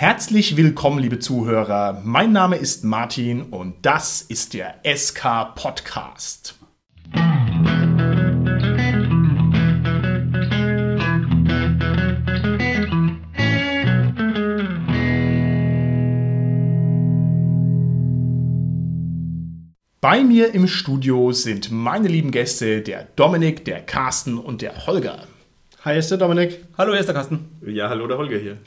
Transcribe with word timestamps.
Herzlich 0.00 0.56
willkommen, 0.56 1.00
liebe 1.00 1.18
Zuhörer. 1.18 2.02
Mein 2.04 2.30
Name 2.30 2.54
ist 2.54 2.84
Martin 2.84 3.42
und 3.42 3.74
das 3.82 4.22
ist 4.22 4.54
der 4.54 4.76
SK 4.84 5.56
Podcast. 5.56 6.54
Bei 20.00 20.22
mir 20.22 20.54
im 20.54 20.68
Studio 20.68 21.32
sind 21.32 21.72
meine 21.72 22.06
lieben 22.06 22.30
Gäste, 22.30 22.82
der 22.82 23.08
Dominik, 23.16 23.64
der 23.64 23.80
Carsten 23.80 24.38
und 24.38 24.62
der 24.62 24.86
Holger. 24.86 25.26
Hi, 25.84 25.98
ist 25.98 26.12
der 26.12 26.18
Dominik. 26.18 26.64
Hallo, 26.78 26.92
hier 26.92 27.00
ist 27.00 27.06
der 27.06 27.16
Carsten. 27.16 27.48
Ja, 27.66 27.88
hallo, 27.88 28.06
der 28.06 28.16
Holger 28.16 28.38
hier. 28.38 28.58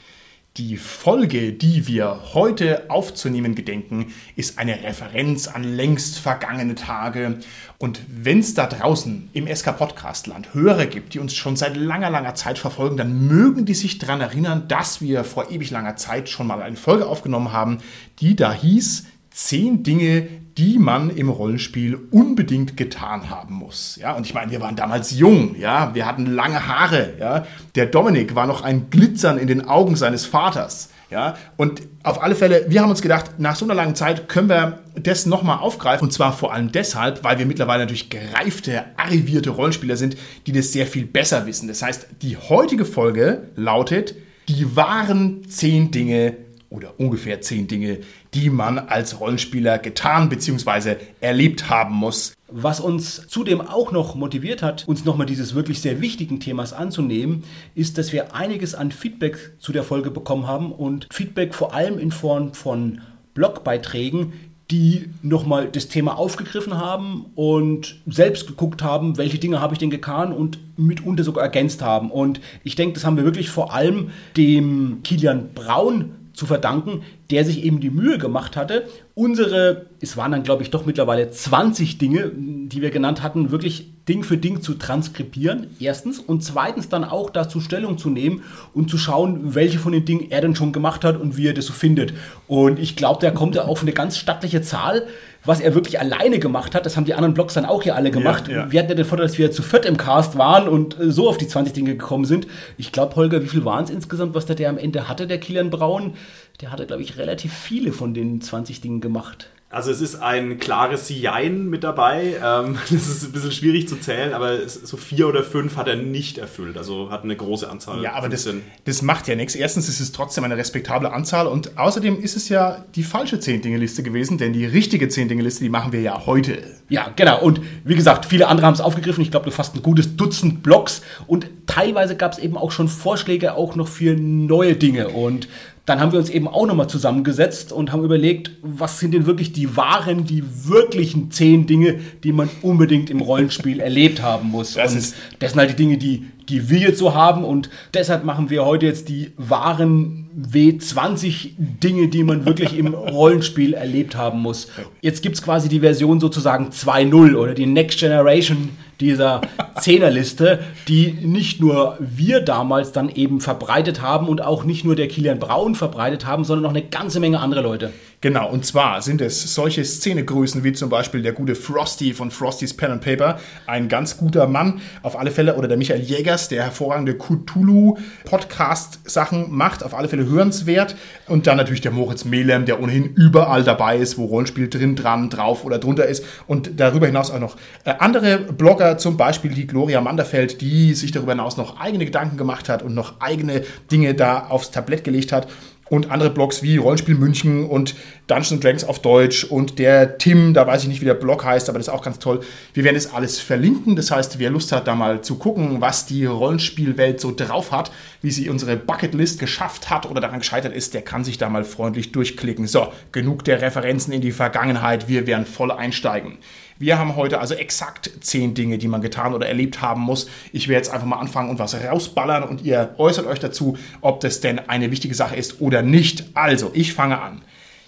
Die 0.58 0.76
Folge, 0.76 1.54
die 1.54 1.86
wir 1.86 2.34
heute 2.34 2.90
aufzunehmen 2.90 3.54
gedenken, 3.54 4.12
ist 4.36 4.58
eine 4.58 4.82
Referenz 4.82 5.48
an 5.48 5.64
längst 5.64 6.18
vergangene 6.18 6.74
Tage. 6.74 7.38
Und 7.78 8.02
wenn 8.06 8.40
es 8.40 8.52
da 8.52 8.66
draußen 8.66 9.30
im 9.32 9.46
SK 9.46 9.78
Podcastland 9.78 10.52
Hörer 10.52 10.84
gibt, 10.84 11.14
die 11.14 11.20
uns 11.20 11.34
schon 11.34 11.56
seit 11.56 11.74
langer, 11.74 12.10
langer 12.10 12.34
Zeit 12.34 12.58
verfolgen, 12.58 12.98
dann 12.98 13.28
mögen 13.28 13.64
die 13.64 13.72
sich 13.72 13.96
daran 13.96 14.20
erinnern, 14.20 14.68
dass 14.68 15.00
wir 15.00 15.24
vor 15.24 15.50
ewig 15.50 15.70
langer 15.70 15.96
Zeit 15.96 16.28
schon 16.28 16.48
mal 16.48 16.60
eine 16.60 16.76
Folge 16.76 17.06
aufgenommen 17.06 17.52
haben, 17.52 17.78
die 18.20 18.36
da 18.36 18.52
hieß, 18.52 19.06
zehn 19.34 19.82
Dinge, 19.82 20.28
die 20.58 20.78
man 20.78 21.10
im 21.10 21.28
Rollenspiel 21.28 21.98
unbedingt 22.10 22.76
getan 22.76 23.30
haben 23.30 23.54
muss. 23.54 23.98
Ja, 24.00 24.12
und 24.12 24.26
ich 24.26 24.34
meine, 24.34 24.50
wir 24.50 24.60
waren 24.60 24.76
damals 24.76 25.10
jung, 25.12 25.56
ja, 25.58 25.94
wir 25.94 26.06
hatten 26.06 26.26
lange 26.26 26.66
Haare, 26.66 27.14
ja. 27.18 27.46
Der 27.74 27.86
Dominik 27.86 28.34
war 28.34 28.46
noch 28.46 28.62
ein 28.62 28.90
Glitzern 28.90 29.38
in 29.38 29.46
den 29.46 29.66
Augen 29.66 29.96
seines 29.96 30.26
Vaters, 30.26 30.90
ja. 31.10 31.36
Und 31.56 31.82
auf 32.02 32.22
alle 32.22 32.34
Fälle, 32.34 32.66
wir 32.68 32.82
haben 32.82 32.90
uns 32.90 33.00
gedacht, 33.00 33.38
nach 33.38 33.56
so 33.56 33.64
einer 33.64 33.74
langen 33.74 33.94
Zeit 33.94 34.28
können 34.28 34.48
wir 34.48 34.80
das 34.94 35.24
nochmal 35.24 35.58
aufgreifen. 35.58 36.06
Und 36.06 36.10
zwar 36.10 36.32
vor 36.32 36.52
allem 36.52 36.72
deshalb, 36.72 37.24
weil 37.24 37.38
wir 37.38 37.46
mittlerweile 37.46 37.84
natürlich 37.84 38.10
gereifte, 38.10 38.84
arrivierte 38.96 39.50
Rollenspieler 39.50 39.96
sind, 39.96 40.16
die 40.46 40.52
das 40.52 40.72
sehr 40.72 40.86
viel 40.86 41.06
besser 41.06 41.46
wissen. 41.46 41.68
Das 41.68 41.82
heißt, 41.82 42.08
die 42.22 42.36
heutige 42.36 42.84
Folge 42.84 43.48
lautet, 43.56 44.14
die 44.48 44.76
wahren 44.76 45.48
zehn 45.48 45.90
Dinge 45.90 46.34
oder 46.72 46.98
ungefähr 46.98 47.40
zehn 47.40 47.68
Dinge, 47.68 47.98
die 48.34 48.50
man 48.50 48.78
als 48.78 49.20
Rollenspieler 49.20 49.78
getan 49.78 50.28
bzw. 50.28 50.96
erlebt 51.20 51.68
haben 51.68 51.94
muss. 51.94 52.34
Was 52.48 52.80
uns 52.80 53.28
zudem 53.28 53.60
auch 53.60 53.92
noch 53.92 54.14
motiviert 54.14 54.62
hat, 54.62 54.86
uns 54.86 55.04
nochmal 55.04 55.26
dieses 55.26 55.54
wirklich 55.54 55.80
sehr 55.80 56.00
wichtigen 56.00 56.40
Themas 56.40 56.72
anzunehmen, 56.72 57.44
ist, 57.74 57.98
dass 57.98 58.12
wir 58.12 58.34
einiges 58.34 58.74
an 58.74 58.90
Feedback 58.90 59.54
zu 59.58 59.72
der 59.72 59.84
Folge 59.84 60.10
bekommen 60.10 60.46
haben 60.46 60.72
und 60.72 61.08
Feedback 61.12 61.54
vor 61.54 61.74
allem 61.74 61.98
in 61.98 62.10
Form 62.10 62.52
von 62.54 63.00
Blogbeiträgen, 63.34 64.32
die 64.70 65.10
nochmal 65.22 65.68
das 65.68 65.88
Thema 65.88 66.16
aufgegriffen 66.16 66.78
haben 66.78 67.26
und 67.34 68.00
selbst 68.06 68.46
geguckt 68.46 68.82
haben, 68.82 69.18
welche 69.18 69.38
Dinge 69.38 69.60
habe 69.60 69.74
ich 69.74 69.78
denn 69.78 69.90
getan 69.90 70.32
und 70.32 70.58
mitunter 70.78 71.24
sogar 71.24 71.44
ergänzt 71.44 71.82
haben. 71.82 72.10
Und 72.10 72.40
ich 72.64 72.74
denke, 72.74 72.94
das 72.94 73.04
haben 73.04 73.16
wir 73.16 73.24
wirklich 73.24 73.50
vor 73.50 73.74
allem 73.74 74.10
dem 74.36 75.00
Kilian 75.02 75.52
Braun 75.54 76.12
zu 76.34 76.46
verdanken, 76.46 77.02
der 77.30 77.44
sich 77.44 77.64
eben 77.64 77.80
die 77.80 77.90
Mühe 77.90 78.18
gemacht 78.18 78.56
hatte, 78.56 78.84
unsere, 79.14 79.86
es 80.00 80.16
waren 80.16 80.32
dann 80.32 80.42
glaube 80.42 80.62
ich 80.62 80.70
doch 80.70 80.86
mittlerweile 80.86 81.30
20 81.30 81.98
Dinge, 81.98 82.30
die 82.34 82.82
wir 82.82 82.90
genannt 82.90 83.22
hatten, 83.22 83.50
wirklich 83.50 83.92
Ding 84.08 84.24
für 84.24 84.36
Ding 84.36 84.62
zu 84.62 84.74
transkribieren, 84.74 85.68
erstens, 85.78 86.18
und 86.18 86.42
zweitens 86.42 86.88
dann 86.88 87.04
auch 87.04 87.30
dazu 87.30 87.60
Stellung 87.60 87.98
zu 87.98 88.10
nehmen 88.10 88.42
und 88.74 88.90
zu 88.90 88.98
schauen, 88.98 89.54
welche 89.54 89.78
von 89.78 89.92
den 89.92 90.04
Dingen 90.04 90.30
er 90.30 90.40
denn 90.40 90.56
schon 90.56 90.72
gemacht 90.72 91.04
hat 91.04 91.20
und 91.20 91.36
wie 91.36 91.46
er 91.46 91.54
das 91.54 91.66
so 91.66 91.72
findet. 91.72 92.12
Und 92.48 92.80
ich 92.80 92.96
glaube, 92.96 93.20
der 93.20 93.32
kommt 93.32 93.54
ja 93.54 93.64
auf 93.64 93.82
eine 93.82 93.92
ganz 93.92 94.18
stattliche 94.18 94.62
Zahl 94.62 95.06
was 95.44 95.60
er 95.60 95.74
wirklich 95.74 95.98
alleine 95.98 96.38
gemacht 96.38 96.74
hat. 96.74 96.86
Das 96.86 96.96
haben 96.96 97.04
die 97.04 97.14
anderen 97.14 97.34
Blogs 97.34 97.54
dann 97.54 97.64
auch 97.64 97.82
hier 97.82 97.96
alle 97.96 98.10
gemacht. 98.10 98.48
Ja, 98.48 98.54
ja. 98.54 98.72
Wir 98.72 98.80
hatten 98.80 98.90
ja 98.90 98.96
den 98.96 99.04
Vorteil, 99.04 99.26
dass 99.26 99.38
wir 99.38 99.50
zu 99.50 99.62
viert 99.62 99.86
im 99.86 99.96
Cast 99.96 100.38
waren 100.38 100.68
und 100.68 100.98
äh, 100.98 101.10
so 101.10 101.28
auf 101.28 101.38
die 101.38 101.48
20 101.48 101.72
Dinge 101.72 101.92
gekommen 101.92 102.24
sind. 102.24 102.46
Ich 102.78 102.92
glaube, 102.92 103.16
Holger, 103.16 103.42
wie 103.42 103.48
viel 103.48 103.64
waren 103.64 103.84
es 103.84 103.90
insgesamt, 103.90 104.34
was 104.34 104.46
der, 104.46 104.56
der 104.56 104.70
am 104.70 104.78
Ende 104.78 105.08
hatte, 105.08 105.26
der 105.26 105.38
Kilian 105.38 105.70
Braun? 105.70 106.14
Der 106.60 106.70
hatte, 106.70 106.86
glaube 106.86 107.02
ich, 107.02 107.18
relativ 107.18 107.52
viele 107.52 107.92
von 107.92 108.14
den 108.14 108.40
20 108.40 108.80
Dingen 108.80 109.00
gemacht. 109.00 109.48
Also 109.72 109.90
es 109.90 110.02
ist 110.02 110.16
ein 110.16 110.58
klares 110.58 111.08
Jein 111.08 111.70
mit 111.70 111.82
dabei. 111.82 112.34
Ähm, 112.44 112.76
das 112.90 113.08
ist 113.08 113.24
ein 113.24 113.32
bisschen 113.32 113.52
schwierig 113.52 113.88
zu 113.88 113.96
zählen, 113.96 114.34
aber 114.34 114.68
so 114.68 114.98
vier 114.98 115.26
oder 115.26 115.42
fünf 115.42 115.76
hat 115.76 115.88
er 115.88 115.96
nicht 115.96 116.36
erfüllt. 116.36 116.76
Also 116.76 117.10
hat 117.10 117.24
eine 117.24 117.34
große 117.34 117.68
Anzahl. 117.68 118.02
Ja, 118.02 118.12
aber 118.12 118.28
das, 118.28 118.46
das 118.84 119.00
macht 119.00 119.28
ja 119.28 119.34
nichts. 119.34 119.54
Erstens 119.54 119.88
ist 119.88 120.00
es 120.00 120.12
trotzdem 120.12 120.44
eine 120.44 120.58
respektable 120.58 121.10
Anzahl 121.10 121.46
und 121.46 121.78
außerdem 121.78 122.20
ist 122.20 122.36
es 122.36 122.50
ja 122.50 122.84
die 122.94 123.02
falsche 123.02 123.40
Zehn-Dinge-Liste 123.40 124.02
gewesen, 124.02 124.36
denn 124.36 124.52
die 124.52 124.66
richtige 124.66 125.08
Zehn-Dinge-Liste, 125.08 125.64
die 125.64 125.70
machen 125.70 125.92
wir 125.92 126.02
ja 126.02 126.26
heute. 126.26 126.62
Ja, 126.90 127.10
genau. 127.16 127.40
Und 127.40 127.62
wie 127.84 127.94
gesagt, 127.94 128.26
viele 128.26 128.48
andere 128.48 128.66
haben 128.66 128.74
es 128.74 128.82
aufgegriffen. 128.82 129.22
Ich 129.22 129.30
glaube, 129.30 129.50
fast 129.50 129.74
ein 129.74 129.82
gutes 129.82 130.16
Dutzend 130.16 130.62
Blogs 130.62 131.00
und 131.26 131.46
teilweise 131.66 132.14
gab 132.14 132.32
es 132.32 132.38
eben 132.38 132.58
auch 132.58 132.72
schon 132.72 132.88
Vorschläge 132.88 133.54
auch 133.54 133.74
noch 133.74 133.88
für 133.88 134.14
neue 134.14 134.76
Dinge 134.76 135.08
und 135.08 135.48
dann 135.84 136.00
haben 136.00 136.12
wir 136.12 136.18
uns 136.20 136.30
eben 136.30 136.46
auch 136.46 136.66
nochmal 136.66 136.88
zusammengesetzt 136.88 137.72
und 137.72 137.90
haben 137.90 138.04
überlegt, 138.04 138.52
was 138.62 139.00
sind 139.00 139.14
denn 139.14 139.26
wirklich 139.26 139.52
die 139.52 139.76
wahren, 139.76 140.24
die 140.24 140.44
wirklichen 140.66 141.32
zehn 141.32 141.66
Dinge, 141.66 141.98
die 142.22 142.32
man 142.32 142.48
unbedingt 142.62 143.10
im 143.10 143.20
Rollenspiel 143.20 143.80
erlebt 143.80 144.22
haben 144.22 144.50
muss. 144.50 144.74
Das, 144.74 144.94
und 144.94 145.14
das 145.40 145.52
sind 145.52 145.58
halt 145.58 145.70
die 145.70 145.76
Dinge, 145.76 145.98
die, 145.98 146.26
die 146.48 146.70
wir 146.70 146.78
jetzt 146.78 146.98
so 146.98 147.14
haben 147.14 147.42
und 147.42 147.68
deshalb 147.94 148.24
machen 148.24 148.48
wir 148.48 148.64
heute 148.64 148.86
jetzt 148.86 149.08
die 149.08 149.32
wahren 149.36 150.30
W20 150.40 151.50
Dinge, 151.58 152.08
die 152.08 152.22
man 152.22 152.46
wirklich 152.46 152.78
im 152.78 152.86
Rollenspiel 152.94 153.74
erlebt 153.74 154.14
haben 154.16 154.40
muss. 154.40 154.68
Jetzt 155.00 155.22
gibt 155.22 155.34
es 155.34 155.42
quasi 155.42 155.68
die 155.68 155.80
Version 155.80 156.20
sozusagen 156.20 156.70
2.0 156.70 157.34
oder 157.34 157.54
die 157.54 157.66
Next 157.66 157.98
Generation 157.98 158.70
dieser 159.00 159.40
Zehnerliste, 159.80 160.60
die 160.88 161.12
nicht 161.12 161.60
nur 161.60 161.96
wir 161.98 162.40
damals 162.40 162.92
dann 162.92 163.08
eben 163.08 163.40
verbreitet 163.40 164.00
haben 164.00 164.28
und 164.28 164.42
auch 164.42 164.64
nicht 164.64 164.84
nur 164.84 164.96
der 164.96 165.08
Kilian 165.08 165.38
Braun 165.38 165.74
verbreitet 165.74 166.26
haben, 166.26 166.44
sondern 166.44 166.62
noch 166.62 166.70
eine 166.70 166.88
ganze 166.88 167.20
Menge 167.20 167.40
andere 167.40 167.62
Leute. 167.62 167.92
Genau, 168.22 168.48
und 168.48 168.64
zwar 168.64 169.02
sind 169.02 169.20
es 169.20 169.52
solche 169.52 169.84
Szenegrößen 169.84 170.62
wie 170.62 170.72
zum 170.72 170.88
Beispiel 170.88 171.22
der 171.22 171.32
gute 171.32 171.56
Frosty 171.56 172.14
von 172.14 172.30
Frosty's 172.30 172.72
Pen 172.72 172.92
and 172.92 173.04
Paper, 173.04 173.40
ein 173.66 173.88
ganz 173.88 174.16
guter 174.16 174.46
Mann 174.46 174.80
auf 175.02 175.18
alle 175.18 175.32
Fälle, 175.32 175.56
oder 175.56 175.66
der 175.66 175.76
Michael 175.76 176.02
Jägers, 176.02 176.48
der 176.48 176.62
hervorragende 176.62 177.18
Cthulhu-Podcast-Sachen 177.18 179.50
macht, 179.50 179.82
auf 179.82 179.92
alle 179.92 180.06
Fälle 180.08 180.26
hörenswert. 180.26 180.94
Und 181.26 181.48
dann 181.48 181.56
natürlich 181.56 181.80
der 181.80 181.90
Moritz 181.90 182.24
Melem, 182.24 182.64
der 182.64 182.80
ohnehin 182.80 183.06
überall 183.06 183.64
dabei 183.64 183.96
ist, 183.96 184.18
wo 184.18 184.26
Rollenspiel 184.26 184.70
drin, 184.70 184.94
dran, 184.94 185.28
drauf 185.28 185.64
oder 185.64 185.80
drunter 185.80 186.06
ist. 186.06 186.24
Und 186.46 186.78
darüber 186.78 187.06
hinaus 187.06 187.32
auch 187.32 187.40
noch 187.40 187.56
äh, 187.84 187.94
andere 187.98 188.38
Blogger, 188.38 188.98
zum 188.98 189.16
Beispiel 189.16 189.50
die 189.50 189.66
Gloria 189.66 190.00
Manderfeld, 190.00 190.60
die 190.60 190.94
sich 190.94 191.10
darüber 191.10 191.32
hinaus 191.32 191.56
noch 191.56 191.80
eigene 191.80 192.04
Gedanken 192.04 192.36
gemacht 192.36 192.68
hat 192.68 192.84
und 192.84 192.94
noch 192.94 193.20
eigene 193.20 193.62
Dinge 193.90 194.14
da 194.14 194.46
aufs 194.46 194.70
Tablett 194.70 195.02
gelegt 195.02 195.32
hat 195.32 195.48
und 195.92 196.10
andere 196.10 196.30
Blogs 196.30 196.62
wie 196.62 196.78
Rollenspiel 196.78 197.16
München 197.16 197.66
und 197.66 197.94
Dungeons 198.28 198.60
Dragons 198.60 198.84
auf 198.84 199.00
Deutsch 199.00 199.44
und 199.44 199.78
der 199.78 200.18
Tim, 200.18 200.54
da 200.54 200.66
weiß 200.66 200.82
ich 200.82 200.88
nicht, 200.88 201.00
wie 201.00 201.06
der 201.06 201.14
Blog 201.14 201.44
heißt, 201.44 201.68
aber 201.68 201.78
das 201.78 201.88
ist 201.88 201.92
auch 201.92 202.02
ganz 202.02 202.18
toll. 202.18 202.40
Wir 202.72 202.84
werden 202.84 202.94
das 202.94 203.12
alles 203.12 203.40
verlinken. 203.40 203.96
Das 203.96 204.10
heißt, 204.10 204.38
wer 204.38 204.50
Lust 204.50 204.72
hat, 204.72 204.86
da 204.86 204.94
mal 204.94 205.22
zu 205.22 205.36
gucken, 205.36 205.80
was 205.80 206.06
die 206.06 206.24
Rollenspielwelt 206.24 207.20
so 207.20 207.34
drauf 207.34 207.72
hat, 207.72 207.90
wie 208.22 208.30
sie 208.30 208.48
unsere 208.48 208.76
Bucketlist 208.76 209.40
geschafft 209.40 209.90
hat 209.90 210.08
oder 210.08 210.20
daran 210.20 210.38
gescheitert 210.38 210.72
ist, 210.72 210.94
der 210.94 211.02
kann 211.02 211.24
sich 211.24 211.36
da 211.36 211.48
mal 211.48 211.64
freundlich 211.64 212.12
durchklicken. 212.12 212.66
So, 212.66 212.92
genug 213.10 213.44
der 213.44 213.60
Referenzen 213.60 214.12
in 214.12 214.20
die 214.20 214.32
Vergangenheit. 214.32 215.08
Wir 215.08 215.26
werden 215.26 215.44
voll 215.44 215.72
einsteigen. 215.72 216.38
Wir 216.78 216.98
haben 216.98 217.16
heute 217.16 217.40
also 217.40 217.54
exakt 217.54 218.10
zehn 218.20 218.54
Dinge, 218.54 218.78
die 218.78 218.88
man 218.88 219.02
getan 219.02 219.34
oder 219.34 219.46
erlebt 219.46 219.82
haben 219.82 220.00
muss. 220.00 220.28
Ich 220.52 220.68
werde 220.68 220.78
jetzt 220.78 220.92
einfach 220.92 221.06
mal 221.06 221.18
anfangen 221.18 221.50
und 221.50 221.58
was 221.58 221.74
rausballern 221.74 222.42
und 222.42 222.62
ihr 222.62 222.94
äußert 222.98 223.26
euch 223.26 223.38
dazu, 223.38 223.76
ob 224.00 224.20
das 224.20 224.40
denn 224.40 224.58
eine 224.68 224.90
wichtige 224.90 225.14
Sache 225.14 225.36
ist 225.36 225.60
oder 225.60 225.82
nicht. 225.82 226.24
Also, 226.34 226.70
ich 226.72 226.92
fange 226.92 227.20
an. 227.20 227.42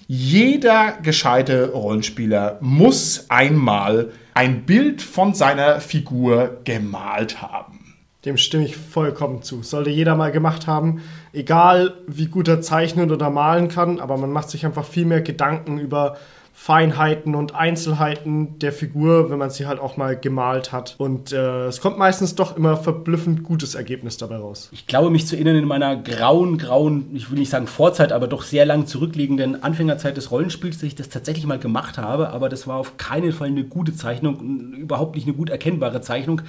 Jeder 0.06 0.98
gescheite 1.02 1.70
Rollenspieler 1.72 2.58
muss 2.60 3.26
einmal 3.30 4.10
ein 4.34 4.64
Bild 4.66 5.00
von 5.00 5.32
seiner 5.32 5.80
Figur 5.80 6.58
gemalt 6.64 7.40
haben. 7.40 7.94
Dem 8.26 8.36
stimme 8.36 8.64
ich 8.64 8.76
vollkommen 8.76 9.42
zu. 9.42 9.62
Sollte 9.62 9.90
jeder 9.90 10.14
mal 10.14 10.32
gemacht 10.32 10.66
haben. 10.66 11.02
Egal, 11.32 11.94
wie 12.06 12.26
gut 12.26 12.48
er 12.48 12.60
zeichnen 12.60 13.10
oder 13.10 13.30
malen 13.30 13.68
kann, 13.68 13.98
aber 13.98 14.16
man 14.16 14.30
macht 14.30 14.50
sich 14.50 14.66
einfach 14.66 14.84
viel 14.84 15.06
mehr 15.06 15.22
Gedanken 15.22 15.78
über 15.78 16.16
Feinheiten 16.56 17.34
und 17.34 17.54
Einzelheiten 17.54 18.60
der 18.60 18.72
Figur, 18.72 19.28
wenn 19.28 19.38
man 19.38 19.50
sie 19.50 19.66
halt 19.66 19.80
auch 19.80 19.96
mal 19.96 20.16
gemalt 20.16 20.70
hat. 20.70 20.94
Und 20.98 21.32
äh, 21.32 21.66
es 21.66 21.80
kommt 21.80 21.98
meistens 21.98 22.36
doch 22.36 22.56
immer 22.56 22.76
verblüffend 22.76 23.42
gutes 23.42 23.74
Ergebnis 23.74 24.16
dabei 24.18 24.36
raus. 24.36 24.70
Ich 24.72 24.86
glaube, 24.86 25.10
mich 25.10 25.26
zu 25.26 25.34
erinnern, 25.34 25.56
in 25.56 25.66
meiner 25.66 25.96
grauen, 25.96 26.56
grauen, 26.56 27.10
ich 27.12 27.30
will 27.30 27.40
nicht 27.40 27.50
sagen 27.50 27.66
Vorzeit, 27.66 28.12
aber 28.12 28.28
doch 28.28 28.42
sehr 28.42 28.64
lang 28.64 28.86
zurückliegenden 28.86 29.64
Anfängerzeit 29.64 30.16
des 30.16 30.30
Rollenspiels, 30.30 30.76
dass 30.76 30.84
ich 30.84 30.94
das 30.94 31.08
tatsächlich 31.08 31.44
mal 31.44 31.58
gemacht 31.58 31.98
habe. 31.98 32.30
Aber 32.30 32.48
das 32.48 32.68
war 32.68 32.76
auf 32.76 32.96
keinen 32.98 33.32
Fall 33.32 33.48
eine 33.48 33.64
gute 33.64 33.94
Zeichnung, 33.94 34.74
überhaupt 34.74 35.16
nicht 35.16 35.26
eine 35.26 35.36
gut 35.36 35.50
erkennbare 35.50 36.00
Zeichnung. 36.02 36.40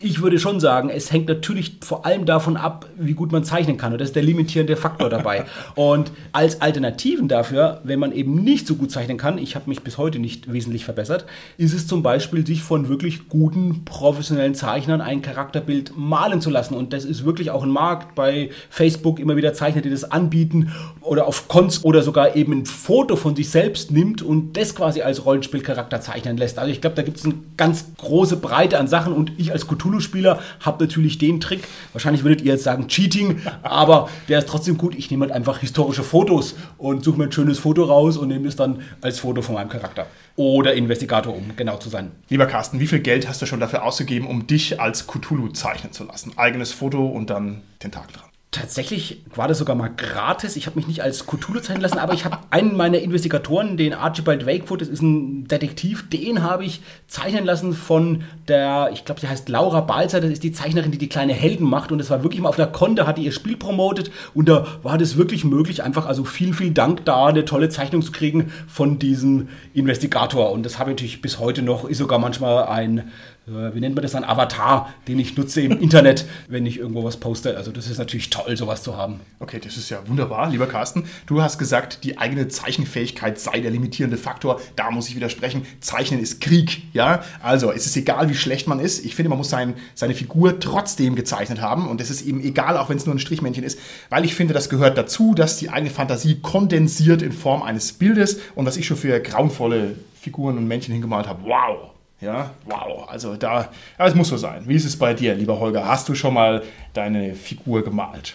Ich 0.00 0.22
würde 0.22 0.38
schon 0.38 0.60
sagen, 0.60 0.90
es 0.90 1.10
hängt 1.10 1.26
natürlich 1.26 1.78
vor 1.80 2.06
allem 2.06 2.24
davon 2.24 2.56
ab, 2.56 2.86
wie 2.96 3.14
gut 3.14 3.32
man 3.32 3.42
zeichnen 3.42 3.78
kann. 3.78 3.90
Und 3.90 4.00
das 4.00 4.10
ist 4.10 4.14
der 4.14 4.22
limitierende 4.22 4.76
Faktor 4.76 5.10
dabei. 5.10 5.44
Und 5.74 6.12
als 6.30 6.60
Alternativen 6.60 7.26
dafür, 7.26 7.80
wenn 7.82 7.98
man 7.98 8.12
eben 8.12 8.36
nicht 8.44 8.68
so 8.68 8.76
gut 8.76 8.92
zeichnen 8.92 9.16
kann, 9.16 9.38
ich 9.38 9.56
habe 9.56 9.68
mich 9.68 9.82
bis 9.82 9.98
heute 9.98 10.20
nicht 10.20 10.52
wesentlich 10.52 10.84
verbessert, 10.84 11.26
ist 11.56 11.74
es 11.74 11.88
zum 11.88 12.04
Beispiel, 12.04 12.46
sich 12.46 12.62
von 12.62 12.88
wirklich 12.88 13.28
guten 13.28 13.84
professionellen 13.84 14.54
Zeichnern 14.54 15.00
ein 15.00 15.20
Charakterbild 15.20 15.94
malen 15.96 16.40
zu 16.40 16.50
lassen. 16.50 16.74
Und 16.74 16.92
das 16.92 17.04
ist 17.04 17.24
wirklich 17.24 17.50
auch 17.50 17.64
ein 17.64 17.70
Markt 17.70 18.14
bei 18.14 18.50
Facebook 18.70 19.18
immer 19.18 19.34
wieder 19.34 19.52
Zeichner, 19.52 19.82
die 19.82 19.90
das 19.90 20.08
anbieten 20.08 20.70
oder 21.00 21.26
auf 21.26 21.48
Cons 21.48 21.82
oder 21.82 22.04
sogar 22.04 22.36
eben 22.36 22.52
ein 22.52 22.66
Foto 22.66 23.16
von 23.16 23.34
sich 23.34 23.50
selbst 23.50 23.90
nimmt 23.90 24.22
und 24.22 24.56
das 24.56 24.76
quasi 24.76 25.02
als 25.02 25.24
Rollenspielcharakter 25.24 26.00
zeichnen 26.00 26.36
lässt. 26.36 26.60
Also 26.60 26.70
ich 26.70 26.80
glaube, 26.80 26.94
da 26.94 27.02
gibt 27.02 27.16
es 27.16 27.24
eine 27.24 27.34
ganz 27.56 27.86
große 27.96 28.36
Breite 28.36 28.78
an 28.78 28.86
Sachen 28.86 29.12
und 29.12 29.32
ich 29.38 29.50
als 29.50 29.66
Cthulhu-Spieler 29.88 30.40
habe 30.60 30.84
natürlich 30.84 31.18
den 31.18 31.40
Trick. 31.40 31.66
Wahrscheinlich 31.92 32.22
würdet 32.22 32.42
ihr 32.42 32.52
jetzt 32.52 32.64
sagen 32.64 32.88
Cheating, 32.88 33.40
aber 33.62 34.08
der 34.28 34.40
ist 34.40 34.48
trotzdem 34.48 34.76
gut. 34.76 34.94
Ich 34.94 35.10
nehme 35.10 35.24
halt 35.24 35.34
einfach 35.34 35.58
historische 35.58 36.02
Fotos 36.02 36.54
und 36.76 37.04
suche 37.04 37.18
mir 37.18 37.24
ein 37.24 37.32
schönes 37.32 37.58
Foto 37.58 37.84
raus 37.84 38.16
und 38.16 38.28
nehme 38.28 38.48
es 38.48 38.56
dann 38.56 38.82
als 39.00 39.20
Foto 39.20 39.42
von 39.42 39.54
meinem 39.54 39.68
Charakter. 39.68 40.06
Oder 40.36 40.74
Investigator, 40.74 41.34
um 41.34 41.56
genau 41.56 41.78
zu 41.78 41.88
sein. 41.88 42.12
Lieber 42.28 42.46
Carsten, 42.46 42.78
wie 42.80 42.86
viel 42.86 43.00
Geld 43.00 43.28
hast 43.28 43.42
du 43.42 43.46
schon 43.46 43.60
dafür 43.60 43.82
ausgegeben, 43.82 44.26
um 44.26 44.46
dich 44.46 44.80
als 44.80 45.06
Cthulhu 45.06 45.48
zeichnen 45.48 45.92
zu 45.92 46.04
lassen? 46.04 46.32
Eigenes 46.36 46.72
Foto 46.72 47.06
und 47.06 47.30
dann 47.30 47.62
Tentakel 47.80 48.12
dran. 48.12 48.27
Tatsächlich 48.50 49.22
war 49.34 49.46
das 49.46 49.58
sogar 49.58 49.76
mal 49.76 49.90
gratis. 49.94 50.56
Ich 50.56 50.64
habe 50.64 50.76
mich 50.76 50.86
nicht 50.86 51.02
als 51.02 51.26
Cthulhu 51.26 51.60
zeichnen 51.60 51.82
lassen, 51.82 51.98
aber 51.98 52.14
ich 52.14 52.24
habe 52.24 52.38
einen 52.48 52.78
meiner 52.78 52.98
Investigatoren, 52.98 53.76
den 53.76 53.92
Archibald 53.92 54.46
Wakefoot, 54.46 54.80
das 54.80 54.88
ist 54.88 55.02
ein 55.02 55.46
Detektiv, 55.46 56.08
den 56.08 56.42
habe 56.42 56.64
ich 56.64 56.80
zeichnen 57.08 57.44
lassen 57.44 57.74
von 57.74 58.22
der, 58.48 58.88
ich 58.94 59.04
glaube, 59.04 59.20
sie 59.20 59.28
heißt 59.28 59.50
Laura 59.50 59.82
Balzer, 59.82 60.22
das 60.22 60.30
ist 60.30 60.42
die 60.44 60.52
Zeichnerin, 60.52 60.90
die 60.90 60.96
die 60.96 61.10
kleine 61.10 61.34
Helden 61.34 61.68
macht. 61.68 61.92
Und 61.92 62.00
es 62.00 62.08
war 62.08 62.22
wirklich 62.22 62.40
mal 62.40 62.48
auf 62.48 62.58
einer 62.58 62.68
Konte, 62.68 63.06
hatte 63.06 63.20
ihr 63.20 63.32
Spiel 63.32 63.58
promotet 63.58 64.10
und 64.32 64.48
da 64.48 64.66
war 64.82 64.96
das 64.96 65.18
wirklich 65.18 65.44
möglich, 65.44 65.82
einfach 65.82 66.06
also 66.06 66.24
vielen, 66.24 66.54
vielen 66.54 66.72
Dank 66.72 67.04
da, 67.04 67.26
eine 67.26 67.44
tolle 67.44 67.68
Zeichnung 67.68 68.00
zu 68.00 68.12
kriegen 68.12 68.50
von 68.66 68.98
diesem 68.98 69.48
Investigator. 69.74 70.52
Und 70.52 70.64
das 70.64 70.78
habe 70.78 70.90
ich 70.90 70.94
natürlich 70.94 71.20
bis 71.20 71.38
heute 71.38 71.60
noch, 71.60 71.84
ist 71.84 71.98
sogar 71.98 72.18
manchmal 72.18 72.64
ein 72.64 73.10
wie 73.48 73.80
nennt 73.80 73.94
man 73.94 74.02
das, 74.02 74.14
ein 74.14 74.24
Avatar, 74.24 74.92
den 75.06 75.18
ich 75.18 75.36
nutze 75.36 75.60
im 75.60 75.80
Internet, 75.80 76.26
wenn 76.48 76.66
ich 76.66 76.78
irgendwo 76.78 77.04
was 77.04 77.16
poste. 77.16 77.56
Also 77.56 77.72
das 77.72 77.88
ist 77.88 77.98
natürlich 77.98 78.30
toll, 78.30 78.56
sowas 78.56 78.82
zu 78.82 78.96
haben. 78.96 79.20
Okay, 79.40 79.60
das 79.62 79.76
ist 79.76 79.90
ja 79.90 80.06
wunderbar, 80.06 80.50
lieber 80.50 80.66
Carsten. 80.66 81.04
Du 81.26 81.42
hast 81.42 81.58
gesagt, 81.58 82.04
die 82.04 82.18
eigene 82.18 82.48
Zeichenfähigkeit 82.48 83.38
sei 83.38 83.60
der 83.60 83.70
limitierende 83.70 84.16
Faktor. 84.16 84.60
Da 84.76 84.90
muss 84.90 85.08
ich 85.08 85.16
widersprechen. 85.16 85.66
Zeichnen 85.80 86.20
ist 86.20 86.40
Krieg, 86.40 86.82
ja. 86.92 87.22
Also 87.42 87.72
es 87.72 87.86
ist 87.86 87.96
egal, 87.96 88.28
wie 88.28 88.34
schlecht 88.34 88.66
man 88.66 88.80
ist. 88.80 89.04
Ich 89.04 89.14
finde, 89.14 89.30
man 89.30 89.38
muss 89.38 89.50
sein, 89.50 89.74
seine 89.94 90.14
Figur 90.14 90.60
trotzdem 90.60 91.14
gezeichnet 91.16 91.60
haben. 91.60 91.88
Und 91.88 92.00
es 92.00 92.10
ist 92.10 92.22
eben 92.22 92.40
egal, 92.42 92.76
auch 92.76 92.88
wenn 92.88 92.96
es 92.96 93.06
nur 93.06 93.14
ein 93.14 93.18
Strichmännchen 93.18 93.64
ist, 93.64 93.78
weil 94.10 94.24
ich 94.24 94.34
finde, 94.34 94.54
das 94.54 94.68
gehört 94.68 94.98
dazu, 94.98 95.34
dass 95.34 95.58
die 95.58 95.70
eigene 95.70 95.90
Fantasie 95.90 96.40
kondensiert 96.40 97.22
in 97.22 97.32
Form 97.32 97.62
eines 97.62 97.92
Bildes. 97.92 98.38
Und 98.54 98.66
was 98.66 98.76
ich 98.76 98.86
schon 98.86 98.96
für 98.96 99.20
grauenvolle 99.20 99.96
Figuren 100.20 100.58
und 100.58 100.66
Männchen 100.66 100.92
hingemalt 100.92 101.26
habe, 101.26 101.42
wow, 101.44 101.92
ja, 102.20 102.50
wow. 102.64 103.08
Also 103.08 103.36
da, 103.36 103.70
es 103.98 104.14
muss 104.14 104.28
so 104.28 104.36
sein. 104.36 104.64
Wie 104.66 104.74
ist 104.74 104.84
es 104.84 104.98
bei 104.98 105.14
dir, 105.14 105.34
lieber 105.34 105.60
Holger? 105.60 105.86
Hast 105.86 106.08
du 106.08 106.14
schon 106.14 106.34
mal 106.34 106.62
deine 106.92 107.34
Figur 107.34 107.82
gemalt? 107.82 108.34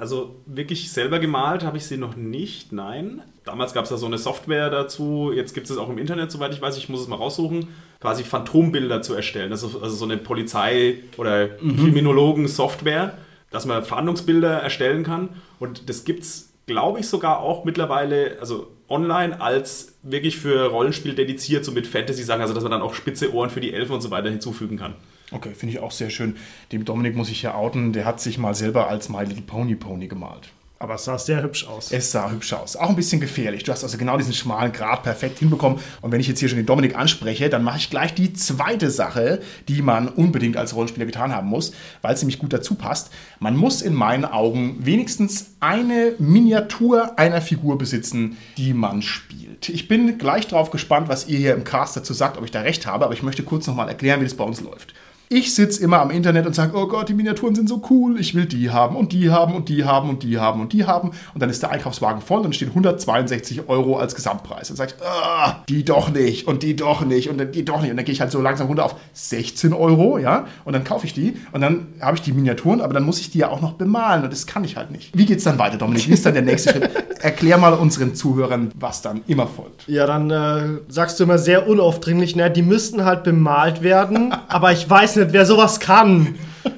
Also 0.00 0.36
wirklich 0.46 0.90
selber 0.90 1.18
gemalt 1.18 1.62
habe 1.62 1.76
ich 1.76 1.84
sie 1.84 1.98
noch 1.98 2.16
nicht, 2.16 2.72
nein. 2.72 3.20
Damals 3.44 3.74
gab 3.74 3.84
es 3.84 3.90
da 3.90 3.98
so 3.98 4.06
eine 4.06 4.16
Software 4.16 4.70
dazu, 4.70 5.30
jetzt 5.34 5.52
gibt 5.52 5.66
es 5.66 5.72
es 5.72 5.78
auch 5.78 5.90
im 5.90 5.98
Internet, 5.98 6.30
soweit 6.30 6.54
ich 6.54 6.62
weiß, 6.62 6.78
ich 6.78 6.88
muss 6.88 7.02
es 7.02 7.08
mal 7.08 7.16
raussuchen, 7.16 7.68
quasi 8.00 8.24
Phantombilder 8.24 9.02
zu 9.02 9.14
erstellen. 9.14 9.50
Das 9.50 9.62
ist 9.62 9.74
also 9.74 9.94
so 9.94 10.06
eine 10.06 10.16
Polizei- 10.16 11.00
oder 11.18 11.50
mhm. 11.60 11.76
Kriminologen-Software, 11.76 13.18
dass 13.50 13.66
man 13.66 13.84
Fahndungsbilder 13.84 14.62
erstellen 14.62 15.04
kann. 15.04 15.28
Und 15.58 15.90
das 15.90 16.04
gibt 16.04 16.22
es, 16.22 16.49
glaube 16.70 17.00
ich, 17.00 17.08
sogar 17.08 17.40
auch 17.40 17.64
mittlerweile, 17.64 18.38
also 18.40 18.68
online 18.88 19.40
als 19.40 19.98
wirklich 20.02 20.36
für 20.38 20.66
Rollenspiel 20.66 21.14
dediziert, 21.14 21.64
so 21.64 21.72
mit 21.72 21.86
Fantasy-Sachen, 21.86 22.40
also 22.40 22.54
dass 22.54 22.62
man 22.62 22.72
dann 22.72 22.82
auch 22.82 22.94
spitze 22.94 23.34
Ohren 23.34 23.50
für 23.50 23.60
die 23.60 23.74
Elfen 23.74 23.92
und 23.92 24.00
so 24.00 24.10
weiter 24.10 24.30
hinzufügen 24.30 24.78
kann. 24.78 24.94
Okay, 25.32 25.54
finde 25.54 25.74
ich 25.74 25.80
auch 25.80 25.92
sehr 25.92 26.10
schön. 26.10 26.36
Dem 26.72 26.84
Dominik 26.84 27.16
muss 27.16 27.30
ich 27.30 27.42
ja 27.42 27.54
outen, 27.54 27.92
der 27.92 28.04
hat 28.04 28.20
sich 28.20 28.38
mal 28.38 28.54
selber 28.54 28.88
als 28.88 29.08
My 29.08 29.24
Little 29.24 29.42
Pony 29.42 29.74
Pony 29.74 30.08
gemalt. 30.08 30.50
Aber 30.82 30.94
es 30.94 31.04
sah 31.04 31.18
sehr 31.18 31.42
hübsch 31.42 31.66
aus. 31.66 31.92
Es 31.92 32.10
sah 32.10 32.30
hübsch 32.30 32.54
aus. 32.54 32.74
Auch 32.74 32.88
ein 32.88 32.96
bisschen 32.96 33.20
gefährlich. 33.20 33.64
Du 33.64 33.70
hast 33.70 33.84
also 33.84 33.98
genau 33.98 34.16
diesen 34.16 34.32
schmalen 34.32 34.72
Grat 34.72 35.02
perfekt 35.02 35.38
hinbekommen. 35.38 35.78
Und 36.00 36.10
wenn 36.10 36.20
ich 36.20 36.26
jetzt 36.26 36.40
hier 36.40 36.48
schon 36.48 36.56
den 36.56 36.64
Dominik 36.64 36.96
anspreche, 36.96 37.50
dann 37.50 37.62
mache 37.62 37.76
ich 37.76 37.90
gleich 37.90 38.14
die 38.14 38.32
zweite 38.32 38.90
Sache, 38.90 39.42
die 39.68 39.82
man 39.82 40.08
unbedingt 40.08 40.56
als 40.56 40.74
Rollenspieler 40.74 41.04
getan 41.04 41.34
haben 41.34 41.48
muss, 41.48 41.74
weil 42.00 42.14
es 42.14 42.22
nämlich 42.22 42.38
gut 42.38 42.54
dazu 42.54 42.76
passt. 42.76 43.10
Man 43.40 43.58
muss 43.58 43.82
in 43.82 43.92
meinen 43.92 44.24
Augen 44.24 44.78
wenigstens 44.80 45.50
eine 45.60 46.14
Miniatur 46.18 47.18
einer 47.18 47.42
Figur 47.42 47.76
besitzen, 47.76 48.38
die 48.56 48.72
man 48.72 49.02
spielt. 49.02 49.68
Ich 49.68 49.86
bin 49.86 50.16
gleich 50.16 50.46
darauf 50.46 50.70
gespannt, 50.70 51.10
was 51.10 51.28
ihr 51.28 51.36
hier 51.36 51.52
im 51.52 51.64
Cast 51.64 51.98
dazu 51.98 52.14
sagt, 52.14 52.38
ob 52.38 52.44
ich 52.46 52.52
da 52.52 52.62
recht 52.62 52.86
habe, 52.86 53.04
aber 53.04 53.12
ich 53.12 53.22
möchte 53.22 53.42
kurz 53.42 53.66
nochmal 53.66 53.90
erklären, 53.90 54.20
wie 54.20 54.24
das 54.24 54.32
bei 54.32 54.44
uns 54.44 54.62
läuft. 54.62 54.94
Ich 55.32 55.54
sitze 55.54 55.80
immer 55.84 56.00
am 56.00 56.10
Internet 56.10 56.44
und 56.44 56.56
sage, 56.56 56.76
oh 56.76 56.88
Gott, 56.88 57.08
die 57.08 57.14
Miniaturen 57.14 57.54
sind 57.54 57.68
so 57.68 57.80
cool, 57.88 58.18
ich 58.18 58.34
will 58.34 58.46
die 58.46 58.70
haben 58.70 58.96
und 58.96 59.12
die 59.12 59.30
haben 59.30 59.54
und 59.54 59.68
die 59.68 59.84
haben 59.84 60.10
und 60.10 60.24
die 60.24 60.40
haben 60.40 60.60
und 60.60 60.72
die 60.72 60.86
haben. 60.86 61.12
Und 61.32 61.40
dann 61.40 61.48
ist 61.48 61.62
der 61.62 61.70
Einkaufswagen 61.70 62.20
voll 62.20 62.40
und 62.40 62.52
steht 62.52 62.70
162 62.70 63.68
Euro 63.68 63.96
als 63.96 64.16
Gesamtpreis. 64.16 64.66
Dann 64.66 64.76
sage 64.76 64.94
ich, 64.96 65.06
ah, 65.06 65.62
die 65.68 65.84
doch 65.84 66.10
nicht 66.10 66.48
und 66.48 66.64
die 66.64 66.74
doch 66.74 67.04
nicht 67.04 67.30
und 67.30 67.54
die 67.54 67.64
doch 67.64 67.80
nicht. 67.80 67.92
Und 67.92 67.96
dann 67.96 68.04
gehe 68.04 68.12
ich 68.12 68.20
halt 68.20 68.32
so 68.32 68.40
langsam 68.40 68.66
runter 68.66 68.84
auf 68.84 68.96
16 69.12 69.72
Euro, 69.72 70.18
ja, 70.18 70.46
und 70.64 70.72
dann 70.72 70.82
kaufe 70.82 71.06
ich 71.06 71.14
die 71.14 71.36
und 71.52 71.60
dann 71.60 71.86
habe 72.00 72.16
ich 72.16 72.22
die 72.22 72.32
Miniaturen, 72.32 72.80
aber 72.80 72.92
dann 72.92 73.04
muss 73.04 73.20
ich 73.20 73.30
die 73.30 73.38
ja 73.38 73.50
auch 73.50 73.60
noch 73.60 73.74
bemalen 73.74 74.24
und 74.24 74.32
das 74.32 74.48
kann 74.48 74.64
ich 74.64 74.76
halt 74.76 74.90
nicht. 74.90 75.16
Wie 75.16 75.26
geht 75.26 75.38
es 75.38 75.44
dann 75.44 75.60
weiter, 75.60 75.76
Dominik? 75.76 76.08
Wie 76.08 76.12
ist 76.12 76.26
dann 76.26 76.34
der 76.34 76.42
nächste 76.42 76.70
Schritt? 76.70 76.90
Erklär 77.20 77.56
mal 77.56 77.74
unseren 77.74 78.16
Zuhörern, 78.16 78.72
was 78.74 79.00
dann 79.00 79.20
immer 79.28 79.46
folgt. 79.46 79.86
Ja, 79.86 80.06
dann 80.08 80.30
äh, 80.30 80.80
sagst 80.88 81.20
du 81.20 81.24
immer 81.24 81.38
sehr 81.38 81.68
unaufdringlich, 81.68 82.34
ne, 82.34 82.50
die 82.50 82.62
müssten 82.62 83.04
halt 83.04 83.22
bemalt 83.22 83.82
werden, 83.82 84.34
aber 84.48 84.72
ich 84.72 84.90
weiß 84.90 85.14
nicht, 85.14 85.19
wer 85.32 85.46
sowas 85.46 85.80
kann. 85.80 86.34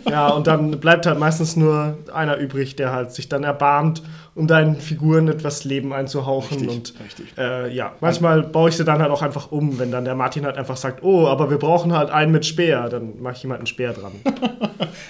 Ja, 0.08 0.28
und 0.28 0.46
dann 0.46 0.78
bleibt 0.78 1.06
halt 1.06 1.18
meistens 1.18 1.56
nur 1.56 1.98
einer 2.12 2.36
übrig, 2.36 2.76
der 2.76 2.92
halt 2.92 3.12
sich 3.12 3.28
dann 3.28 3.44
erbarmt, 3.44 4.02
um 4.34 4.46
deinen 4.46 4.76
Figuren 4.76 5.28
etwas 5.28 5.64
Leben 5.64 5.92
einzuhauchen. 5.92 6.58
Richtig, 6.58 6.76
und 6.76 6.94
richtig. 7.04 7.38
Äh, 7.38 7.74
ja, 7.74 7.92
manchmal 8.00 8.42
baue 8.42 8.68
ich 8.68 8.76
sie 8.76 8.84
dann 8.84 9.00
halt 9.00 9.10
auch 9.10 9.22
einfach 9.22 9.50
um, 9.50 9.78
wenn 9.78 9.90
dann 9.90 10.04
der 10.04 10.14
Martin 10.14 10.44
halt 10.44 10.56
einfach 10.56 10.76
sagt, 10.76 11.02
oh, 11.02 11.26
aber 11.26 11.50
wir 11.50 11.58
brauchen 11.58 11.92
halt 11.92 12.10
einen 12.10 12.32
mit 12.32 12.46
Speer, 12.46 12.88
dann 12.88 13.20
mache 13.20 13.36
ich 13.36 13.44
ihm 13.44 13.52
halt 13.52 13.68
Speer 13.68 13.92
dran. 13.92 14.12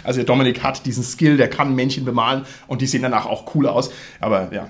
Also 0.04 0.18
der 0.18 0.26
Dominik 0.26 0.62
hat 0.62 0.86
diesen 0.86 1.02
Skill, 1.02 1.36
der 1.36 1.48
kann 1.48 1.74
Männchen 1.74 2.04
bemalen 2.04 2.44
und 2.66 2.82
die 2.82 2.86
sehen 2.86 3.02
danach 3.02 3.26
auch 3.26 3.54
cool 3.54 3.66
aus. 3.66 3.90
Aber 4.20 4.52
ja, 4.52 4.68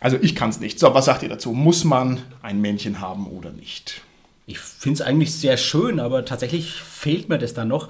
also 0.00 0.16
ich 0.20 0.34
kann 0.36 0.50
es 0.50 0.60
nicht. 0.60 0.78
So, 0.78 0.94
was 0.94 1.06
sagt 1.06 1.22
ihr 1.22 1.28
dazu? 1.28 1.52
Muss 1.52 1.84
man 1.84 2.20
ein 2.42 2.60
Männchen 2.60 3.00
haben 3.00 3.26
oder 3.26 3.50
nicht? 3.50 4.02
Ich 4.46 4.58
finde 4.58 4.94
es 4.94 5.02
eigentlich 5.02 5.34
sehr 5.34 5.56
schön, 5.56 6.00
aber 6.00 6.24
tatsächlich 6.24 6.72
fehlt 6.72 7.28
mir 7.28 7.38
das 7.38 7.54
dann 7.54 7.68
noch. 7.68 7.88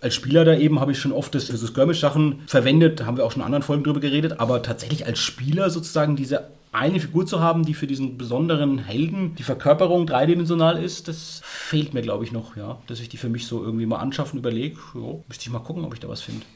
Als 0.00 0.14
Spieler 0.14 0.44
da 0.44 0.56
eben 0.56 0.80
habe 0.80 0.90
ich 0.90 0.98
schon 0.98 1.12
oft 1.12 1.34
das, 1.34 1.46
das 1.46 1.60
Skirmish-Sachen 1.60 2.40
verwendet, 2.48 2.98
da 2.98 3.06
haben 3.06 3.16
wir 3.16 3.24
auch 3.24 3.30
schon 3.30 3.42
in 3.42 3.46
anderen 3.46 3.62
Folgen 3.62 3.84
drüber 3.84 4.00
geredet, 4.00 4.40
aber 4.40 4.62
tatsächlich 4.62 5.06
als 5.06 5.20
Spieler 5.20 5.70
sozusagen 5.70 6.16
diese 6.16 6.48
eine 6.72 6.98
Figur 6.98 7.26
zu 7.26 7.40
haben, 7.40 7.64
die 7.64 7.74
für 7.74 7.86
diesen 7.86 8.18
besonderen 8.18 8.78
Helden 8.78 9.34
die 9.36 9.42
Verkörperung 9.42 10.06
dreidimensional 10.06 10.82
ist, 10.82 11.06
das 11.06 11.40
fehlt 11.44 11.94
mir, 11.94 12.02
glaube 12.02 12.24
ich, 12.24 12.32
noch, 12.32 12.56
ja. 12.56 12.78
Dass 12.86 12.98
ich 12.98 13.10
die 13.10 13.18
für 13.18 13.28
mich 13.28 13.46
so 13.46 13.62
irgendwie 13.62 13.86
mal 13.86 13.98
anschaffen 13.98 14.38
überlege. 14.38 14.78
Ja, 14.94 15.14
müsste 15.28 15.44
ich 15.44 15.50
mal 15.50 15.60
gucken, 15.60 15.84
ob 15.84 15.94
ich 15.94 16.00
da 16.00 16.08
was 16.08 16.22
finde. 16.22 16.46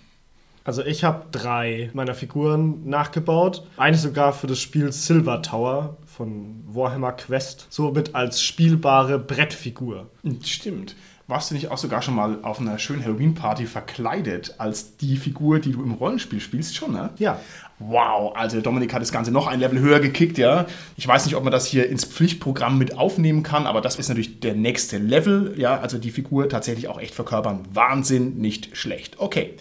Also 0.65 0.85
ich 0.85 1.05
habe 1.05 1.27
drei 1.31 1.91
meiner 1.93 2.15
Figuren 2.15 2.89
nachgebaut. 2.89 3.63
Eine 3.77 3.97
sogar 3.97 4.33
für 4.33 4.49
das 4.49 4.59
Spiel 4.59 4.91
Silver 4.91 5.41
Tower 5.41 5.97
von 6.17 6.65
Warhammer 6.67 7.13
Quest. 7.13 7.67
Somit 7.69 8.15
als 8.15 8.41
spielbare 8.41 9.19
Brettfigur. 9.19 10.07
Stimmt. 10.43 10.97
Warst 11.29 11.51
du 11.51 11.57
nicht 11.57 11.73
auch 11.73 11.77
sogar 11.77 12.03
schon 12.03 12.15
mal 12.15 12.39
auf 12.43 12.61
einer 12.61 12.79
schönen 12.79 13.05
Halloween-Party 13.05 13.67
verkleidet 13.67 14.55
als 14.59 14.97
die 14.97 15.17
Figur, 15.17 15.59
die 15.59 15.73
du 15.73 15.83
im 15.83 15.93
Rollenspiel 15.93 16.41
spielst? 16.41 16.77
Schon, 16.77 16.93
ne? 16.93 17.11
Ja. 17.19 17.41
Wow, 17.81 18.35
also 18.37 18.61
Dominik 18.61 18.95
hat 18.95 19.03
das 19.03 19.13
Ganze 19.13 19.33
noch 19.33 19.49
ein 19.49 19.61
Level 19.61 19.81
höher 19.81 20.01
gekickt, 20.01 20.39
ja. 20.39 20.67
Ich 20.97 21.07
weiß 21.07 21.27
nicht, 21.27 21.35
ob 21.35 21.43
man 21.43 21.53
das 21.53 21.67
hier 21.67 21.89
ins 21.89 22.05
Pflichtprogramm 22.05 22.79
mit 22.79 22.97
aufnehmen 22.97 23.43
kann, 23.43 23.67
aber 23.67 23.81
das 23.81 23.97
ist 23.97 24.09
natürlich 24.09 24.41
der 24.41 24.55
nächste 24.55 24.99
Level, 24.99 25.55
ja. 25.59 25.81
Also 25.81 25.99
die 25.99 26.13
Figur 26.13 26.49
tatsächlich 26.49 26.89
auch 26.89 27.01
echt 27.01 27.15
verkörpern. 27.15 27.61
Wahnsinn, 27.75 28.39
nicht 28.39 28.77
schlecht. 28.77 29.19
Okay. 29.19 29.57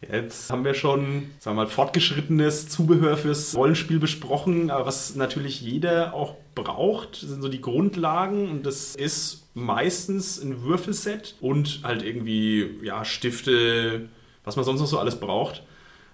Jetzt 0.00 0.50
haben 0.50 0.64
wir 0.64 0.72
schon, 0.72 1.30
sagen 1.38 1.56
wir 1.56 1.64
mal, 1.64 1.66
fortgeschrittenes 1.66 2.68
Zubehör 2.68 3.18
fürs 3.18 3.54
Rollenspiel 3.54 3.98
besprochen, 3.98 4.68
was 4.68 5.14
natürlich 5.14 5.60
jeder 5.60 6.14
auch 6.14 6.36
braucht, 6.54 7.16
sind 7.16 7.42
so 7.42 7.48
die 7.48 7.60
Grundlagen 7.60 8.48
und 8.48 8.64
das 8.64 8.94
ist 8.94 9.48
meistens 9.52 10.40
ein 10.40 10.62
Würfelset 10.62 11.34
und 11.40 11.80
halt 11.82 12.02
irgendwie 12.02 12.78
ja, 12.82 13.04
Stifte, 13.04 14.08
was 14.44 14.56
man 14.56 14.64
sonst 14.64 14.80
noch 14.80 14.86
so 14.86 14.98
alles 14.98 15.20
braucht. 15.20 15.62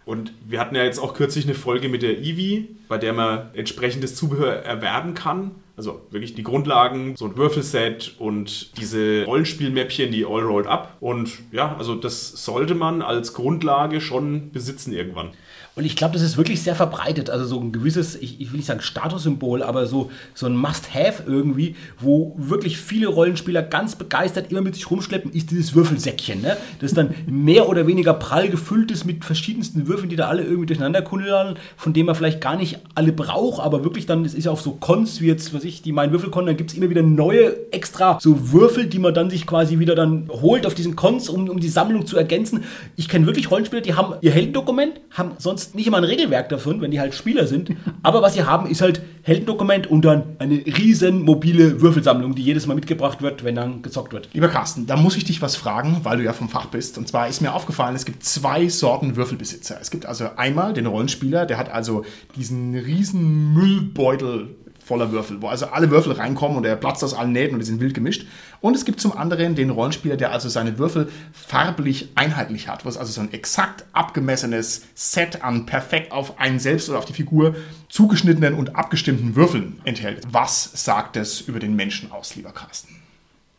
Und 0.05 0.33
wir 0.45 0.61
hatten 0.61 0.75
ja 0.75 0.85
jetzt 0.85 0.99
auch 0.99 1.14
kürzlich 1.14 1.45
eine 1.45 1.55
Folge 1.55 1.88
mit 1.88 2.02
der 2.02 2.19
Eevee, 2.19 2.69
bei 2.88 2.99
der 2.99 3.12
man 3.12 3.55
entsprechendes 3.55 4.14
Zubehör 4.14 4.52
erwerben 4.62 5.14
kann. 5.14 5.52
Also 5.76 6.00
wirklich 6.11 6.35
die 6.35 6.42
Grundlagen, 6.42 7.16
so 7.16 7.26
ein 7.26 7.37
Würfelset 7.37 8.14
und 8.18 8.78
diese 8.78 9.25
Rollenspielmäppchen, 9.25 10.11
die 10.11 10.25
All 10.25 10.42
Rolled 10.42 10.66
Up. 10.66 10.97
Und 11.00 11.33
ja, 11.52 11.76
also 11.76 11.95
das 11.95 12.45
sollte 12.45 12.75
man 12.75 13.02
als 13.02 13.35
Grundlage 13.35 14.00
schon 14.00 14.50
besitzen 14.52 14.92
irgendwann. 14.92 15.33
Und 15.76 15.85
ich 15.85 15.95
glaube, 15.95 16.14
das 16.14 16.23
ist 16.23 16.38
wirklich 16.38 16.62
sehr 16.62 16.75
verbreitet. 16.75 17.28
Also 17.28 17.45
so 17.45 17.61
ein 17.61 17.71
gewisses, 17.71 18.16
ich, 18.16 18.40
ich 18.40 18.50
will 18.50 18.56
nicht 18.56 18.66
sagen 18.66 18.80
Statussymbol, 18.80 19.62
aber 19.62 19.87
so, 19.87 20.11
so 20.33 20.47
ein 20.47 20.56
Must-Have 20.56 21.25
irgendwie, 21.26 21.76
wo 22.00 22.35
wirklich 22.38 22.78
viele 22.78 23.09
Rollenspieler 23.09 23.62
ganz 23.62 23.95
begeistert 23.95 24.50
immer 24.50 24.62
mit 24.62 24.75
sich 24.75 24.90
rumschleppen, 24.90 25.33
ist 25.33 25.50
dieses 25.50 25.75
Würfelsäckchen. 25.75 26.40
Ne? 26.40 26.56
Das 26.80 26.95
dann 26.95 27.14
mehr 27.26 27.68
oder 27.68 27.87
weniger 27.87 28.14
prall 28.14 28.49
gefüllt 28.49 28.90
ist 28.90 29.04
mit 29.04 29.26
verschiedensten 29.26 29.87
Würfeln, 29.87 30.09
die 30.09 30.16
da 30.16 30.28
alle 30.28 30.45
irgendwie 30.45 30.64
durcheinander 30.64 31.02
kullern, 31.02 31.59
von 31.76 31.92
denen 31.92 32.06
man 32.06 32.14
vielleicht 32.14 32.40
gar 32.40 32.56
nicht 32.56 32.78
alle 32.95 33.12
braucht, 33.12 33.61
aber 33.61 33.85
wirklich 33.85 34.06
dann, 34.06 34.25
das 34.25 34.33
ist 34.33 34.45
ja 34.45 34.52
auf 34.52 34.62
so 34.62 34.73
Cons 34.73 35.21
wie 35.21 35.26
jetzt, 35.26 35.52
was 35.52 35.62
ich, 35.69 35.83
die 35.83 35.93
meinen 35.93 36.13
Würfelkon, 36.13 36.47
dann 36.47 36.57
gibt 36.57 36.71
es 36.71 36.77
immer 36.77 36.91
wieder 36.91 37.03
neue 37.03 37.73
extra 37.73 38.19
so 38.21 38.53
Würfel, 38.53 38.87
die 38.87 38.99
man 38.99 39.15
dann 39.15 39.31
sich 39.31 39.47
quasi 39.47 39.79
wieder 39.79 39.95
dann 39.95 40.29
holt 40.29 40.67
auf 40.67 40.75
diesen 40.75 40.97
Cons, 40.97 41.29
um, 41.29 41.49
um 41.49 41.61
die 41.61 41.69
Sammlung 41.69 42.07
zu 42.07 42.17
ergänzen. 42.17 42.65
Ich 42.97 43.09
kenne 43.09 43.27
wirklich 43.27 43.51
Rollenspieler, 43.51 43.83
die 43.83 43.95
haben 43.95 44.15
ihr 44.21 44.31
Heldendokument, 44.31 45.01
haben 45.11 45.33
sonst 45.39 45.75
nicht 45.75 45.87
immer 45.87 45.99
ein 45.99 46.05
Regelwerk 46.05 46.49
davon, 46.49 46.81
wenn 46.81 46.91
die 46.91 47.01
halt 47.01 47.15
Spieler 47.15 47.47
sind. 47.47 47.71
Aber 48.03 48.23
was 48.23 48.35
sie 48.35 48.45
haben, 48.45 48.69
ist 48.71 48.81
halt 48.81 49.03
Heldendokument 49.23 49.89
und 49.89 50.05
dann 50.05 50.37
eine 50.39 50.55
riesen 50.65 51.23
mobile 51.23 51.81
Würfelsammlung, 51.81 52.35
die 52.35 52.43
jedes 52.43 52.67
Mal 52.67 52.75
mitgebracht 52.75 53.23
wird, 53.23 53.43
wenn 53.43 53.57
dann 53.57 53.83
gezockt 53.83 54.13
wird. 54.13 54.29
Lieber 54.33 54.49
Carsten, 54.49 54.87
da 54.87 54.97
muss 54.97 55.17
ich 55.17 55.25
dich 55.25 55.43
was 55.43 55.57
fragen, 55.57 56.01
weil 56.05 56.19
du 56.19 56.25
ja 56.25 56.33
vom 56.33 56.49
Fach 56.49 56.67
bist. 56.67 56.97
Und 56.97 57.09
zwar 57.09 57.29
ist 57.29 57.43
mir 57.43 57.53
aufgefallen, 57.53 57.97
es 57.97 58.05
gibt 58.05 58.25
zwei 58.25 58.69
Sorten 58.69 59.17
Würfelbesitzer. 59.17 59.79
Es 59.81 59.91
gibt 59.91 60.07
also 60.07 60.27
einmal 60.37 60.75
den 60.75 60.87
Rollenspieler, 60.87 61.47
der 61.47 61.59
hat 61.59 61.73
also 61.73 62.05
diesen 62.37 62.75
riesen 62.75 63.53
Müllbeutel 63.55 64.55
voller 64.87 65.11
Würfel, 65.11 65.43
wo 65.43 65.49
also 65.49 65.66
alle 65.66 65.90
Würfel 65.90 66.12
reinkommen 66.12 66.57
und 66.57 66.64
er 66.64 66.76
platzt 66.76 67.02
aus 67.02 67.12
allen 67.12 67.33
Nähten 67.33 67.55
und 67.55 67.59
die 67.59 67.66
sind 67.66 67.81
wild 67.81 67.93
gemischt. 67.93 68.25
Und 68.61 68.76
es 68.76 68.85
gibt 68.85 69.00
zum 69.00 69.16
anderen 69.16 69.57
den 69.57 69.71
Rollenspieler, 69.71 70.16
der 70.16 70.31
also 70.31 70.49
seine 70.49 70.78
Würfel 70.78 71.09
farblich 71.33 72.11
einheitlich 72.14 72.69
hat, 72.69 72.85
wo 72.85 72.88
es 72.88 72.97
also 72.97 73.11
so 73.11 73.21
ein 73.21 73.33
exakt 73.33 73.85
abgemessenes 73.93 74.87
Set 74.95 75.43
an 75.43 75.66
perfekt 75.66 76.12
auf 76.12 76.38
einen 76.38 76.61
selbst 76.61 76.88
oder 76.88 76.99
auf 76.99 77.05
die 77.05 77.14
Figur 77.14 77.57
zugeschnittenen 77.88 78.55
und 78.55 78.76
abgestimmten 78.76 79.35
Würfeln 79.35 79.81
enthält. 79.83 80.23
Was 80.31 80.71
sagt 80.85 81.16
es 81.16 81.40
über 81.40 81.59
den 81.59 81.75
Menschen 81.75 82.12
aus, 82.12 82.37
lieber 82.37 82.52
Carsten? 82.52 82.95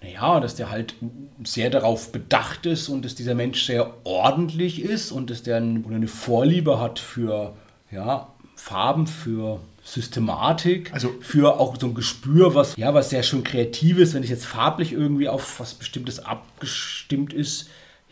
Naja, 0.02 0.40
dass 0.40 0.56
der 0.56 0.70
halt 0.70 0.96
sehr 1.44 1.70
darauf 1.70 2.14
bedacht 2.14 2.66
ist 2.66 2.88
und 2.88 3.04
dass 3.04 3.16
dieser 3.16 3.36
Mensch 3.36 3.66
sehr 3.66 3.94
ordentlich 4.06 4.82
ist 4.82 5.12
und 5.12 5.30
dass 5.30 5.44
der 5.44 5.58
eine 5.58 6.08
Vorliebe 6.08 6.80
hat 6.80 7.00
für 7.00 7.54
ja, 7.92 8.30
Farben, 8.56 9.08
für 9.08 9.60
Systematik, 9.88 10.94
Also- 10.94 11.16
für 11.22 11.60
auch 11.60 11.78
so 11.80 11.88
ein 11.88 11.94
Gespür, 11.94 12.54
was 12.56 12.76
ja 12.76 12.94
was 12.94 13.10
sehr 13.10 13.24
schön 13.24 13.44
kreativ 13.44 13.98
ist, 14.00 14.14
wenn 14.14 14.24
ich 14.24 14.30
jetzt 14.30 14.46
farblich 14.46 14.92
irgendwie 14.92 15.30
auf 15.30 15.60
was 15.60 15.74
Bestimmtes 15.74 16.20
abgestimmt 16.20 17.34
ist. 17.34 17.70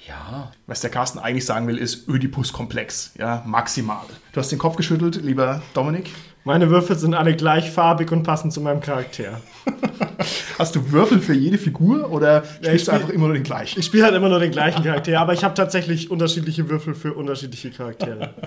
Ja, 0.08 0.52
Was 0.68 0.82
der 0.82 0.92
Carsten 0.92 1.18
eigentlich 1.18 1.46
sagen 1.46 1.68
will, 1.68 1.78
ist 1.80 2.08
Ödipus-Komplex, 2.08 3.14
ja, 3.18 3.42
maximal. 3.48 4.04
Du 4.34 4.40
hast 4.40 4.52
den 4.52 4.60
Kopf 4.60 4.76
geschüttelt, 4.76 5.16
lieber 5.24 5.64
Dominik. 5.74 6.12
Meine 6.44 6.70
Würfel 6.70 6.96
sind 6.96 7.16
alle 7.16 7.36
gleichfarbig 7.36 8.12
und 8.12 8.22
passen 8.22 8.52
zu 8.52 8.62
meinem 8.62 8.82
Charakter. 8.82 9.42
Hast 10.60 10.76
du 10.76 10.92
Würfel 10.92 11.20
für 11.20 11.34
jede 11.34 11.58
Figur 11.58 12.12
oder 12.12 12.44
ich 12.44 12.68
spielst 12.68 12.70
du 12.88 12.92
spiel- 12.92 12.94
einfach 12.94 13.10
immer 13.10 13.26
nur 13.28 13.34
den 13.34 13.44
gleichen? 13.44 13.80
Ich 13.80 13.86
spiele 13.88 14.04
halt 14.06 14.14
immer 14.16 14.30
nur 14.30 14.40
den 14.40 14.52
gleichen 14.52 14.84
Charakter, 14.84 15.20
aber 15.20 15.34
ich 15.34 15.44
habe 15.44 15.56
tatsächlich 15.56 16.12
unterschiedliche 16.12 16.70
Würfel 16.70 16.94
für 16.94 17.14
unterschiedliche 17.14 17.72
Charaktere. 17.72 18.34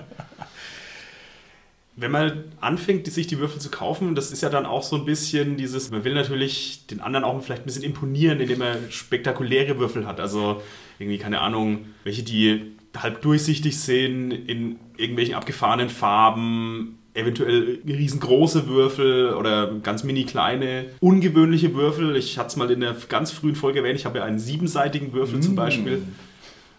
Wenn 1.99 2.11
man 2.11 2.43
anfängt, 2.61 3.05
sich 3.07 3.27
die 3.27 3.39
Würfel 3.39 3.59
zu 3.59 3.69
kaufen, 3.69 4.15
das 4.15 4.31
ist 4.31 4.41
ja 4.41 4.49
dann 4.49 4.65
auch 4.65 4.83
so 4.83 4.95
ein 4.95 5.05
bisschen 5.05 5.57
dieses, 5.57 5.91
man 5.91 6.03
will 6.03 6.13
natürlich 6.13 6.87
den 6.87 7.01
anderen 7.01 7.25
auch 7.25 7.41
vielleicht 7.41 7.63
ein 7.63 7.65
bisschen 7.65 7.83
imponieren, 7.83 8.39
indem 8.39 8.61
er 8.61 8.77
spektakuläre 8.89 9.77
Würfel 9.79 10.07
hat. 10.07 10.19
Also 10.19 10.61
irgendwie, 10.97 11.17
keine 11.17 11.41
Ahnung, 11.41 11.85
welche 12.03 12.23
die 12.23 12.73
halb 12.97 13.21
durchsichtig 13.21 13.77
sind, 13.77 14.31
in 14.31 14.79
irgendwelchen 14.97 15.35
abgefahrenen 15.35 15.89
Farben, 15.89 16.99
eventuell 17.13 17.79
riesengroße 17.85 18.67
Würfel 18.67 19.33
oder 19.33 19.73
ganz 19.83 20.03
mini 20.03 20.23
kleine, 20.23 20.85
ungewöhnliche 20.99 21.73
Würfel. 21.75 22.15
Ich 22.15 22.37
hatte 22.37 22.49
es 22.49 22.55
mal 22.55 22.71
in 22.71 22.79
der 22.79 22.95
ganz 23.09 23.31
frühen 23.31 23.55
Folge 23.55 23.79
erwähnt, 23.79 23.99
ich 23.99 24.05
habe 24.05 24.19
ja 24.19 24.25
einen 24.25 24.39
siebenseitigen 24.39 25.13
Würfel 25.13 25.41
zum 25.41 25.55
Beispiel. 25.55 26.03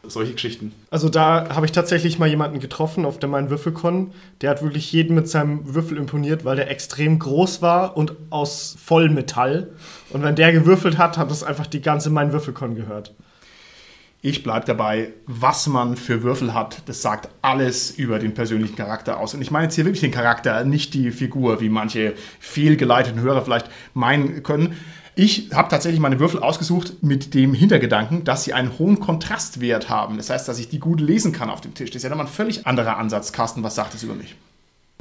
Solche 0.02 0.32
Geschichten. 0.32 0.72
Also 0.90 1.08
da 1.10 1.54
habe 1.54 1.66
ich 1.66 1.72
tatsächlich 1.72 2.18
mal 2.18 2.28
jemanden 2.28 2.58
getroffen 2.58 3.04
auf 3.04 3.18
der 3.18 3.28
Mein 3.28 3.50
Würfelkon. 3.50 4.12
Der 4.40 4.50
hat 4.50 4.62
wirklich 4.62 4.90
jeden 4.92 5.14
mit 5.14 5.28
seinem 5.28 5.74
Würfel 5.74 5.98
imponiert, 5.98 6.44
weil 6.44 6.56
der 6.56 6.70
extrem 6.70 7.18
groß 7.18 7.60
war 7.60 7.96
und 7.96 8.14
aus 8.30 8.76
Vollmetall. 8.82 9.68
Und 10.08 10.22
wenn 10.22 10.36
der 10.36 10.52
gewürfelt 10.52 10.96
hat, 10.96 11.18
hat 11.18 11.30
das 11.30 11.44
einfach 11.44 11.66
die 11.66 11.82
ganze 11.82 12.08
Mein 12.08 12.32
Würfelkon 12.32 12.76
gehört. 12.76 13.14
Ich 14.22 14.42
bleibe 14.42 14.66
dabei, 14.66 15.14
was 15.26 15.66
man 15.66 15.96
für 15.96 16.22
Würfel 16.22 16.52
hat, 16.52 16.82
das 16.86 17.00
sagt 17.00 17.30
alles 17.40 17.90
über 17.90 18.18
den 18.18 18.34
persönlichen 18.34 18.76
Charakter 18.76 19.18
aus. 19.18 19.32
Und 19.32 19.40
ich 19.40 19.50
meine 19.50 19.64
jetzt 19.64 19.76
hier 19.76 19.86
wirklich 19.86 20.02
den 20.02 20.10
Charakter, 20.10 20.62
nicht 20.64 20.92
die 20.92 21.10
Figur, 21.10 21.62
wie 21.62 21.70
manche 21.70 22.12
fehlgeleiteten 22.38 23.22
Hörer 23.22 23.42
vielleicht 23.42 23.70
meinen 23.94 24.42
können. 24.42 24.76
Ich 25.22 25.50
habe 25.52 25.68
tatsächlich 25.68 26.00
meine 26.00 26.18
Würfel 26.18 26.42
ausgesucht 26.42 27.02
mit 27.02 27.34
dem 27.34 27.52
Hintergedanken, 27.52 28.24
dass 28.24 28.44
sie 28.44 28.54
einen 28.54 28.78
hohen 28.78 29.00
Kontrastwert 29.00 29.90
haben. 29.90 30.16
Das 30.16 30.30
heißt, 30.30 30.48
dass 30.48 30.58
ich 30.58 30.70
die 30.70 30.78
gut 30.78 30.98
lesen 30.98 31.30
kann 31.30 31.50
auf 31.50 31.60
dem 31.60 31.74
Tisch. 31.74 31.90
Das 31.90 31.96
ist 31.96 32.04
ja 32.04 32.08
nochmal 32.08 32.24
ein 32.24 32.32
völlig 32.32 32.66
anderer 32.66 32.96
Ansatz. 32.96 33.30
Carsten, 33.30 33.62
was 33.62 33.74
sagt 33.74 33.92
das 33.92 34.02
über 34.02 34.14
mich? 34.14 34.34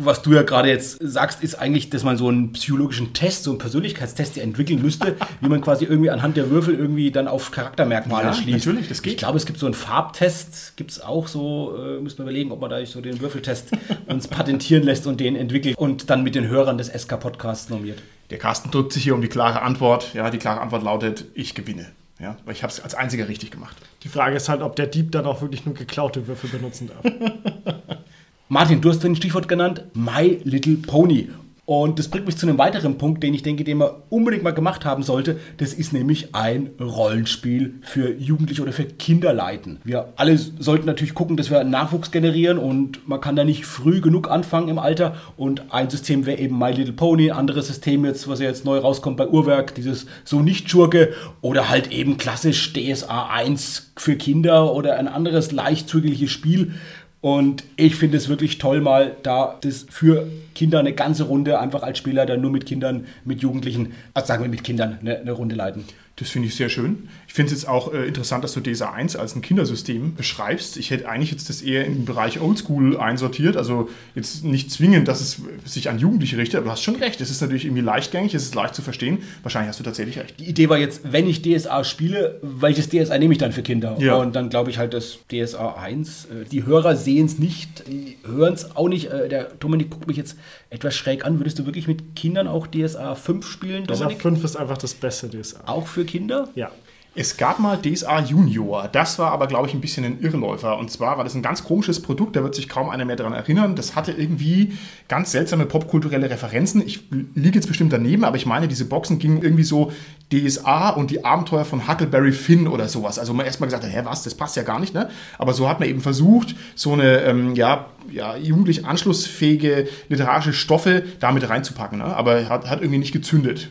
Was 0.02 0.22
du 0.22 0.34
ja 0.34 0.44
gerade 0.44 0.70
jetzt 0.70 0.98
sagst, 1.02 1.44
ist 1.44 1.56
eigentlich, 1.56 1.90
dass 1.90 2.04
man 2.04 2.18
so 2.18 2.28
einen 2.30 2.54
psychologischen 2.54 3.14
Test, 3.14 3.44
so 3.44 3.52
einen 3.52 3.60
Persönlichkeitstest 3.60 4.38
ja 4.38 4.44
entwickeln 4.44 4.82
müsste, 4.82 5.16
wie 5.42 5.50
man 5.50 5.62
quasi 5.62 5.86
irgendwie 5.86 6.10
anhand 6.10 6.38
der 6.38 6.50
Würfel 6.50 6.76
irgendwie 6.76 7.12
dann 7.12 7.28
auf 7.28 7.52
Charaktermerkmale 7.52 8.28
Ja, 8.28 8.34
schließt. 8.34 8.66
natürlich, 8.66 8.88
das 8.88 9.02
geht. 9.02 9.14
Ich 9.14 9.20
glaube, 9.20 9.38
es 9.38 9.46
gibt 9.46 9.60
so 9.60 9.66
einen 9.66 9.76
Farbtest, 9.76 10.78
gibt 10.78 10.92
es 10.92 11.02
auch 11.02 11.28
so, 11.28 11.76
äh, 11.78 12.00
müssen 12.02 12.18
wir 12.20 12.24
überlegen, 12.24 12.52
ob 12.52 12.62
man 12.62 12.70
da 12.70 12.86
so 12.86 13.02
den 13.02 13.20
Würfeltest 13.20 13.72
uns 14.08 14.28
patentieren 14.28 14.84
lässt 14.84 15.06
und 15.06 15.20
den 15.20 15.36
entwickelt 15.36 15.78
und 15.78 16.10
dann 16.10 16.24
mit 16.24 16.36
den 16.36 16.48
Hörern 16.48 16.78
des 16.78 16.88
SK-Podcasts 16.88 17.70
normiert. 17.70 18.02
Der 18.30 18.38
Carsten 18.38 18.72
drückt 18.72 18.94
sich 18.94 19.04
hier 19.04 19.16
um 19.16 19.22
die 19.22 19.28
klare 19.28 19.62
Antwort. 19.64 20.14
Ja, 20.14 20.30
die 20.30 20.38
klare 20.38 20.62
Antwort 20.62 20.84
lautet, 20.84 21.26
ich 21.34 21.56
gewinne. 21.56 21.88
Ja, 22.20 22.36
weil 22.46 22.54
ich 22.54 22.64
habe 22.64 22.72
es 22.72 22.82
als 22.82 22.96
einziger 22.96 23.28
richtig 23.30 23.50
gemacht. 23.50 23.78
Die 24.04 24.10
Frage 24.10 24.36
ist 24.36 24.50
halt, 24.50 24.62
ob 24.62 24.76
der 24.76 24.88
Dieb 24.88 25.12
dann 25.14 25.26
auch 25.26 25.42
wirklich 25.42 25.66
nur 25.66 25.74
geklaute 25.74 26.28
Würfel 26.28 26.50
benutzen 26.50 26.90
darf. 26.90 27.14
Martin, 28.52 28.82
du 28.82 28.90
hast 28.90 29.06
ein 29.06 29.16
Stichwort 29.16 29.48
genannt, 29.48 29.84
My 29.94 30.40
Little 30.44 30.78
Pony. 30.78 31.30
Und 31.68 32.00
das 32.00 32.08
bringt 32.08 32.26
mich 32.26 32.36
zu 32.36 32.48
einem 32.48 32.58
weiteren 32.58 32.98
Punkt, 32.98 33.22
den 33.22 33.36
ich 33.36 33.44
denke, 33.44 33.64
den 33.64 33.78
man 33.78 33.92
unbedingt 34.10 34.42
mal 34.42 34.56
gemacht 34.56 34.86
haben 34.86 35.04
sollte. 35.04 35.38
Das 35.58 35.72
ist 35.72 35.94
nämlich 35.94 36.34
ein 36.34 36.72
Rollenspiel 36.82 37.76
für 37.84 38.12
Jugendliche 38.12 38.64
oder 38.64 38.74
für 38.74 38.86
Kinderleiten. 38.86 39.80
Wir 39.84 40.14
alle 40.16 40.36
sollten 40.36 40.88
natürlich 40.88 41.14
gucken, 41.14 41.38
dass 41.38 41.52
wir 41.52 41.64
Nachwuchs 41.64 42.10
generieren 42.10 42.58
und 42.58 43.08
man 43.08 43.22
kann 43.22 43.36
da 43.36 43.44
nicht 43.44 43.68
früh 43.68 44.02
genug 44.02 44.32
anfangen 44.32 44.70
im 44.70 44.80
Alter. 44.80 45.16
Und 45.38 45.72
ein 45.72 45.92
System 45.92 46.26
wäre 46.26 46.40
eben 46.40 46.58
My 46.58 46.72
Little 46.72 46.94
Pony, 46.94 47.30
ein 47.30 47.38
anderes 47.38 47.68
System 47.68 48.04
jetzt, 48.04 48.28
was 48.28 48.40
ja 48.40 48.48
jetzt 48.48 48.66
neu 48.66 48.80
rauskommt 48.80 49.18
bei 49.18 49.28
Uhrwerk, 49.28 49.76
dieses 49.76 50.08
So 50.24 50.40
nicht 50.40 50.72
Schurke 50.72 51.14
oder 51.42 51.70
halt 51.70 51.92
eben 51.92 52.18
klassisch 52.18 52.74
DSA 52.74 53.28
1 53.28 53.92
für 53.96 54.16
Kinder 54.16 54.74
oder 54.74 54.98
ein 54.98 55.08
anderes 55.08 55.52
leicht 55.52 55.88
zugängliches 55.88 56.32
Spiel. 56.32 56.74
Und 57.22 57.66
ich 57.76 57.96
finde 57.96 58.18
es 58.18 58.30
wirklich 58.30 58.60
toll, 58.60 58.80
mal 58.80 59.16
da 59.24 59.58
das 59.60 59.86
für 59.90 60.28
Kinder 60.56 60.80
eine 60.80 60.94
ganze 60.94 61.24
Runde 61.24 61.60
einfach 61.60 61.84
als 61.84 61.98
Spieler 61.98 62.26
dann 62.26 62.40
nur 62.40 62.52
mit 62.52 62.66
Kindern, 62.66 63.08
mit 63.26 63.42
Jugendlichen, 63.42 63.94
also 64.14 64.28
sagen 64.28 64.44
wir 64.44 64.50
mit 64.50 64.64
Kindern, 64.64 65.00
eine, 65.02 65.20
eine 65.20 65.32
Runde 65.34 65.56
leiten. 65.56 65.84
Das 66.20 66.30
finde 66.30 66.50
ich 66.50 66.56
sehr 66.56 66.68
schön. 66.68 67.08
Ich 67.28 67.34
finde 67.34 67.54
es 67.54 67.62
jetzt 67.62 67.70
auch 67.70 67.94
äh, 67.94 68.06
interessant, 68.06 68.44
dass 68.44 68.54
du 68.54 68.60
DSA 68.60 68.92
1 68.92 69.16
als 69.16 69.36
ein 69.36 69.42
Kindersystem 69.42 70.16
beschreibst. 70.16 70.76
Ich 70.76 70.92
hätte 70.92 71.08
eigentlich 71.08 71.32
jetzt 71.32 71.48
das 71.48 71.62
eher 71.62 71.86
im 71.86 72.04
Bereich 72.04 72.42
Oldschool 72.42 72.98
einsortiert. 72.98 73.56
Also 73.56 73.90
jetzt 74.16 74.44
nicht 74.44 74.70
zwingend, 74.70 75.08
dass 75.08 75.22
es 75.22 75.42
sich 75.64 75.90
an 75.90 75.98
Jugendliche 75.98 76.38
richtet, 76.38 76.58
aber 76.58 76.66
du 76.66 76.72
hast 76.72 76.84
schon 76.84 76.98
recht. 76.98 77.22
Es 77.22 77.30
ist 77.30 77.40
natürlich 77.42 77.64
irgendwie 77.66 77.84
leichtgängig, 77.84 78.36
es 78.36 78.44
ist 78.44 78.56
leicht 78.56 78.76
zu 78.76 78.82
verstehen. 78.82 79.20
Wahrscheinlich 79.44 79.70
hast 79.70 79.80
du 79.80 79.84
tatsächlich 79.86 80.20
recht. 80.20 80.40
Die 80.40 80.46
Idee 80.50 80.68
war 80.68 80.78
jetzt, 80.78 81.02
wenn 81.10 81.28
ich 81.28 81.42
DSA 81.42 81.86
spiele, 81.86 82.40
welches 82.42 82.90
DSA 82.90 83.18
nehme 83.18 83.32
ich 83.34 83.38
dann 83.38 83.54
für 83.54 83.64
Kinder? 83.64 83.96
Ja. 84.00 84.16
Und 84.16 84.36
dann 84.36 84.50
glaube 84.50 84.72
ich 84.72 84.78
halt, 84.78 84.94
dass 84.94 85.20
DSA 85.32 85.76
1, 85.76 86.26
äh, 86.26 86.46
die 86.52 86.66
Hörer 86.66 86.98
sehen 86.98 87.28
es 87.28 87.40
nicht, 87.40 87.84
hören 88.26 88.56
es 88.56 88.76
auch 88.76 88.90
nicht. 88.90 89.06
Äh, 89.12 89.30
Der 89.30 89.46
Dominik 89.46 89.90
guckt 89.90 90.08
mich 90.08 90.18
jetzt 90.18 90.36
etwas 90.70 90.96
schräg 90.96 91.26
an. 91.26 91.40
Würdest 91.40 91.60
du 91.60 91.66
wirklich 91.66 91.88
mit 91.88 92.16
Kindern 92.18 92.48
auch 92.48 92.68
DSA 92.68 93.16
5 93.16 93.48
spielen, 93.48 93.86
DSA 93.86 93.94
Dominik? 94.04 94.22
5 94.22 94.44
ist 94.44 94.56
einfach 94.58 94.78
das 94.78 94.94
beste 94.94 95.30
DSA. 95.30 95.62
Auch 95.66 95.88
für 95.88 96.09
Kinder? 96.10 96.50
Ja. 96.56 96.72
Es 97.16 97.38
gab 97.38 97.60
mal 97.60 97.78
DSA 97.78 98.22
Junior. 98.22 98.88
Das 98.88 99.18
war 99.18 99.32
aber, 99.32 99.48
glaube 99.48 99.68
ich, 99.68 99.74
ein 99.74 99.82
bisschen 99.82 100.06
ein 100.06 100.22
Irrläufer. 100.22 100.78
Und 100.78 100.92
zwar 100.92 101.18
war 101.18 101.24
das 101.24 101.34
ein 101.34 101.42
ganz 101.42 101.64
komisches 101.64 102.02
Produkt, 102.02 102.36
da 102.36 102.44
wird 102.44 102.54
sich 102.54 102.70
kaum 102.70 102.90
einer 102.90 103.04
mehr 103.04 103.16
daran 103.16 103.34
erinnern. 103.34 103.76
Das 103.76 103.96
hatte 103.96 104.12
irgendwie 104.12 104.74
ganz 105.08 105.32
seltsame 105.32 105.66
popkulturelle 105.66 106.30
Referenzen. 106.30 106.82
Ich 106.86 107.02
liege 107.34 107.56
jetzt 107.56 107.68
bestimmt 107.68 107.92
daneben, 107.92 108.24
aber 108.24 108.38
ich 108.38 108.46
meine, 108.46 108.68
diese 108.68 108.86
Boxen 108.86 109.18
gingen 109.18 109.42
irgendwie 109.42 109.64
so 109.64 109.92
DSA 110.32 110.92
und 110.92 111.10
die 111.10 111.26
Abenteuer 111.26 111.66
von 111.66 111.88
Huckleberry 111.88 112.32
Finn 112.32 112.68
oder 112.68 112.88
sowas. 112.88 113.18
Also 113.18 113.34
man 113.34 113.48
erstmal 113.48 113.68
gesagt 113.68 113.84
hat, 113.84 113.92
hä, 113.92 114.02
was, 114.04 114.24
das 114.24 114.36
passt 114.36 114.56
ja 114.56 114.64
gar 114.64 114.80
nicht, 114.80 114.94
ne? 114.94 115.10
Aber 115.40 115.54
so 115.54 115.68
hat 115.68 115.80
man 115.80 115.90
eben 115.90 116.02
versucht, 116.02 116.56
so 116.76 116.94
eine, 116.94 117.24
ähm, 117.24 117.56
ja, 117.56 117.88
ja, 118.12 118.38
jugendlich 118.38 118.86
anschlussfähige 118.86 119.88
literarische 120.10 120.54
Stoffe 120.54 121.04
damit 121.20 121.50
reinzupacken. 121.50 121.98
Ne? 121.98 122.06
Aber 122.06 122.48
hat, 122.48 122.70
hat 122.70 122.82
irgendwie 122.82 123.00
nicht 123.00 123.14
gezündet. 123.14 123.70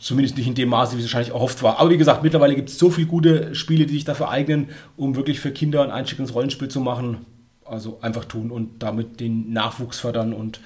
Zumindest 0.00 0.38
nicht 0.38 0.46
in 0.46 0.54
dem 0.54 0.70
Maße, 0.70 0.96
wie 0.96 1.00
es 1.00 1.06
wahrscheinlich 1.06 1.34
erhofft 1.34 1.62
war. 1.62 1.78
Aber 1.78 1.90
wie 1.90 1.98
gesagt, 1.98 2.22
mittlerweile 2.22 2.54
gibt 2.54 2.70
es 2.70 2.78
so 2.78 2.88
viele 2.88 3.06
gute 3.06 3.54
Spiele, 3.54 3.84
die 3.84 3.92
sich 3.92 4.04
dafür 4.04 4.30
eignen, 4.30 4.70
um 4.96 5.14
wirklich 5.14 5.40
für 5.40 5.52
Kinder 5.52 5.82
ein 5.82 5.90
Einstieg 5.90 6.18
ins 6.18 6.34
Rollenspiel 6.34 6.68
zu 6.68 6.80
machen. 6.80 7.26
Also 7.66 7.98
einfach 8.00 8.24
tun 8.24 8.50
und 8.50 8.82
damit 8.82 9.20
den 9.20 9.52
Nachwuchs 9.52 10.00
fördern 10.00 10.32
und 10.32 10.60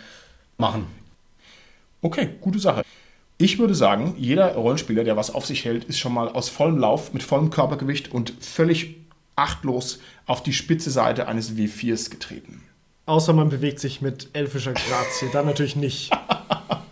machen. 0.57 0.87
Okay, 2.01 2.31
gute 2.41 2.61
Sache. 2.61 2.85
Ich 3.37 3.59
würde 3.59 3.75
sagen, 3.75 4.15
jeder 4.17 4.55
Rollenspieler, 4.55 5.03
der 5.03 5.17
was 5.17 5.35
auf 5.35 5.45
sich 5.45 5.65
hält, 5.65 5.83
ist 5.85 5.99
schon 5.99 6.15
mal 6.15 6.29
aus 6.29 6.49
vollem 6.49 6.79
Lauf, 6.79 7.13
mit 7.13 7.25
vollem 7.25 7.51
Körpergewicht 7.51 8.13
und 8.13 8.33
völlig 8.39 8.95
achtlos 9.35 9.99
auf 10.27 10.45
die 10.45 10.53
spitze 10.53 10.93
Seite 10.93 11.27
eines 11.27 11.55
W4s 11.57 12.09
getreten. 12.09 12.63
Außer 13.07 13.33
man 13.33 13.49
bewegt 13.49 13.81
sich 13.81 14.01
mit 14.01 14.31
elfischer 14.33 14.75
Grazie, 14.75 15.27
dann 15.33 15.47
natürlich 15.47 15.75
nicht. 15.75 16.13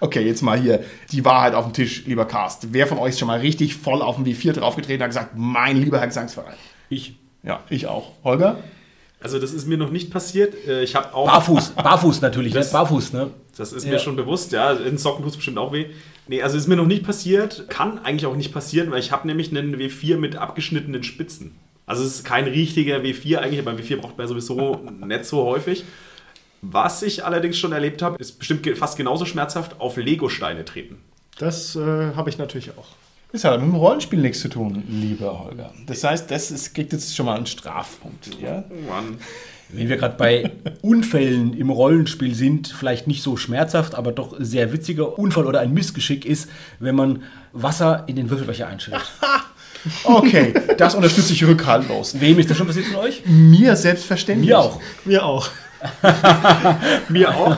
Okay, 0.00 0.24
jetzt 0.26 0.42
mal 0.42 0.58
hier 0.58 0.84
die 1.12 1.24
Wahrheit 1.24 1.54
auf 1.54 1.64
den 1.66 1.72
Tisch, 1.74 2.04
lieber 2.06 2.24
Cast. 2.26 2.72
Wer 2.72 2.86
von 2.86 2.98
euch 2.98 3.10
ist 3.10 3.18
schon 3.18 3.28
mal 3.28 3.40
richtig 3.40 3.74
voll 3.76 4.02
auf 4.02 4.16
den 4.16 4.24
W4 4.26 4.52
draufgetreten 4.52 4.96
und 5.00 5.02
hat 5.04 5.10
gesagt, 5.10 5.30
mein 5.36 5.76
lieber 5.76 5.98
Herr 5.98 6.06
Gesangsverein? 6.06 6.54
Ich. 6.88 7.14
Ja, 7.42 7.60
ich 7.70 7.86
auch. 7.86 8.12
Holger? 8.24 8.58
Also 9.22 9.38
das 9.38 9.52
ist 9.52 9.66
mir 9.66 9.76
noch 9.76 9.90
nicht 9.90 10.10
passiert. 10.10 10.54
Äh, 10.66 10.82
Ich 10.82 10.94
habe 10.94 11.14
auch... 11.14 11.26
Barfuß, 11.26 11.70
barfuß 11.70 12.20
natürlich, 12.22 12.52
Das- 12.54 12.66
nicht 12.66 12.72
barfuß, 12.72 13.12
ne? 13.12 13.30
Das 13.56 13.72
ist 13.74 13.84
Ja. 13.84 13.92
mir 13.92 13.98
schon 13.98 14.16
bewusst, 14.16 14.52
ja. 14.52 14.72
In 14.72 14.96
Socken 14.96 15.22
tut 15.22 15.32
es 15.32 15.36
bestimmt 15.36 15.58
auch 15.58 15.72
weh. 15.72 15.86
Nee, 16.28 16.40
also 16.42 16.56
ist 16.56 16.66
mir 16.68 16.76
noch 16.76 16.86
nicht 16.86 17.04
passiert. 17.04 17.66
Kann 17.68 17.98
eigentlich 17.98 18.24
auch 18.26 18.36
nicht 18.36 18.52
passieren, 18.54 18.90
weil 18.90 19.00
ich 19.00 19.12
habe 19.12 19.26
nämlich 19.26 19.50
einen 19.50 19.76
W4 19.76 20.16
mit 20.16 20.36
abgeschnittenen 20.36 21.02
Spitzen. 21.02 21.52
Also 21.84 22.02
es 22.04 22.14
ist 22.14 22.24
kein 22.24 22.44
richtiger 22.44 22.98
W4 22.98 23.38
eigentlich, 23.38 23.60
aber 23.60 23.72
W4 23.72 23.96
braucht 23.96 24.16
man 24.16 24.28
sowieso 24.28 24.80
nicht 25.04 25.24
so 25.26 25.44
häufig. 25.44 25.84
Was 26.62 27.02
ich 27.02 27.24
allerdings 27.24 27.58
schon 27.58 27.72
erlebt 27.72 28.02
habe, 28.02 28.16
ist 28.18 28.38
bestimmt 28.38 28.66
fast 28.76 28.96
genauso 28.96 29.24
schmerzhaft 29.24 29.80
auf 29.80 29.96
Lego-Steine 29.96 30.64
treten. 30.64 30.98
Das 31.38 31.74
äh, 31.74 32.14
habe 32.14 32.28
ich 32.28 32.38
natürlich 32.38 32.70
auch. 32.76 32.88
Das 33.32 33.44
hat 33.44 33.60
mit 33.60 33.70
dem 33.70 33.76
Rollenspiel 33.76 34.18
nichts 34.18 34.40
zu 34.40 34.48
tun, 34.48 34.82
lieber 34.88 35.44
Holger. 35.44 35.72
Das 35.86 36.02
heißt, 36.02 36.30
das 36.30 36.50
ist, 36.50 36.74
kriegt 36.74 36.92
jetzt 36.92 37.14
schon 37.14 37.26
mal 37.26 37.36
einen 37.36 37.46
Strafpunkt. 37.46 38.30
Ja? 38.40 38.64
Mann. 38.88 39.18
Wenn 39.68 39.88
wir 39.88 39.96
gerade 39.96 40.16
bei 40.16 40.50
Unfällen 40.82 41.54
im 41.54 41.70
Rollenspiel 41.70 42.34
sind, 42.34 42.68
vielleicht 42.68 43.06
nicht 43.06 43.22
so 43.22 43.36
schmerzhaft, 43.36 43.94
aber 43.94 44.10
doch 44.10 44.34
sehr 44.40 44.72
witziger 44.72 45.16
Unfall 45.16 45.46
oder 45.46 45.60
ein 45.60 45.72
Missgeschick 45.72 46.24
ist, 46.24 46.50
wenn 46.80 46.96
man 46.96 47.22
Wasser 47.52 48.04
in 48.08 48.16
den 48.16 48.30
Würfelbecher 48.30 48.66
einschüttet. 48.66 49.02
Okay, 50.04 50.52
das 50.76 50.94
unterstütze 50.94 51.32
ich 51.32 51.42
rückhaltlos. 51.42 52.20
Wem 52.20 52.38
ist 52.38 52.50
das 52.50 52.58
schon 52.58 52.66
passiert 52.66 52.84
von 52.84 52.96
euch? 52.96 53.22
Mir 53.24 53.74
selbstverständlich. 53.76 54.50
Mir 54.50 54.58
auch. 54.58 54.78
Wir 55.06 55.24
auch. 55.24 55.48
Mir 57.08 57.34
auch. 57.34 57.56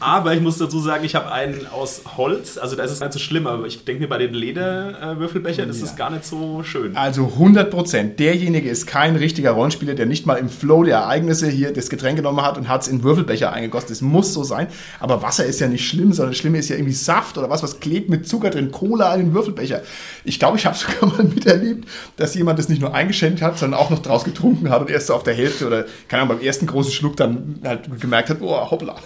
Aber 0.00 0.34
ich 0.34 0.40
muss 0.40 0.58
dazu 0.58 0.80
sagen, 0.80 1.04
ich 1.04 1.14
habe 1.14 1.30
einen 1.30 1.66
aus 1.66 2.02
Holz. 2.16 2.58
Also 2.58 2.76
da 2.76 2.82
ist 2.82 2.90
es 2.90 3.00
nicht 3.00 3.12
so 3.12 3.18
schlimm, 3.18 3.46
aber 3.46 3.66
ich 3.66 3.84
denke 3.84 4.02
mir 4.02 4.08
bei 4.08 4.18
den 4.18 4.34
Lederwürfelbechern 4.34 5.68
das 5.68 5.82
ist 5.82 5.96
gar 5.96 6.10
nicht 6.10 6.24
so 6.24 6.62
schön. 6.62 6.96
Also 6.96 7.26
100 7.26 7.70
Prozent. 7.70 8.18
Derjenige 8.18 8.68
ist 8.68 8.86
kein 8.86 9.16
richtiger 9.16 9.52
Rollenspieler, 9.52 9.94
der 9.94 10.06
nicht 10.06 10.26
mal 10.26 10.34
im 10.34 10.48
Flow 10.48 10.84
der 10.84 10.98
Ereignisse 10.98 11.48
hier 11.48 11.72
das 11.72 11.90
Getränk 11.90 12.16
genommen 12.16 12.42
hat 12.42 12.58
und 12.58 12.68
hat 12.68 12.82
es 12.82 12.88
in 12.88 13.02
Würfelbecher 13.02 13.52
eingegossen. 13.52 13.88
Das 13.90 14.00
muss 14.00 14.34
so 14.34 14.42
sein. 14.42 14.66
Aber 14.98 15.22
Wasser 15.22 15.44
ist 15.44 15.60
ja 15.60 15.68
nicht 15.68 15.86
schlimm, 15.86 16.12
sondern 16.12 16.32
das 16.32 16.38
Schlimme 16.38 16.58
ist 16.58 16.68
ja 16.68 16.76
irgendwie 16.76 16.92
Saft 16.92 17.38
oder 17.38 17.50
was, 17.50 17.62
was 17.62 17.80
klebt 17.80 18.10
mit 18.10 18.26
Zucker 18.26 18.50
drin, 18.50 18.70
Cola 18.70 19.14
in 19.14 19.26
den 19.26 19.34
Würfelbecher. 19.34 19.82
Ich 20.24 20.38
glaube, 20.38 20.58
ich 20.58 20.66
habe 20.66 20.76
sogar 20.76 21.06
mal 21.16 21.24
miterlebt, 21.24 21.88
dass 22.16 22.34
jemand 22.34 22.58
das 22.58 22.68
nicht 22.68 22.80
nur 22.80 22.94
eingeschenkt 22.94 23.42
hat, 23.42 23.58
sondern 23.58 23.78
auch 23.80 23.90
noch 23.90 24.00
draus 24.00 24.24
getrunken 24.24 24.70
hat 24.70 24.80
und 24.80 24.90
erst 24.90 25.06
so 25.06 25.14
auf 25.14 25.22
der 25.22 25.34
Hälfte 25.34 25.66
oder, 25.66 25.86
keine 26.08 26.22
Ahnung, 26.22 26.36
beim 26.38 26.46
ersten 26.46 26.66
großen 26.66 26.92
Schluck 26.92 27.16
dann 27.16 27.59
halt 27.64 28.00
gemerkt 28.00 28.30
hat, 28.30 28.38
oh, 28.40 28.70
hoppla. 28.70 28.96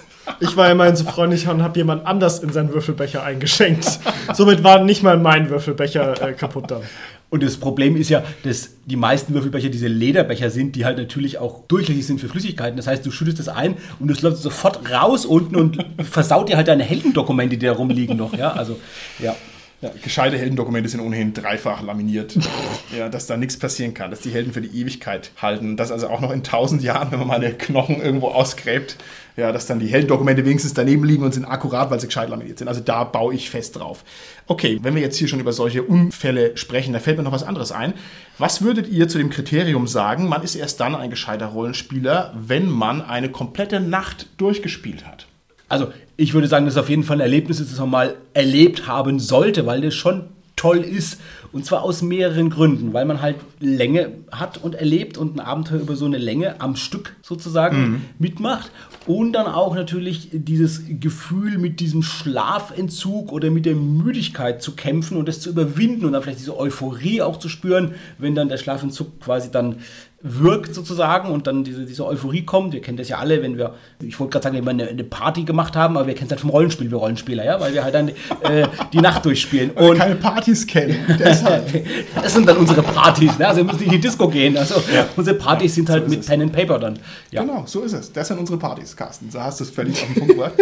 Ich 0.40 0.56
war 0.56 0.70
immerhin 0.70 0.96
so 0.96 1.04
freundlich 1.04 1.46
und 1.48 1.62
habe 1.62 1.78
jemand 1.78 2.06
anders 2.06 2.38
in 2.38 2.50
seinen 2.52 2.72
Würfelbecher 2.72 3.22
eingeschenkt. 3.22 4.00
Somit 4.32 4.64
war 4.64 4.82
nicht 4.82 5.02
mal 5.02 5.18
mein 5.18 5.50
Würfelbecher 5.50 6.22
äh, 6.22 6.32
kaputt 6.32 6.70
dann. 6.70 6.82
Und 7.30 7.42
das 7.42 7.56
Problem 7.56 7.96
ist 7.96 8.10
ja, 8.10 8.22
dass 8.44 8.70
die 8.86 8.96
meisten 8.96 9.34
Würfelbecher 9.34 9.68
diese 9.68 9.88
Lederbecher 9.88 10.50
sind, 10.50 10.76
die 10.76 10.84
halt 10.84 10.98
natürlich 10.98 11.38
auch 11.38 11.64
durchlässig 11.66 12.06
sind 12.06 12.20
für 12.20 12.28
Flüssigkeiten. 12.28 12.76
Das 12.76 12.86
heißt, 12.86 13.04
du 13.04 13.10
schüttest 13.10 13.40
das 13.40 13.48
ein 13.48 13.76
und 13.98 14.10
es 14.10 14.22
läuft 14.22 14.36
sofort 14.38 14.88
raus 14.90 15.26
unten 15.26 15.56
und 15.56 15.84
versaut 16.02 16.48
dir 16.48 16.56
halt 16.56 16.68
deine 16.68 16.84
Heldendokumente, 16.84 17.58
die 17.58 17.66
da 17.66 17.72
rumliegen 17.72 18.16
noch. 18.16 18.34
Ja, 18.34 18.52
also, 18.52 18.78
ja. 19.18 19.34
Ja, 19.80 19.90
gescheite 20.02 20.38
Heldendokumente 20.38 20.88
sind 20.88 21.00
ohnehin 21.00 21.34
dreifach 21.34 21.82
laminiert. 21.82 22.38
ja, 22.96 23.08
dass 23.08 23.26
da 23.26 23.36
nichts 23.36 23.58
passieren 23.58 23.92
kann, 23.92 24.10
dass 24.10 24.20
die 24.20 24.30
Helden 24.30 24.52
für 24.52 24.62
die 24.62 24.80
Ewigkeit 24.80 25.30
halten. 25.40 25.76
Dass 25.76 25.92
also 25.92 26.08
auch 26.08 26.20
noch 26.20 26.30
in 26.30 26.42
tausend 26.42 26.82
Jahren, 26.82 27.10
wenn 27.12 27.18
man 27.18 27.28
mal 27.28 27.36
eine 27.36 27.52
Knochen 27.52 28.00
irgendwo 28.00 28.28
ausgräbt, 28.28 28.96
ja, 29.36 29.52
dass 29.52 29.66
dann 29.66 29.80
die 29.80 29.88
Heldendokumente 29.88 30.44
wenigstens 30.44 30.74
daneben 30.74 31.04
liegen 31.04 31.24
und 31.24 31.34
sind 31.34 31.44
akkurat, 31.44 31.90
weil 31.90 32.00
sie 32.00 32.06
gescheit 32.06 32.28
laminiert 32.28 32.58
sind. 32.58 32.68
Also 32.68 32.80
da 32.80 33.04
baue 33.04 33.34
ich 33.34 33.50
fest 33.50 33.76
drauf. 33.76 34.04
Okay, 34.46 34.78
wenn 34.82 34.94
wir 34.94 35.02
jetzt 35.02 35.16
hier 35.16 35.28
schon 35.28 35.40
über 35.40 35.52
solche 35.52 35.82
Unfälle 35.82 36.56
sprechen, 36.56 36.92
da 36.92 37.00
fällt 37.00 37.18
mir 37.18 37.24
noch 37.24 37.32
was 37.32 37.42
anderes 37.42 37.72
ein. 37.72 37.94
Was 38.38 38.62
würdet 38.62 38.88
ihr 38.88 39.08
zu 39.08 39.18
dem 39.18 39.30
Kriterium 39.30 39.86
sagen, 39.86 40.28
man 40.28 40.42
ist 40.42 40.54
erst 40.54 40.80
dann 40.80 40.94
ein 40.94 41.10
gescheiter 41.10 41.46
Rollenspieler, 41.46 42.32
wenn 42.36 42.70
man 42.70 43.02
eine 43.02 43.28
komplette 43.28 43.80
Nacht 43.80 44.28
durchgespielt 44.36 45.04
hat? 45.04 45.26
Also, 45.74 45.88
ich 46.16 46.34
würde 46.34 46.46
sagen, 46.46 46.66
das 46.66 46.74
ist 46.74 46.80
auf 46.80 46.88
jeden 46.88 47.02
Fall 47.02 47.16
ein 47.16 47.20
Erlebnis, 47.20 47.58
das 47.58 47.76
man 47.80 47.90
mal 47.90 48.14
erlebt 48.32 48.86
haben 48.86 49.18
sollte, 49.18 49.66
weil 49.66 49.80
das 49.80 49.92
schon 49.92 50.26
toll 50.54 50.78
ist. 50.78 51.20
Und 51.50 51.66
zwar 51.66 51.82
aus 51.82 52.00
mehreren 52.00 52.48
Gründen, 52.48 52.92
weil 52.92 53.04
man 53.06 53.20
halt 53.20 53.36
Länge 53.58 54.12
hat 54.30 54.62
und 54.62 54.76
erlebt 54.76 55.18
und 55.18 55.34
ein 55.34 55.40
Abenteuer 55.40 55.80
über 55.80 55.96
so 55.96 56.04
eine 56.04 56.18
Länge 56.18 56.60
am 56.60 56.76
Stück 56.76 57.16
sozusagen 57.22 58.02
mitmacht. 58.20 58.70
Und 59.06 59.32
dann 59.32 59.46
auch 59.46 59.74
natürlich 59.74 60.28
dieses 60.32 60.82
Gefühl 61.00 61.58
mit 61.58 61.80
diesem 61.80 62.04
Schlafentzug 62.04 63.32
oder 63.32 63.50
mit 63.50 63.66
der 63.66 63.74
Müdigkeit 63.74 64.62
zu 64.62 64.76
kämpfen 64.76 65.16
und 65.16 65.26
das 65.26 65.40
zu 65.40 65.50
überwinden 65.50 66.04
und 66.04 66.12
dann 66.12 66.22
vielleicht 66.22 66.38
diese 66.38 66.56
Euphorie 66.56 67.20
auch 67.20 67.40
zu 67.40 67.48
spüren, 67.48 67.96
wenn 68.18 68.36
dann 68.36 68.48
der 68.48 68.58
Schlafentzug 68.58 69.20
quasi 69.20 69.50
dann 69.50 69.80
wirkt 70.26 70.74
sozusagen 70.74 71.28
und 71.28 71.46
dann 71.46 71.64
diese, 71.64 71.84
diese 71.84 72.06
Euphorie 72.06 72.46
kommt. 72.46 72.72
Wir 72.72 72.80
kennen 72.80 72.96
das 72.96 73.10
ja 73.10 73.18
alle, 73.18 73.42
wenn 73.42 73.58
wir, 73.58 73.74
ich 74.02 74.18
wollte 74.18 74.32
gerade 74.32 74.44
sagen, 74.44 74.56
wenn 74.56 74.64
wir 74.64 74.70
eine, 74.70 74.88
eine 74.88 75.04
Party 75.04 75.44
gemacht 75.44 75.76
haben, 75.76 75.98
aber 75.98 76.06
wir 76.06 76.14
kennen 76.14 76.28
es 76.28 76.30
halt 76.30 76.40
vom 76.40 76.48
Rollenspiel, 76.48 76.90
wir 76.90 76.96
Rollenspieler, 76.96 77.44
ja, 77.44 77.60
weil 77.60 77.74
wir 77.74 77.84
halt 77.84 77.94
dann 77.94 78.08
äh, 78.08 78.66
die 78.94 79.02
Nacht 79.02 79.26
durchspielen. 79.26 79.72
Und 79.72 79.98
Keine 79.98 80.14
Partys 80.14 80.66
kennen. 80.66 80.96
Deshalb. 81.18 81.70
das 82.14 82.32
sind 82.32 82.48
dann 82.48 82.56
unsere 82.56 82.82
Partys, 82.82 83.38
ne? 83.38 83.46
also 83.46 83.58
wir 83.58 83.64
müssen 83.64 83.80
nicht 83.80 83.86
in 83.88 83.92
die 83.92 84.00
Disco 84.00 84.26
gehen. 84.28 84.56
Also 84.56 84.82
unsere 85.14 85.36
Partys 85.36 85.74
sind 85.74 85.90
halt 85.90 86.04
ist 86.04 86.10
mit 86.10 86.20
es. 86.20 86.26
Pen 86.26 86.40
and 86.40 86.52
Paper 86.52 86.78
dann. 86.78 86.98
Ja. 87.30 87.42
Genau, 87.42 87.64
so 87.66 87.82
ist 87.82 87.92
es. 87.92 88.10
Das 88.10 88.28
sind 88.28 88.38
unsere 88.38 88.58
Partys, 88.58 88.96
Carsten. 88.96 89.30
So 89.30 89.42
hast 89.42 89.60
du 89.60 89.64
es 89.64 89.70
völlig 89.70 90.00
auf 90.00 90.06
den 90.06 90.14
Punkt 90.14 90.28
gebracht. 90.28 90.54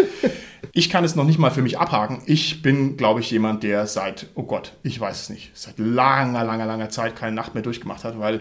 Ich 0.72 0.90
kann 0.90 1.04
es 1.04 1.14
noch 1.14 1.24
nicht 1.24 1.38
mal 1.38 1.50
für 1.50 1.62
mich 1.62 1.78
abhaken. 1.78 2.22
Ich 2.26 2.62
bin, 2.62 2.96
glaube 2.96 3.20
ich, 3.20 3.30
jemand, 3.30 3.62
der 3.62 3.86
seit, 3.86 4.26
oh 4.34 4.42
Gott, 4.42 4.72
ich 4.82 4.98
weiß 4.98 5.22
es 5.22 5.30
nicht, 5.30 5.50
seit 5.54 5.78
langer, 5.78 6.44
langer, 6.44 6.66
langer 6.66 6.88
Zeit 6.88 7.14
keine 7.14 7.36
Nacht 7.36 7.54
mehr 7.54 7.62
durchgemacht 7.62 8.04
hat, 8.04 8.18
weil 8.18 8.40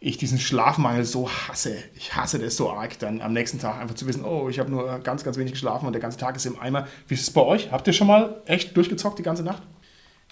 ich 0.00 0.16
diesen 0.16 0.38
Schlafmangel 0.38 1.04
so 1.04 1.28
hasse. 1.28 1.76
Ich 1.96 2.14
hasse 2.14 2.38
das 2.38 2.56
so 2.56 2.70
arg, 2.70 2.98
dann 3.00 3.20
am 3.20 3.32
nächsten 3.32 3.58
Tag 3.58 3.80
einfach 3.80 3.96
zu 3.96 4.06
wissen, 4.06 4.24
oh, 4.24 4.48
ich 4.48 4.58
habe 4.58 4.70
nur 4.70 5.00
ganz, 5.00 5.24
ganz 5.24 5.36
wenig 5.36 5.52
geschlafen 5.52 5.86
und 5.86 5.92
der 5.92 6.02
ganze 6.02 6.18
Tag 6.18 6.36
ist 6.36 6.46
im 6.46 6.58
Eimer. 6.58 6.86
Wie 7.08 7.14
ist 7.14 7.22
es 7.22 7.30
bei 7.30 7.42
euch? 7.42 7.72
Habt 7.72 7.86
ihr 7.86 7.92
schon 7.92 8.06
mal 8.06 8.40
echt 8.46 8.76
durchgezockt 8.76 9.18
die 9.18 9.24
ganze 9.24 9.42
Nacht? 9.42 9.62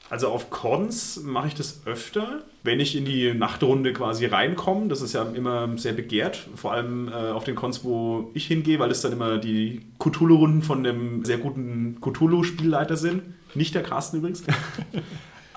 Also 0.08 0.28
auf 0.28 0.50
Cons 0.50 1.20
mache 1.24 1.48
ich 1.48 1.54
das 1.54 1.82
öfter, 1.84 2.44
wenn 2.62 2.78
ich 2.78 2.94
in 2.94 3.04
die 3.04 3.34
Nachtrunde 3.34 3.92
quasi 3.92 4.26
reinkomme. 4.26 4.86
Das 4.86 5.00
ist 5.00 5.14
ja 5.14 5.24
immer 5.24 5.76
sehr 5.78 5.94
begehrt, 5.94 6.48
vor 6.54 6.72
allem 6.72 7.08
äh, 7.08 7.30
auf 7.30 7.42
den 7.42 7.56
Cons, 7.56 7.82
wo 7.82 8.30
ich 8.32 8.46
hingehe, 8.46 8.78
weil 8.78 8.92
es 8.92 9.00
dann 9.00 9.10
immer 9.10 9.38
die 9.38 9.82
Cthulhu-Runden 9.98 10.62
von 10.62 10.78
einem 10.78 11.24
sehr 11.24 11.38
guten 11.38 12.00
Cthulhu-Spielleiter 12.00 12.96
sind. 12.96 13.22
Nicht 13.54 13.74
der 13.74 13.82
Carsten 13.82 14.18
übrigens. 14.18 14.44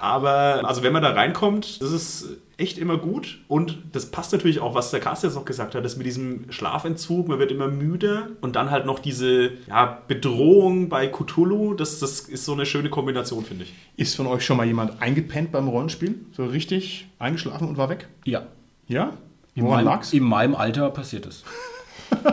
Aber 0.01 0.61
also 0.63 0.81
wenn 0.83 0.93
man 0.93 1.01
da 1.03 1.11
reinkommt, 1.11 1.81
das 1.81 1.91
ist 1.91 2.27
echt 2.57 2.77
immer 2.77 2.97
gut 2.97 3.39
und 3.47 3.77
das 3.93 4.07
passt 4.07 4.31
natürlich 4.33 4.59
auch, 4.59 4.75
was 4.75 4.91
der 4.91 4.99
Carsten 4.99 5.27
jetzt 5.27 5.35
noch 5.35 5.45
gesagt 5.45 5.75
hat, 5.75 5.83
das 5.85 5.95
mit 5.97 6.05
diesem 6.05 6.51
Schlafentzug, 6.51 7.27
man 7.27 7.39
wird 7.39 7.51
immer 7.51 7.67
müde 7.67 8.31
und 8.41 8.55
dann 8.55 8.69
halt 8.71 8.85
noch 8.85 8.99
diese 8.99 9.51
ja, 9.67 9.99
Bedrohung 10.07 10.89
bei 10.89 11.07
Cthulhu, 11.07 11.73
das, 11.73 11.99
das 11.99 12.21
ist 12.21 12.45
so 12.45 12.53
eine 12.53 12.65
schöne 12.65 12.89
Kombination, 12.89 13.43
finde 13.45 13.63
ich. 13.65 13.73
Ist 13.97 14.15
von 14.15 14.27
euch 14.27 14.45
schon 14.45 14.57
mal 14.57 14.65
jemand 14.65 15.01
eingepennt 15.01 15.51
beim 15.51 15.67
Rollenspiel? 15.67 16.15
So 16.35 16.45
richtig 16.45 17.07
eingeschlafen 17.19 17.67
und 17.67 17.77
war 17.77 17.89
weg? 17.89 18.07
ja. 18.25 18.43
Ja? 18.87 19.13
In 19.55 19.65
Woran 19.65 19.83
meinem, 19.83 19.85
lag's? 19.93 20.13
in 20.13 20.23
meinem 20.23 20.55
Alter 20.55 20.89
passiert 20.89 21.25
es. 21.25 21.43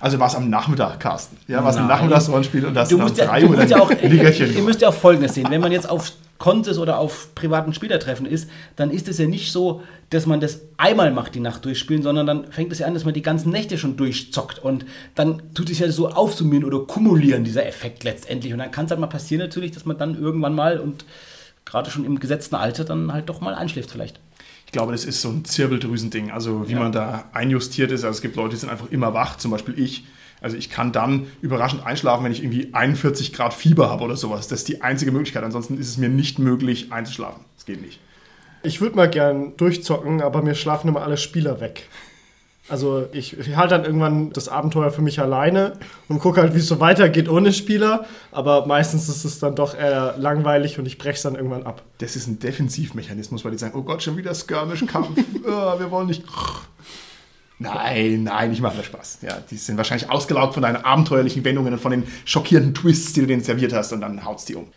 Also 0.00 0.20
war 0.20 0.28
es 0.28 0.34
am 0.36 0.48
Nachmittag, 0.48 1.00
Carsten. 1.00 1.36
Ja, 1.48 1.62
war 1.64 1.70
es 1.70 1.76
ein 1.76 1.86
Nein. 1.86 1.96
Nachmittagsrollenspiel 1.96 2.66
und 2.66 2.74
das 2.74 2.88
Du 2.88 2.96
um 2.96 3.02
musst 3.02 3.16
ja, 3.16 3.26
drei 3.26 3.40
du 3.40 3.46
Uhr 3.46 3.56
musst 3.56 3.62
dann 3.62 3.78
ja 3.78 3.80
auch, 3.84 3.90
Nickerchen 3.90 4.46
ihr 4.46 4.52
gemacht. 4.52 4.66
müsst 4.66 4.80
ja 4.80 4.88
auch 4.90 4.94
Folgendes 4.94 5.34
sehen. 5.34 5.48
Wenn 5.50 5.60
man 5.60 5.72
jetzt 5.72 5.90
auf 5.90 6.12
Konses 6.38 6.78
oder 6.78 6.98
auf 6.98 7.34
privaten 7.34 7.74
Spielertreffen 7.74 8.24
ist, 8.24 8.48
dann 8.76 8.90
ist 8.90 9.08
es 9.08 9.18
ja 9.18 9.26
nicht 9.26 9.50
so, 9.52 9.82
dass 10.10 10.24
man 10.24 10.40
das 10.40 10.60
einmal 10.76 11.10
macht, 11.12 11.34
die 11.34 11.40
Nacht 11.40 11.64
durchspielen, 11.64 12.02
sondern 12.02 12.26
dann 12.26 12.52
fängt 12.52 12.72
es 12.72 12.78
ja 12.78 12.86
an, 12.86 12.94
dass 12.94 13.04
man 13.04 13.12
die 13.14 13.22
ganzen 13.22 13.50
Nächte 13.50 13.76
schon 13.76 13.96
durchzockt 13.96 14.60
und 14.60 14.86
dann 15.16 15.42
tut 15.54 15.68
es 15.68 15.80
ja 15.80 15.90
so 15.90 16.08
aufsummieren 16.08 16.64
oder 16.64 16.80
kumulieren, 16.86 17.44
dieser 17.44 17.66
Effekt 17.66 18.04
letztendlich. 18.04 18.52
Und 18.52 18.60
dann 18.60 18.70
kann 18.70 18.84
es 18.84 18.90
halt 18.92 19.00
mal 19.00 19.08
passieren 19.08 19.42
natürlich, 19.42 19.72
dass 19.72 19.84
man 19.84 19.98
dann 19.98 20.16
irgendwann 20.16 20.54
mal 20.54 20.78
und 20.78 21.04
gerade 21.64 21.90
schon 21.90 22.04
im 22.04 22.18
gesetzten 22.20 22.54
Alter 22.54 22.84
dann 22.84 23.12
halt 23.12 23.28
doch 23.28 23.40
mal 23.40 23.54
einschläft 23.54 23.90
vielleicht. 23.90 24.20
Ich 24.66 24.72
glaube, 24.72 24.92
das 24.92 25.04
ist 25.04 25.20
so 25.22 25.30
ein 25.30 25.44
Zirbeldrüsending, 25.44 26.30
also 26.30 26.68
wie 26.68 26.74
Ja. 26.74 26.78
man 26.78 26.92
da 26.92 27.24
einjustiert 27.32 27.90
ist. 27.90 28.04
Also 28.04 28.16
es 28.16 28.22
gibt 28.22 28.36
Leute, 28.36 28.50
die 28.50 28.56
sind 28.56 28.68
einfach 28.70 28.90
immer 28.90 29.12
wach, 29.14 29.36
zum 29.36 29.50
Beispiel 29.50 29.78
ich. 29.78 30.04
Also 30.40 30.56
ich 30.56 30.70
kann 30.70 30.92
dann 30.92 31.26
überraschend 31.40 31.84
einschlafen, 31.84 32.24
wenn 32.24 32.32
ich 32.32 32.42
irgendwie 32.42 32.70
41 32.72 33.32
Grad 33.32 33.54
Fieber 33.54 33.90
habe 33.90 34.04
oder 34.04 34.16
sowas. 34.16 34.48
Das 34.48 34.60
ist 34.60 34.68
die 34.68 34.82
einzige 34.82 35.12
Möglichkeit. 35.12 35.42
Ansonsten 35.42 35.78
ist 35.78 35.88
es 35.88 35.98
mir 35.98 36.08
nicht 36.08 36.38
möglich 36.38 36.92
einzuschlafen. 36.92 37.44
Das 37.56 37.66
geht 37.66 37.80
nicht. 37.82 38.00
Ich 38.62 38.80
würde 38.80 38.96
mal 38.96 39.08
gern 39.08 39.56
durchzocken, 39.56 40.20
aber 40.20 40.42
mir 40.42 40.54
schlafen 40.54 40.88
immer 40.88 41.02
alle 41.02 41.16
Spieler 41.16 41.60
weg. 41.60 41.88
Also 42.68 43.06
ich, 43.12 43.38
ich 43.38 43.56
halte 43.56 43.76
dann 43.76 43.84
irgendwann 43.84 44.30
das 44.30 44.48
Abenteuer 44.48 44.90
für 44.90 45.00
mich 45.00 45.20
alleine 45.20 45.72
und 46.08 46.18
gucke 46.18 46.42
halt, 46.42 46.54
wie 46.54 46.58
es 46.58 46.68
so 46.68 46.80
weitergeht 46.80 47.28
ohne 47.28 47.52
Spieler. 47.52 48.04
Aber 48.30 48.66
meistens 48.66 49.08
ist 49.08 49.24
es 49.24 49.38
dann 49.38 49.56
doch 49.56 49.74
eher 49.74 50.16
langweilig 50.18 50.78
und 50.78 50.86
ich 50.86 50.98
breche 50.98 51.14
es 51.14 51.22
dann 51.22 51.34
irgendwann 51.34 51.62
ab. 51.62 51.82
Das 51.98 52.14
ist 52.14 52.26
ein 52.26 52.38
Defensivmechanismus, 52.38 53.44
weil 53.44 53.52
die 53.52 53.58
sagen, 53.58 53.78
oh 53.78 53.82
Gott, 53.82 54.02
schon 54.02 54.18
wieder 54.18 54.34
Skirmish-Kampf. 54.34 55.18
oh, 55.44 55.48
wir 55.78 55.90
wollen 55.90 56.08
nicht. 56.08 56.24
Nein, 57.58 58.22
nein, 58.24 58.52
ich 58.52 58.60
mache 58.60 58.76
nur 58.76 58.84
Spaß. 58.84 59.18
Ja, 59.22 59.38
die 59.50 59.56
sind 59.56 59.76
wahrscheinlich 59.76 60.10
ausgelaugt 60.10 60.54
von 60.54 60.62
deinen 60.62 60.76
abenteuerlichen 60.76 61.44
Wendungen 61.44 61.72
und 61.72 61.80
von 61.80 61.90
den 61.90 62.04
schockierenden 62.24 62.74
Twists, 62.74 63.12
die 63.14 63.20
du 63.20 63.26
denen 63.26 63.42
serviert 63.42 63.72
hast 63.72 63.92
und 63.92 64.00
dann 64.00 64.24
haut's 64.24 64.44
die 64.44 64.54
um. 64.54 64.68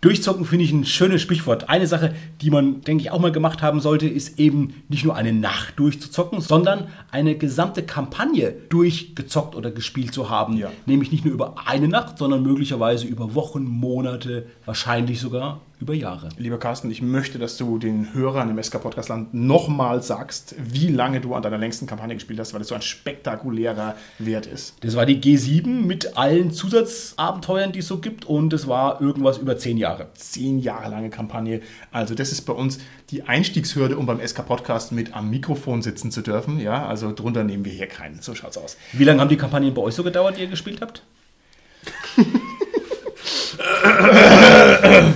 Durchzocken 0.00 0.46
finde 0.46 0.64
ich 0.64 0.72
ein 0.72 0.86
schönes 0.86 1.20
Sprichwort. 1.20 1.68
Eine 1.68 1.86
Sache, 1.86 2.14
die 2.40 2.50
man, 2.50 2.80
denke 2.80 3.02
ich, 3.02 3.10
auch 3.10 3.20
mal 3.20 3.32
gemacht 3.32 3.60
haben 3.60 3.80
sollte, 3.80 4.08
ist 4.08 4.38
eben 4.38 4.82
nicht 4.88 5.04
nur 5.04 5.14
eine 5.14 5.34
Nacht 5.34 5.78
durchzuzocken, 5.78 6.40
sondern 6.40 6.88
eine 7.10 7.36
gesamte 7.36 7.82
Kampagne 7.82 8.54
durchgezockt 8.70 9.54
oder 9.54 9.70
gespielt 9.70 10.14
zu 10.14 10.30
haben. 10.30 10.56
Ja. 10.56 10.70
Nämlich 10.86 11.12
nicht 11.12 11.26
nur 11.26 11.34
über 11.34 11.56
eine 11.66 11.86
Nacht, 11.86 12.16
sondern 12.16 12.42
möglicherweise 12.42 13.06
über 13.06 13.34
Wochen, 13.34 13.64
Monate, 13.64 14.46
wahrscheinlich 14.64 15.20
sogar 15.20 15.60
über 15.80 15.94
Jahre. 15.94 16.28
Lieber 16.36 16.58
Carsten, 16.58 16.90
ich 16.90 17.00
möchte, 17.00 17.38
dass 17.38 17.56
du 17.56 17.78
den 17.78 18.12
Hörern 18.12 18.50
im 18.50 18.62
SK 18.62 18.82
Podcast 18.82 19.08
Land 19.08 19.32
nochmal 19.32 20.02
sagst, 20.02 20.54
wie 20.58 20.88
lange 20.88 21.22
du 21.22 21.34
an 21.34 21.42
deiner 21.42 21.56
längsten 21.56 21.86
Kampagne 21.86 22.14
gespielt 22.14 22.38
hast, 22.38 22.52
weil 22.52 22.58
das 22.58 22.68
so 22.68 22.74
ein 22.74 22.82
spektakulärer 22.82 23.94
Wert 24.18 24.46
ist. 24.46 24.74
Das 24.80 24.94
war 24.94 25.06
die 25.06 25.20
G7 25.20 25.66
mit 25.66 26.18
allen 26.18 26.50
Zusatzabenteuern, 26.50 27.72
die 27.72 27.78
es 27.78 27.88
so 27.88 27.98
gibt 27.98 28.26
und 28.26 28.52
es 28.52 28.68
war 28.68 29.00
irgendwas 29.00 29.38
über 29.38 29.56
zehn 29.56 29.78
Jahre. 29.78 30.08
Zehn 30.14 30.58
Jahre 30.58 30.90
lange 30.90 31.08
Kampagne. 31.08 31.62
Also 31.90 32.14
das 32.14 32.30
ist 32.30 32.42
bei 32.42 32.52
uns 32.52 32.78
die 33.10 33.22
Einstiegshürde, 33.22 33.96
um 33.96 34.04
beim 34.04 34.20
SK 34.24 34.46
Podcast 34.46 34.92
mit 34.92 35.14
am 35.14 35.30
Mikrofon 35.30 35.80
sitzen 35.80 36.10
zu 36.10 36.20
dürfen. 36.20 36.60
Ja, 36.60 36.86
also 36.86 37.12
drunter 37.12 37.42
nehmen 37.42 37.64
wir 37.64 37.72
hier 37.72 37.86
keinen. 37.86 38.20
So 38.20 38.34
schaut's 38.34 38.58
aus. 38.58 38.76
Wie 38.92 39.04
lange 39.04 39.20
haben 39.20 39.30
die 39.30 39.38
Kampagnen 39.38 39.72
bei 39.72 39.80
euch 39.80 39.94
so 39.94 40.04
gedauert, 40.04 40.36
die 40.36 40.42
ihr 40.42 40.48
gespielt 40.48 40.82
habt? 40.82 41.02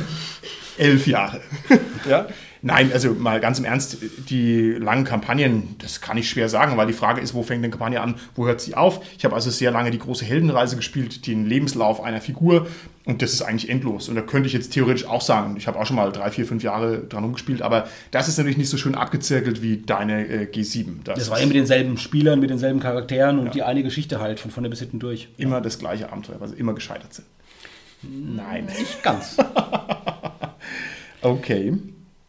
Elf 0.79 1.07
Jahre. 1.07 1.41
ja? 2.09 2.27
Nein, 2.67 2.93
also 2.95 3.13
mal 3.13 3.41
ganz 3.41 3.59
im 3.59 3.67
Ernst, 3.67 3.99
die 4.31 4.71
langen 4.71 5.05
Kampagnen, 5.05 5.77
das 5.81 6.01
kann 6.01 6.17
ich 6.17 6.31
schwer 6.31 6.49
sagen, 6.49 6.79
weil 6.79 6.87
die 6.87 6.95
Frage 6.95 7.21
ist, 7.21 7.35
wo 7.35 7.43
fängt 7.43 7.63
eine 7.63 7.69
Kampagne 7.69 8.01
an, 8.01 8.15
wo 8.35 8.47
hört 8.47 8.63
sie 8.63 8.75
auf? 8.75 9.05
Ich 9.19 9.25
habe 9.27 9.35
also 9.35 9.51
sehr 9.51 9.71
lange 9.71 9.91
die 9.91 9.99
große 9.99 10.25
Heldenreise 10.25 10.75
gespielt, 10.75 11.27
den 11.27 11.45
Lebenslauf 11.45 12.03
einer 12.03 12.23
Figur 12.23 12.67
und 13.05 13.21
das 13.21 13.35
ist 13.35 13.43
eigentlich 13.43 13.69
endlos. 13.69 14.09
Und 14.09 14.15
da 14.15 14.23
könnte 14.23 14.47
ich 14.47 14.55
jetzt 14.55 14.73
theoretisch 14.73 15.05
auch 15.05 15.21
sagen, 15.21 15.57
ich 15.59 15.67
habe 15.67 15.79
auch 15.79 15.85
schon 15.85 15.97
mal 15.97 16.11
drei, 16.11 16.31
vier, 16.31 16.47
fünf 16.47 16.63
Jahre 16.63 17.01
dran 17.01 17.23
umgespielt, 17.23 17.61
aber 17.61 17.87
das 18.13 18.29
ist 18.29 18.39
natürlich 18.39 18.57
nicht 18.57 18.71
so 18.71 18.79
schön 18.79 18.95
abgezirkelt 18.95 19.61
wie 19.61 19.83
deine 19.83 20.27
äh, 20.27 20.45
G7. 20.51 21.05
Das 21.05 21.29
war 21.29 21.39
ja 21.39 21.45
mit 21.45 21.57
denselben 21.57 21.99
Spielern, 21.99 22.41
mit 22.41 22.49
denselben 22.49 22.81
Charakteren 22.81 23.41
und 23.41 23.55
die 23.55 23.63
eine 23.63 23.83
Geschichte 23.83 24.21
halt 24.21 24.41
von 24.41 24.51
vorne 24.51 24.71
bis 24.71 24.79
hinten 24.79 25.01
durch. 25.01 25.29
immer 25.37 25.61
das 25.61 25.79
gleiche 25.79 26.11
Abenteuer, 26.11 26.41
weil 26.41 26.49
sie 26.49 26.57
immer 26.57 26.73
gescheitert 26.73 27.13
sind. 27.13 27.27
Nein. 28.03 28.65
Nicht 28.79 29.03
ganz. 29.03 29.37
Okay. 31.23 31.75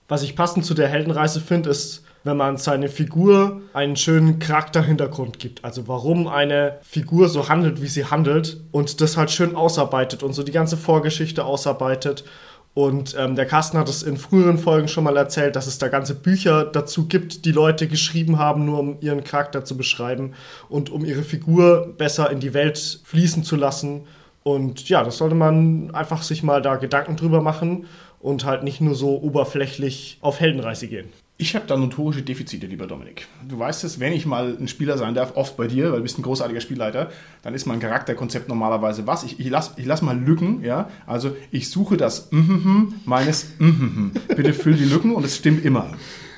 Was 0.08 0.24
ich 0.24 0.36
passend 0.36 0.66
zu 0.66 0.74
der 0.74 0.88
Heldenreise 0.88 1.42
finde, 1.42 1.70
ist, 1.70 2.06
wenn 2.26 2.38
man 2.38 2.58
seine 2.58 2.90
Figur 2.90 3.62
einen 3.74 3.96
schönen 3.96 4.40
Charakterhintergrund 4.40 5.38
gibt. 5.40 5.64
Also 5.64 5.88
warum 5.88 6.28
eine 6.28 6.80
Figur 6.82 7.30
so 7.30 7.50
handelt, 7.50 7.82
wie 7.82 7.88
sie 7.88 8.06
handelt 8.06 8.62
und 8.72 9.00
das 9.00 9.16
halt 9.16 9.30
schön 9.32 9.56
ausarbeitet 9.56 10.24
und 10.24 10.34
so 10.34 10.42
die 10.42 10.52
ganze 10.52 10.76
Vorgeschichte 10.76 11.46
ausarbeitet. 11.46 12.26
Und 12.74 13.16
ähm, 13.18 13.36
der 13.36 13.46
Carsten 13.46 13.78
hat 13.78 13.88
es 13.88 14.04
in 14.04 14.18
früheren 14.18 14.58
Folgen 14.58 14.88
schon 14.88 15.06
mal 15.06 15.16
erzählt, 15.16 15.56
dass 15.56 15.66
es 15.66 15.78
da 15.78 15.88
ganze 15.88 16.16
Bücher 16.16 16.66
dazu 16.66 17.08
gibt, 17.08 17.46
die 17.46 17.52
Leute 17.52 17.88
geschrieben 17.88 18.38
haben, 18.38 18.66
nur 18.66 18.80
um 18.80 18.98
ihren 19.02 19.24
Charakter 19.24 19.64
zu 19.64 19.78
beschreiben 19.78 20.34
und 20.68 20.90
um 20.90 21.06
ihre 21.06 21.24
Figur 21.24 21.94
besser 21.98 22.30
in 22.32 22.40
die 22.40 22.54
Welt 22.54 23.00
fließen 23.06 23.44
zu 23.44 23.56
lassen. 23.56 24.08
Und 24.44 24.90
ja, 24.90 25.04
das 25.04 25.18
sollte 25.18 25.36
man 25.36 25.94
einfach 25.94 26.22
sich 26.22 26.44
mal 26.44 26.62
da 26.62 26.76
Gedanken 26.76 27.16
drüber 27.16 27.42
machen 27.42 27.86
und 28.20 28.46
halt 28.46 28.64
nicht 28.64 28.82
nur 28.82 28.96
so 28.96 29.22
oberflächlich 29.22 30.18
auf 30.22 30.40
Heldenreise 30.40 30.88
gehen. 30.88 31.10
Ich 31.38 31.54
habe 31.54 31.68
da 31.68 31.76
notorische 31.76 32.22
Defizite, 32.22 32.66
lieber 32.66 32.88
Dominik. 32.88 33.28
Du 33.46 33.60
weißt 33.60 33.84
es, 33.84 34.00
wenn 34.00 34.14
ich 34.14 34.26
mal 34.26 34.56
ein 34.58 34.70
Spieler 34.70 34.98
sein 34.98 35.16
darf, 35.16 35.36
oft 35.36 35.58
bei 35.58 35.68
dir, 35.68 35.92
weil 35.92 35.98
du 35.98 36.04
bist 36.04 36.18
ein 36.18 36.22
großartiger 36.22 36.62
Spielleiter, 36.62 37.12
dann 37.42 37.54
ist 37.54 37.66
mein 37.66 37.82
Charakterkonzept 37.82 38.48
normalerweise 38.48 39.06
was? 39.06 39.26
Ich, 39.26 39.38
ich 39.38 39.50
lasse 39.50 39.74
ich 39.76 39.86
lass 39.86 40.02
mal 40.02 40.18
Lücken, 40.18 40.64
ja. 40.64 40.90
Also 41.06 41.36
ich 41.52 41.70
suche 41.70 41.98
das 41.98 42.32
mhm 42.32 42.94
meines 43.04 43.48
mhm. 43.60 44.12
Bitte 44.30 44.54
füll 44.54 44.76
die 44.76 44.86
Lücken 44.86 45.14
und 45.14 45.26
es 45.26 45.36
stimmt 45.36 45.66
immer. 45.66 45.92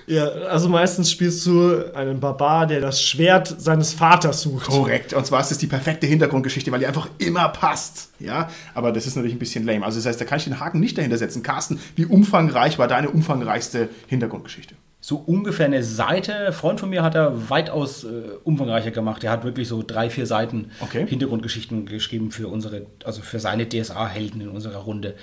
Ja, 0.07 0.25
also 0.25 0.69
meistens 0.69 1.11
spielst 1.11 1.45
du 1.45 1.93
einen 1.93 2.21
Barbar, 2.21 2.65
der 2.65 2.79
das 2.79 3.01
Schwert 3.01 3.53
seines 3.59 3.91
Vaters 3.93 4.41
sucht. 4.41 4.67
Korrekt. 4.67 5.13
Und 5.13 5.25
zwar 5.25 5.41
ist 5.41 5.51
es 5.51 5.57
die 5.57 5.67
perfekte 5.67 6.07
Hintergrundgeschichte, 6.07 6.71
weil 6.71 6.79
die 6.79 6.87
einfach 6.87 7.09
immer 7.17 7.49
passt. 7.49 8.11
Ja, 8.19 8.49
aber 8.73 8.93
das 8.93 9.05
ist 9.05 9.15
natürlich 9.17 9.35
ein 9.35 9.39
bisschen 9.39 9.65
lame. 9.65 9.85
Also 9.85 9.99
das 9.99 10.05
heißt, 10.05 10.21
da 10.21 10.25
kann 10.25 10.37
ich 10.37 10.45
den 10.45 10.61
Haken 10.61 10.79
nicht 10.79 10.97
dahinter 10.97 11.17
setzen. 11.17 11.43
Carsten, 11.43 11.79
wie 11.97 12.05
umfangreich 12.05 12.79
war 12.79 12.87
deine 12.87 13.09
umfangreichste 13.09 13.89
Hintergrundgeschichte? 14.07 14.75
So 15.01 15.17
ungefähr 15.17 15.65
eine 15.67 15.83
Seite. 15.83 16.33
Ein 16.33 16.53
Freund 16.53 16.79
von 16.79 16.89
mir 16.89 17.03
hat 17.03 17.15
er 17.15 17.49
weitaus 17.49 18.05
äh, 18.05 18.07
umfangreicher 18.45 18.91
gemacht. 18.91 19.23
Er 19.25 19.31
hat 19.31 19.43
wirklich 19.43 19.67
so 19.67 19.83
drei, 19.85 20.09
vier 20.09 20.25
Seiten 20.25 20.71
Okay. 20.79 21.05
Hintergrundgeschichten 21.05 21.85
geschrieben 21.85 22.31
für 22.31 22.47
unsere, 22.47 22.85
also 23.03 23.21
für 23.21 23.39
seine 23.39 23.67
DSA-Helden 23.67 24.41
in 24.41 24.49
unserer 24.49 24.79
Runde. 24.79 25.15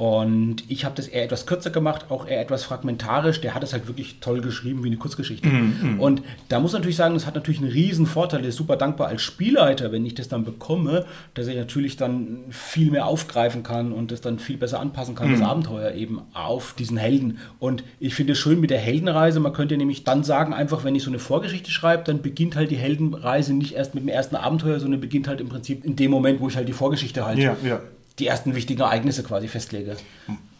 Und 0.00 0.64
ich 0.68 0.86
habe 0.86 0.94
das 0.94 1.08
eher 1.08 1.24
etwas 1.24 1.44
kürzer 1.44 1.68
gemacht, 1.68 2.06
auch 2.08 2.26
eher 2.26 2.40
etwas 2.40 2.64
fragmentarisch. 2.64 3.42
Der 3.42 3.54
hat 3.54 3.62
es 3.62 3.74
halt 3.74 3.86
wirklich 3.86 4.18
toll 4.20 4.40
geschrieben 4.40 4.82
wie 4.82 4.86
eine 4.86 4.96
Kurzgeschichte. 4.96 5.46
Und 5.98 6.22
da 6.48 6.58
muss 6.58 6.72
man 6.72 6.80
natürlich 6.80 6.96
sagen, 6.96 7.12
das 7.12 7.26
hat 7.26 7.34
natürlich 7.34 7.60
einen 7.60 7.70
riesen 7.70 8.06
Vorteil. 8.06 8.40
Der 8.40 8.48
ist 8.48 8.56
super 8.56 8.76
dankbar 8.76 9.08
als 9.08 9.20
Spielleiter, 9.20 9.92
wenn 9.92 10.06
ich 10.06 10.14
das 10.14 10.28
dann 10.28 10.46
bekomme, 10.46 11.04
dass 11.34 11.48
ich 11.48 11.56
natürlich 11.56 11.98
dann 11.98 12.38
viel 12.48 12.90
mehr 12.90 13.04
aufgreifen 13.04 13.62
kann 13.62 13.92
und 13.92 14.10
das 14.10 14.22
dann 14.22 14.38
viel 14.38 14.56
besser 14.56 14.80
anpassen 14.80 15.14
kann, 15.14 15.32
das 15.32 15.42
Abenteuer 15.42 15.92
eben 15.92 16.22
auf 16.32 16.72
diesen 16.72 16.96
Helden. 16.96 17.36
Und 17.58 17.84
ich 17.98 18.14
finde 18.14 18.32
es 18.32 18.38
schön 18.38 18.58
mit 18.58 18.70
der 18.70 18.78
Heldenreise. 18.78 19.38
Man 19.38 19.52
könnte 19.52 19.76
nämlich 19.76 20.04
dann 20.04 20.24
sagen, 20.24 20.54
einfach 20.54 20.82
wenn 20.82 20.94
ich 20.94 21.02
so 21.02 21.10
eine 21.10 21.18
Vorgeschichte 21.18 21.70
schreibe, 21.70 22.04
dann 22.04 22.22
beginnt 22.22 22.56
halt 22.56 22.70
die 22.70 22.76
Heldenreise 22.76 23.52
nicht 23.52 23.74
erst 23.74 23.94
mit 23.94 24.04
dem 24.04 24.08
ersten 24.08 24.36
Abenteuer, 24.36 24.80
sondern 24.80 25.02
beginnt 25.02 25.28
halt 25.28 25.42
im 25.42 25.50
Prinzip 25.50 25.84
in 25.84 25.94
dem 25.94 26.10
Moment, 26.10 26.40
wo 26.40 26.48
ich 26.48 26.56
halt 26.56 26.68
die 26.68 26.72
Vorgeschichte 26.72 27.26
halt 27.26 27.38
Ja, 27.38 27.54
ja. 27.62 27.82
Die 28.18 28.26
ersten 28.26 28.54
wichtigen 28.54 28.80
Ereignisse 28.80 29.22
quasi 29.22 29.48
festlege. 29.48 29.96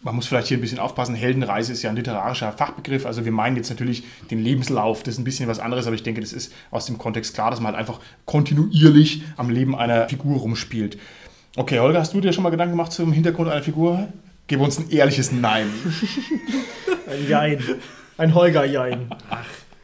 Man 0.03 0.15
muss 0.15 0.25
vielleicht 0.25 0.47
hier 0.47 0.57
ein 0.57 0.61
bisschen 0.61 0.79
aufpassen. 0.79 1.13
Heldenreise 1.13 1.71
ist 1.71 1.83
ja 1.83 1.91
ein 1.91 1.95
literarischer 1.95 2.51
Fachbegriff. 2.53 3.05
Also 3.05 3.23
wir 3.23 3.31
meinen 3.31 3.55
jetzt 3.55 3.69
natürlich 3.69 4.03
den 4.31 4.39
Lebenslauf. 4.39 5.03
Das 5.03 5.13
ist 5.13 5.19
ein 5.19 5.23
bisschen 5.23 5.47
was 5.47 5.59
anderes, 5.59 5.85
aber 5.85 5.95
ich 5.95 6.01
denke, 6.03 6.21
das 6.21 6.33
ist 6.33 6.53
aus 6.71 6.87
dem 6.87 6.97
Kontext 6.97 7.35
klar, 7.35 7.51
dass 7.51 7.59
man 7.59 7.73
halt 7.73 7.79
einfach 7.79 7.99
kontinuierlich 8.25 9.23
am 9.37 9.51
Leben 9.51 9.75
einer 9.75 10.09
Figur 10.09 10.39
rumspielt. 10.39 10.97
Okay, 11.55 11.79
Holger, 11.79 11.99
hast 11.99 12.13
du 12.13 12.21
dir 12.21 12.33
schon 12.33 12.43
mal 12.43 12.49
Gedanken 12.49 12.73
gemacht 12.73 12.93
zum 12.93 13.11
Hintergrund 13.13 13.49
einer 13.49 13.61
Figur? 13.61 14.07
Gib 14.47 14.59
uns 14.59 14.79
ein 14.79 14.89
ehrliches 14.89 15.31
Nein. 15.31 15.67
Ein 17.07 17.27
Jein. 17.27 17.63
Ein 18.17 18.33
Holger-Jein. 18.33 19.09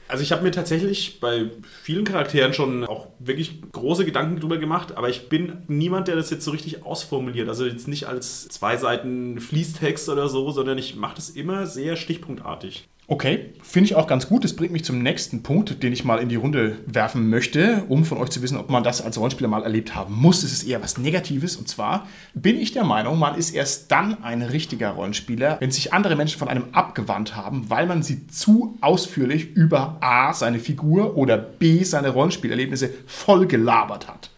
Also 0.10 0.24
ich 0.24 0.32
habe 0.32 0.44
mir 0.44 0.52
tatsächlich 0.52 1.20
bei 1.20 1.52
vielen 1.84 2.06
Charakteren 2.06 2.54
schon 2.54 2.86
auch 2.86 3.08
wirklich 3.20 3.62
große 3.72 4.06
Gedanken 4.06 4.40
drüber 4.40 4.58
gemacht, 4.58 4.96
aber 4.96 5.10
ich 5.10 5.28
bin 5.28 5.64
niemand, 5.68 6.08
der 6.08 6.16
das 6.16 6.30
jetzt 6.30 6.46
so 6.46 6.52
richtig 6.52 6.86
ausformuliert. 6.86 7.50
Also 7.50 7.66
jetzt 7.66 7.90
nicht 7.90 8.08
als 8.08 8.48
zwei 8.48 8.78
Seiten 8.78 9.40
Fließtext 9.42 10.08
oder 10.08 10.30
so, 10.30 10.50
sondern 10.52 10.78
ich 10.78 10.96
mache 10.96 11.16
das 11.16 11.30
immer 11.30 11.66
sehr 11.66 11.98
stichpunktartig. 11.98 12.88
Okay, 13.10 13.54
finde 13.64 13.86
ich 13.86 13.96
auch 13.96 14.06
ganz 14.06 14.28
gut. 14.28 14.44
Das 14.44 14.54
bringt 14.54 14.74
mich 14.74 14.84
zum 14.84 15.02
nächsten 15.02 15.42
Punkt, 15.42 15.82
den 15.82 15.94
ich 15.94 16.04
mal 16.04 16.20
in 16.20 16.28
die 16.28 16.36
Runde 16.36 16.78
werfen 16.86 17.30
möchte, 17.30 17.86
um 17.88 18.04
von 18.04 18.18
euch 18.18 18.32
zu 18.32 18.42
wissen, 18.42 18.58
ob 18.58 18.70
man 18.70 18.84
das 18.84 19.02
als 19.02 19.18
Rollenspieler 19.18 19.48
mal 19.48 19.64
erlebt 19.64 19.96
haben 19.96 20.14
muss. 20.14 20.44
Es 20.44 20.52
ist 20.52 20.64
eher 20.64 20.84
was 20.84 20.98
Negatives. 20.98 21.56
Und 21.56 21.70
zwar 21.70 22.06
bin 22.34 22.60
ich 22.60 22.74
der 22.74 22.84
Meinung, 22.84 23.18
man 23.18 23.36
ist 23.36 23.52
erst 23.52 23.94
dann 23.94 24.22
ein 24.26 24.42
richtiger 24.42 24.90
Rollenspieler, 24.90 25.56
wenn 25.62 25.72
sich 25.72 25.94
andere 25.94 26.18
Menschen 26.18 26.38
von 26.38 26.50
einem 26.50 26.66
abgewandt 26.74 27.38
haben, 27.38 27.70
weil 27.70 27.88
man 27.88 28.04
sie 28.04 28.28
zu 28.28 28.78
ausführlich 28.82 29.56
über 29.56 29.96
A, 30.02 30.34
seine 30.34 30.60
Figur 30.60 31.16
oder 31.16 31.38
B, 31.38 31.84
seine 31.84 32.10
Rollenspielerlebnisse 32.10 32.90
voll 33.06 33.48
gelabert 33.48 34.10
hat. 34.10 34.32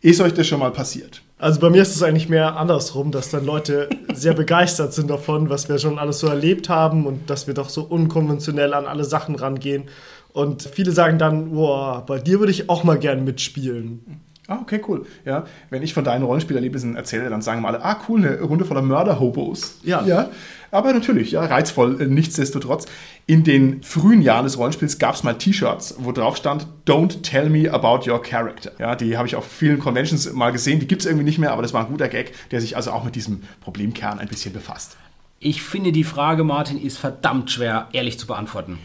Ist 0.00 0.22
euch 0.22 0.32
das 0.32 0.46
schon 0.46 0.60
mal 0.60 0.72
passiert? 0.72 1.20
Also 1.40 1.60
bei 1.60 1.70
mir 1.70 1.82
ist 1.82 1.94
es 1.94 2.02
eigentlich 2.02 2.28
mehr 2.28 2.56
andersrum, 2.56 3.12
dass 3.12 3.30
dann 3.30 3.46
Leute 3.46 3.88
sehr 4.12 4.34
begeistert 4.34 4.92
sind 4.92 5.08
davon, 5.08 5.48
was 5.48 5.68
wir 5.68 5.78
schon 5.78 5.98
alles 5.98 6.18
so 6.18 6.26
erlebt 6.26 6.68
haben 6.68 7.06
und 7.06 7.30
dass 7.30 7.46
wir 7.46 7.54
doch 7.54 7.68
so 7.68 7.82
unkonventionell 7.82 8.74
an 8.74 8.86
alle 8.86 9.04
Sachen 9.04 9.36
rangehen. 9.36 9.84
Und 10.32 10.62
viele 10.62 10.90
sagen 10.90 11.18
dann, 11.18 11.52
boah, 11.52 12.04
bei 12.04 12.18
dir 12.18 12.40
würde 12.40 12.50
ich 12.50 12.68
auch 12.68 12.82
mal 12.82 12.98
gern 12.98 13.24
mitspielen. 13.24 14.20
Ah, 14.50 14.60
okay, 14.62 14.80
cool. 14.88 15.04
Ja, 15.26 15.44
wenn 15.68 15.82
ich 15.82 15.92
von 15.92 16.04
deinen 16.04 16.22
Rollenspielerlebnissen 16.22 16.96
erzähle, 16.96 17.28
dann 17.28 17.42
sagen 17.42 17.66
alle, 17.66 17.84
ah, 17.84 17.98
cool, 18.08 18.26
eine 18.26 18.40
Runde 18.40 18.64
voller 18.64 18.80
Mörder-Hobos. 18.80 19.80
Ja. 19.82 20.02
ja. 20.06 20.30
Aber 20.70 20.94
natürlich, 20.94 21.32
ja, 21.32 21.44
reizvoll, 21.44 22.00
äh, 22.00 22.06
nichtsdestotrotz. 22.06 22.86
In 23.26 23.44
den 23.44 23.82
frühen 23.82 24.22
Jahren 24.22 24.44
des 24.44 24.56
Rollenspiels 24.56 24.98
gab 24.98 25.14
es 25.16 25.22
mal 25.22 25.34
T-Shirts, 25.34 25.96
wo 25.98 26.12
drauf 26.12 26.38
stand, 26.38 26.66
Don't 26.86 27.20
tell 27.20 27.50
me 27.50 27.70
about 27.70 28.10
your 28.10 28.22
character. 28.22 28.72
Ja, 28.78 28.96
die 28.96 29.18
habe 29.18 29.28
ich 29.28 29.36
auf 29.36 29.44
vielen 29.44 29.78
Conventions 29.78 30.32
mal 30.32 30.50
gesehen, 30.50 30.80
die 30.80 30.86
gibt 30.86 31.02
es 31.02 31.06
irgendwie 31.06 31.26
nicht 31.26 31.38
mehr, 31.38 31.52
aber 31.52 31.60
das 31.60 31.74
war 31.74 31.84
ein 31.84 31.90
guter 31.90 32.08
Gag, 32.08 32.32
der 32.50 32.62
sich 32.62 32.74
also 32.74 32.90
auch 32.92 33.04
mit 33.04 33.16
diesem 33.16 33.42
Problemkern 33.60 34.18
ein 34.18 34.28
bisschen 34.28 34.54
befasst. 34.54 34.96
Ich 35.40 35.62
finde, 35.62 35.92
die 35.92 36.04
Frage, 36.04 36.42
Martin, 36.42 36.82
ist 36.82 36.96
verdammt 36.96 37.50
schwer, 37.50 37.88
ehrlich 37.92 38.18
zu 38.18 38.26
beantworten. 38.26 38.78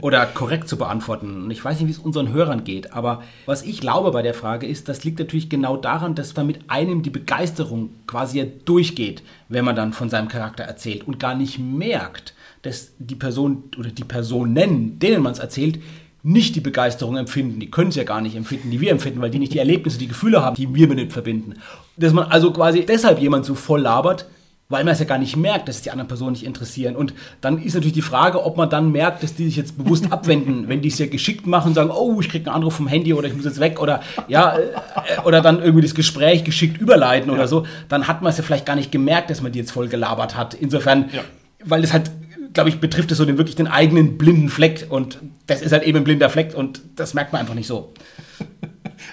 Oder 0.00 0.26
korrekt 0.26 0.68
zu 0.68 0.76
beantworten. 0.76 1.44
Und 1.44 1.50
ich 1.50 1.64
weiß 1.64 1.78
nicht, 1.78 1.88
wie 1.88 1.92
es 1.92 1.98
unseren 1.98 2.32
Hörern 2.32 2.64
geht, 2.64 2.92
aber 2.92 3.22
was 3.46 3.62
ich 3.62 3.80
glaube 3.80 4.10
bei 4.10 4.22
der 4.22 4.34
Frage 4.34 4.66
ist, 4.66 4.88
das 4.88 5.04
liegt 5.04 5.18
natürlich 5.18 5.48
genau 5.48 5.76
daran, 5.76 6.14
dass 6.14 6.34
da 6.34 6.44
mit 6.44 6.70
einem 6.70 7.02
die 7.02 7.10
Begeisterung 7.10 7.90
quasi 8.06 8.38
ja 8.38 8.46
durchgeht, 8.64 9.22
wenn 9.48 9.64
man 9.64 9.76
dann 9.76 9.92
von 9.92 10.08
seinem 10.10 10.28
Charakter 10.28 10.64
erzählt 10.64 11.06
und 11.06 11.18
gar 11.18 11.34
nicht 11.34 11.58
merkt, 11.58 12.34
dass 12.62 12.92
die 12.98 13.14
Person 13.14 13.64
oder 13.78 13.90
die 13.90 14.04
Personen, 14.04 14.98
denen 14.98 15.22
man 15.22 15.32
es 15.32 15.38
erzählt, 15.38 15.80
nicht 16.22 16.56
die 16.56 16.60
Begeisterung 16.60 17.16
empfinden. 17.16 17.60
Die 17.60 17.70
können 17.70 17.90
es 17.90 17.96
ja 17.96 18.04
gar 18.04 18.20
nicht 18.20 18.36
empfinden, 18.36 18.70
die 18.70 18.80
wir 18.80 18.90
empfinden, 18.90 19.20
weil 19.20 19.30
die 19.30 19.38
nicht 19.38 19.54
die 19.54 19.58
Erlebnisse, 19.58 19.98
die 19.98 20.08
Gefühle 20.08 20.44
haben, 20.44 20.56
die 20.56 20.74
wir 20.74 20.88
mit 20.88 21.12
verbinden. 21.12 21.54
Dass 21.96 22.12
man 22.12 22.28
also 22.30 22.52
quasi 22.52 22.84
deshalb 22.84 23.20
jemand 23.20 23.44
so 23.44 23.54
voll 23.54 23.80
labert, 23.80 24.26
weil 24.70 24.84
man 24.84 24.92
es 24.92 24.98
ja 24.98 25.06
gar 25.06 25.18
nicht 25.18 25.34
merkt, 25.34 25.66
dass 25.68 25.76
es 25.76 25.82
die 25.82 25.90
anderen 25.90 26.08
Personen 26.08 26.32
nicht 26.32 26.44
interessieren. 26.44 26.94
Und 26.94 27.14
dann 27.40 27.62
ist 27.62 27.72
natürlich 27.72 27.94
die 27.94 28.02
Frage, 28.02 28.44
ob 28.44 28.58
man 28.58 28.68
dann 28.68 28.92
merkt, 28.92 29.22
dass 29.22 29.34
die 29.34 29.46
sich 29.46 29.56
jetzt 29.56 29.78
bewusst 29.78 30.12
abwenden, 30.12 30.68
wenn 30.68 30.82
die 30.82 30.88
es 30.88 30.98
ja 30.98 31.06
geschickt 31.06 31.46
machen 31.46 31.68
und 31.68 31.74
sagen, 31.74 31.90
oh, 31.90 32.20
ich 32.20 32.28
kriege 32.28 32.46
einen 32.46 32.56
Anruf 32.56 32.74
vom 32.74 32.86
Handy 32.86 33.14
oder 33.14 33.28
ich 33.28 33.34
muss 33.34 33.46
jetzt 33.46 33.60
weg 33.60 33.80
oder 33.80 34.02
ja, 34.28 34.58
äh, 34.58 35.20
oder 35.24 35.40
dann 35.40 35.60
irgendwie 35.60 35.82
das 35.82 35.94
Gespräch 35.94 36.44
geschickt 36.44 36.80
überleiten 36.80 37.30
oder 37.30 37.48
so, 37.48 37.64
dann 37.88 38.08
hat 38.08 38.20
man 38.20 38.30
es 38.30 38.36
ja 38.36 38.44
vielleicht 38.44 38.66
gar 38.66 38.76
nicht 38.76 38.92
gemerkt, 38.92 39.30
dass 39.30 39.40
man 39.40 39.52
die 39.52 39.58
jetzt 39.58 39.70
voll 39.70 39.88
gelabert 39.88 40.36
hat. 40.36 40.52
Insofern, 40.52 41.08
ja. 41.12 41.22
weil 41.64 41.82
es 41.82 41.94
halt, 41.94 42.10
glaube 42.52 42.68
ich, 42.68 42.78
betrifft 42.78 43.10
es 43.10 43.16
so 43.16 43.24
den 43.24 43.38
wirklich 43.38 43.56
den 43.56 43.68
eigenen 43.68 44.18
blinden 44.18 44.50
Fleck 44.50 44.86
und 44.90 45.18
das 45.46 45.62
ist 45.62 45.72
halt 45.72 45.84
eben 45.84 45.98
ein 45.98 46.04
blinder 46.04 46.28
Fleck 46.28 46.54
und 46.54 46.82
das 46.96 47.14
merkt 47.14 47.32
man 47.32 47.40
einfach 47.40 47.54
nicht 47.54 47.66
so. 47.66 47.94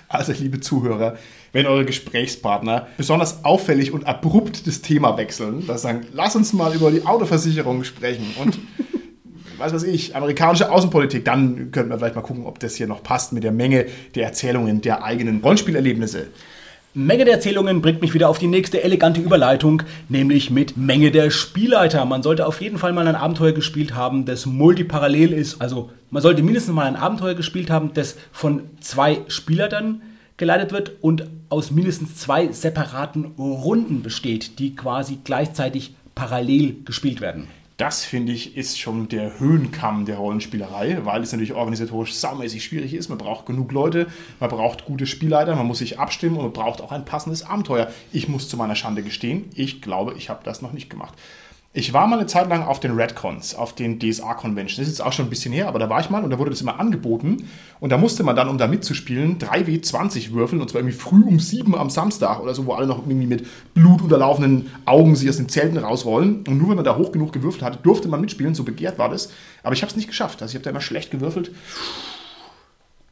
Also, 0.07 0.33
liebe 0.33 0.59
Zuhörer, 0.61 1.15
wenn 1.55 1.67
eure 1.67 1.85
Gesprächspartner 1.85 2.87
besonders 2.97 3.45
auffällig 3.45 3.93
und 3.93 4.05
abrupt 4.05 4.67
das 4.67 4.81
Thema 4.81 5.15
wechseln, 5.15 5.65
dass 5.65 5.83
sagen, 5.83 6.05
lass 6.11 6.35
uns 6.35 6.51
mal 6.51 6.75
über 6.75 6.91
die 6.91 7.05
Autoversicherung 7.05 7.85
sprechen 7.85 8.25
und 8.41 8.59
was 9.57 9.73
weiß 9.73 9.83
ich, 9.83 10.17
amerikanische 10.17 10.69
Außenpolitik, 10.69 11.23
dann 11.23 11.71
könnten 11.71 11.91
wir 11.91 11.97
vielleicht 11.97 12.15
mal 12.15 12.23
gucken, 12.23 12.45
ob 12.45 12.59
das 12.59 12.75
hier 12.75 12.87
noch 12.87 13.01
passt 13.01 13.31
mit 13.31 13.45
der 13.45 13.53
Menge 13.53 13.85
der 14.15 14.25
Erzählungen 14.25 14.81
der 14.81 15.05
eigenen 15.05 15.39
Rollenspielerlebnisse. 15.39 16.27
Menge 16.93 17.23
der 17.23 17.35
Erzählungen 17.35 17.81
bringt 17.81 18.01
mich 18.01 18.13
wieder 18.13 18.27
auf 18.27 18.37
die 18.37 18.47
nächste 18.47 18.83
elegante 18.83 19.21
Überleitung, 19.21 19.83
nämlich 20.09 20.51
mit 20.51 20.75
Menge 20.75 21.09
der 21.09 21.29
Spielleiter. 21.29 22.03
Man 22.03 22.21
sollte 22.21 22.47
auf 22.47 22.59
jeden 22.59 22.77
Fall 22.77 22.91
mal 22.91 23.07
ein 23.07 23.15
Abenteuer 23.15 23.53
gespielt 23.53 23.95
haben, 23.95 24.25
das 24.25 24.45
multiparallel 24.45 25.31
ist. 25.31 25.61
Also 25.61 25.89
man 26.09 26.21
sollte 26.21 26.43
mindestens 26.43 26.75
mal 26.75 26.85
ein 26.85 26.97
Abenteuer 26.97 27.33
gespielt 27.33 27.69
haben, 27.69 27.93
das 27.93 28.17
von 28.33 28.63
zwei 28.81 29.19
Spielleitern 29.29 30.01
geleitet 30.37 30.71
wird 30.71 30.91
und 31.01 31.27
aus 31.49 31.71
mindestens 31.71 32.17
zwei 32.17 32.51
separaten 32.51 33.25
Runden 33.37 34.01
besteht, 34.03 34.59
die 34.59 34.75
quasi 34.75 35.19
gleichzeitig 35.23 35.95
parallel 36.13 36.77
gespielt 36.83 37.21
werden. 37.21 37.47
Das 37.77 38.05
finde 38.05 38.31
ich 38.31 38.55
ist 38.55 38.79
schon 38.79 39.09
der 39.09 39.37
Höhenkamm 39.37 40.05
der 40.05 40.15
Rollenspielerei, 40.15 40.99
weil 41.03 41.21
es 41.21 41.33
natürlich 41.33 41.53
organisatorisch 41.53 42.13
saumäßig 42.13 42.63
schwierig 42.63 42.93
ist. 42.93 43.09
Man 43.09 43.17
braucht 43.17 43.45
genug 43.45 43.73
Leute, 43.73 44.07
man 44.39 44.49
braucht 44.49 44.85
gute 44.85 45.05
Spielleiter, 45.05 45.55
man 45.57 45.67
muss 45.67 45.79
sich 45.79 45.99
abstimmen 45.99 46.37
und 46.37 46.43
man 46.43 46.53
braucht 46.53 46.79
auch 46.79 46.93
ein 46.93 47.03
passendes 47.03 47.43
Abenteuer. 47.43 47.91
Ich 48.13 48.29
muss 48.29 48.47
zu 48.47 48.55
meiner 48.55 48.75
Schande 48.75 49.03
gestehen, 49.03 49.49
ich 49.55 49.81
glaube, 49.81 50.13
ich 50.17 50.29
habe 50.29 50.39
das 50.45 50.61
noch 50.61 50.71
nicht 50.71 50.89
gemacht. 50.89 51.15
Ich 51.77 51.91
war 51.91 52.07
mal 52.07 52.17
eine 52.17 52.25
Zeit 52.25 52.47
lang 52.47 52.63
auf 52.63 52.79
den 52.79 52.91
Redcons, 52.91 53.53
auf 53.53 53.75
den 53.75 53.99
DSA-Conventions. 53.99 54.77
Das 54.77 54.87
ist 54.87 54.97
jetzt 54.97 55.05
auch 55.05 55.11
schon 55.11 55.25
ein 55.25 55.29
bisschen 55.29 55.51
her, 55.51 55.67
aber 55.67 55.77
da 55.77 55.89
war 55.89 55.99
ich 55.99 56.09
mal 56.09 56.23
und 56.23 56.29
da 56.29 56.39
wurde 56.39 56.51
das 56.51 56.61
immer 56.61 56.79
angeboten. 56.79 57.49
Und 57.81 57.89
da 57.89 57.97
musste 57.97 58.23
man 58.23 58.33
dann, 58.33 58.47
um 58.47 58.57
da 58.57 58.67
mitzuspielen, 58.67 59.39
3W20 59.39 60.31
würfeln 60.31 60.61
und 60.61 60.69
zwar 60.69 60.79
irgendwie 60.79 60.95
früh 60.95 61.21
um 61.21 61.37
7 61.37 61.75
am 61.75 61.89
Samstag 61.89 62.39
oder 62.39 62.55
so, 62.55 62.65
wo 62.65 62.75
alle 62.75 62.87
noch 62.87 62.99
irgendwie 62.99 63.27
mit 63.27 63.45
blutunterlaufenden 63.73 64.71
Augen 64.85 65.17
sich 65.17 65.27
aus 65.27 65.35
den 65.35 65.49
Zelten 65.49 65.77
rausrollen. 65.77 66.45
Und 66.47 66.57
nur 66.57 66.69
wenn 66.69 66.77
man 66.77 66.85
da 66.85 66.95
hoch 66.95 67.11
genug 67.11 67.33
gewürfelt 67.33 67.61
hatte, 67.61 67.79
durfte 67.83 68.07
man 68.07 68.21
mitspielen, 68.21 68.55
so 68.55 68.63
begehrt 68.63 68.97
war 68.97 69.09
das. 69.09 69.33
Aber 69.61 69.73
ich 69.73 69.81
habe 69.81 69.89
es 69.89 69.97
nicht 69.97 70.07
geschafft. 70.07 70.41
Also 70.41 70.51
ich 70.51 70.55
habe 70.55 70.63
da 70.63 70.69
immer 70.69 70.79
schlecht 70.79 71.11
gewürfelt. 71.11 71.51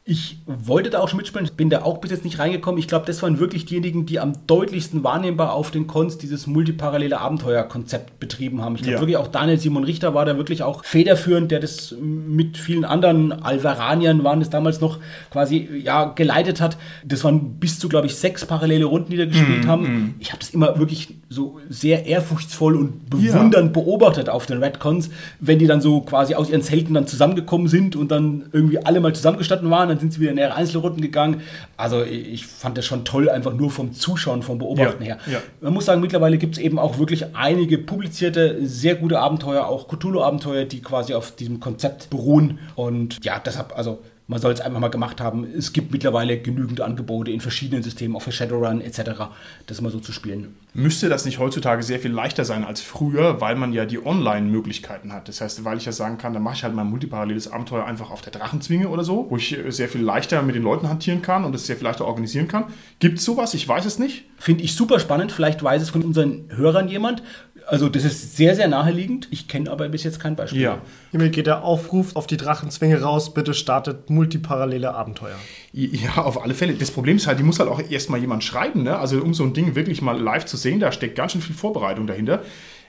Ich 0.06 0.36
wollte 0.44 0.90
da 0.90 0.98
auch 0.98 1.08
schon 1.08 1.16
mitspielen, 1.16 1.48
bin 1.56 1.70
da 1.70 1.80
auch 1.80 1.96
bis 1.96 2.10
jetzt 2.10 2.24
nicht 2.24 2.38
reingekommen. 2.38 2.78
Ich 2.78 2.88
glaube, 2.88 3.06
das 3.06 3.22
waren 3.22 3.38
wirklich 3.38 3.64
diejenigen, 3.64 4.04
die 4.04 4.20
am 4.20 4.34
deutlichsten 4.46 5.02
wahrnehmbar 5.02 5.54
auf 5.54 5.70
den 5.70 5.86
Cons 5.86 6.18
dieses 6.18 6.46
multiparallele 6.46 7.18
Abenteuerkonzept 7.18 8.20
betrieben 8.20 8.60
haben. 8.60 8.74
Ich 8.74 8.82
glaube 8.82 8.96
ja. 8.96 9.00
wirklich 9.00 9.16
auch 9.16 9.28
Daniel 9.28 9.58
Simon 9.58 9.82
Richter 9.82 10.12
war 10.12 10.26
da 10.26 10.36
wirklich 10.36 10.62
auch 10.62 10.84
federführend, 10.84 11.50
der 11.50 11.60
das 11.60 11.94
mit 12.02 12.58
vielen 12.58 12.84
anderen 12.84 13.32
Alvaraniern 13.32 14.24
waren 14.24 14.42
es 14.42 14.50
damals 14.50 14.82
noch 14.82 14.98
quasi 15.30 15.70
ja 15.82 16.04
geleitet 16.04 16.60
hat. 16.60 16.76
Das 17.02 17.24
waren 17.24 17.54
bis 17.54 17.78
zu 17.78 17.88
glaube 17.88 18.06
ich 18.06 18.16
sechs 18.16 18.44
parallele 18.44 18.84
Runden, 18.84 19.10
die 19.10 19.16
da 19.16 19.24
gespielt 19.24 19.64
mm, 19.64 19.68
haben. 19.68 19.82
Mm. 19.84 20.14
Ich 20.18 20.32
habe 20.32 20.40
das 20.40 20.50
immer 20.50 20.78
wirklich 20.78 21.14
so 21.30 21.58
sehr 21.70 22.04
ehrfurchtsvoll 22.04 22.76
und 22.76 23.08
bewundernd 23.08 23.74
ja. 23.74 23.82
beobachtet 23.82 24.28
auf 24.28 24.44
den 24.44 24.62
Redcons, 24.62 25.08
wenn 25.40 25.58
die 25.58 25.66
dann 25.66 25.80
so 25.80 26.02
quasi 26.02 26.34
aus 26.34 26.50
ihren 26.50 26.60
Zelten 26.60 26.92
dann 26.92 27.06
zusammengekommen 27.06 27.68
sind 27.68 27.96
und 27.96 28.10
dann 28.10 28.44
irgendwie 28.52 28.78
alle 28.84 29.00
mal 29.00 29.14
zusammengestanden 29.14 29.70
waren 29.70 29.93
dann 29.94 30.00
sind 30.00 30.12
sie 30.12 30.20
wieder 30.20 30.32
in 30.32 30.38
ihre 30.38 30.54
Einzelrunden 30.54 31.00
gegangen. 31.00 31.42
Also 31.76 32.02
ich 32.02 32.46
fand 32.46 32.76
das 32.76 32.84
schon 32.84 33.04
toll, 33.04 33.30
einfach 33.30 33.54
nur 33.54 33.70
vom 33.70 33.92
Zuschauen, 33.92 34.42
vom 34.42 34.58
Beobachten 34.58 35.02
ja, 35.02 35.16
her. 35.16 35.18
Ja. 35.26 35.38
Man 35.60 35.72
muss 35.72 35.86
sagen, 35.86 36.00
mittlerweile 36.00 36.38
gibt 36.38 36.56
es 36.56 36.62
eben 36.62 36.78
auch 36.78 36.98
wirklich 36.98 37.34
einige 37.34 37.78
publizierte, 37.78 38.58
sehr 38.66 38.96
gute 38.96 39.20
Abenteuer, 39.20 39.66
auch 39.66 39.88
Cthulhu-Abenteuer, 39.88 40.64
die 40.64 40.82
quasi 40.82 41.14
auf 41.14 41.32
diesem 41.32 41.60
Konzept 41.60 42.10
beruhen. 42.10 42.58
Und 42.74 43.24
ja, 43.24 43.40
deshalb, 43.44 43.76
also 43.76 44.00
man 44.26 44.40
soll 44.40 44.52
es 44.52 44.60
einfach 44.60 44.80
mal 44.80 44.88
gemacht 44.88 45.20
haben. 45.20 45.44
Es 45.44 45.72
gibt 45.72 45.92
mittlerweile 45.92 46.40
genügend 46.40 46.80
Angebote 46.80 47.30
in 47.30 47.40
verschiedenen 47.40 47.82
Systemen, 47.82 48.16
auch 48.16 48.22
für 48.22 48.32
Shadowrun 48.32 48.80
etc., 48.80 49.28
das 49.66 49.80
mal 49.80 49.92
so 49.92 50.00
zu 50.00 50.12
spielen. 50.12 50.56
Müsste 50.72 51.08
das 51.08 51.24
nicht 51.24 51.38
heutzutage 51.38 51.82
sehr 51.82 52.00
viel 52.00 52.10
leichter 52.10 52.44
sein 52.44 52.64
als 52.64 52.80
früher, 52.80 53.40
weil 53.40 53.54
man 53.54 53.72
ja 53.72 53.84
die 53.84 54.04
Online-Möglichkeiten 54.04 55.12
hat? 55.12 55.28
Das 55.28 55.40
heißt, 55.40 55.64
weil 55.64 55.76
ich 55.76 55.84
ja 55.84 55.92
sagen 55.92 56.16
kann, 56.16 56.32
dann 56.32 56.42
mache 56.42 56.56
ich 56.56 56.64
halt 56.64 56.74
mein 56.74 56.86
multiparalleles 56.86 57.52
Abenteuer 57.52 57.84
einfach 57.84 58.10
auf 58.10 58.22
der 58.22 58.32
Drachenzwinge 58.32 58.88
oder 58.88 59.04
so, 59.04 59.26
wo 59.28 59.36
ich 59.36 59.56
sehr 59.68 59.88
viel 59.88 60.02
leichter 60.02 60.42
mit 60.42 60.54
den 60.54 60.62
Leuten 60.62 60.88
hantieren 60.88 61.20
kann 61.20 61.44
und 61.44 61.54
es 61.54 61.66
sehr 61.66 61.76
viel 61.76 61.84
leichter 61.84 62.06
organisieren 62.06 62.48
kann. 62.48 62.64
Gibt 62.98 63.18
es 63.18 63.24
sowas? 63.24 63.52
Ich 63.54 63.68
weiß 63.68 63.84
es 63.84 63.98
nicht. 63.98 64.24
Finde 64.38 64.64
ich 64.64 64.74
super 64.74 65.00
spannend. 65.00 65.32
Vielleicht 65.32 65.62
weiß 65.62 65.82
es 65.82 65.90
von 65.90 66.02
unseren 66.02 66.48
Hörern 66.48 66.88
jemand. 66.88 67.22
Also 67.66 67.88
das 67.88 68.04
ist 68.04 68.36
sehr, 68.36 68.54
sehr 68.54 68.68
naheliegend. 68.68 69.28
Ich 69.30 69.48
kenne 69.48 69.70
aber 69.70 69.88
bis 69.88 70.04
jetzt 70.04 70.20
kein 70.20 70.36
Beispiel. 70.36 70.60
Ja. 70.60 70.82
Hiermit 71.10 71.32
geht 71.32 71.46
der 71.46 71.62
Aufruf 71.62 72.16
auf 72.16 72.26
die 72.26 72.36
Drachenzwinge 72.36 73.00
raus, 73.00 73.32
bitte 73.32 73.54
startet 73.54 74.10
multiparallele 74.10 74.94
Abenteuer. 74.94 75.36
Ja, 75.72 76.22
auf 76.22 76.42
alle 76.42 76.54
Fälle. 76.54 76.74
Das 76.74 76.90
Problem 76.90 77.16
ist 77.16 77.26
halt, 77.26 77.38
die 77.38 77.42
muss 77.42 77.58
halt 77.58 77.68
auch 77.68 77.80
erstmal 77.90 78.20
jemand 78.20 78.44
schreiben. 78.44 78.82
Ne? 78.82 78.96
Also 78.96 79.20
um 79.22 79.34
so 79.34 79.44
ein 79.44 79.54
Ding 79.54 79.74
wirklich 79.74 80.02
mal 80.02 80.20
live 80.20 80.44
zu 80.44 80.56
sehen, 80.56 80.80
da 80.80 80.92
steckt 80.92 81.16
ganz 81.16 81.32
schön 81.32 81.40
viel 81.40 81.56
Vorbereitung 81.56 82.06
dahinter. 82.06 82.42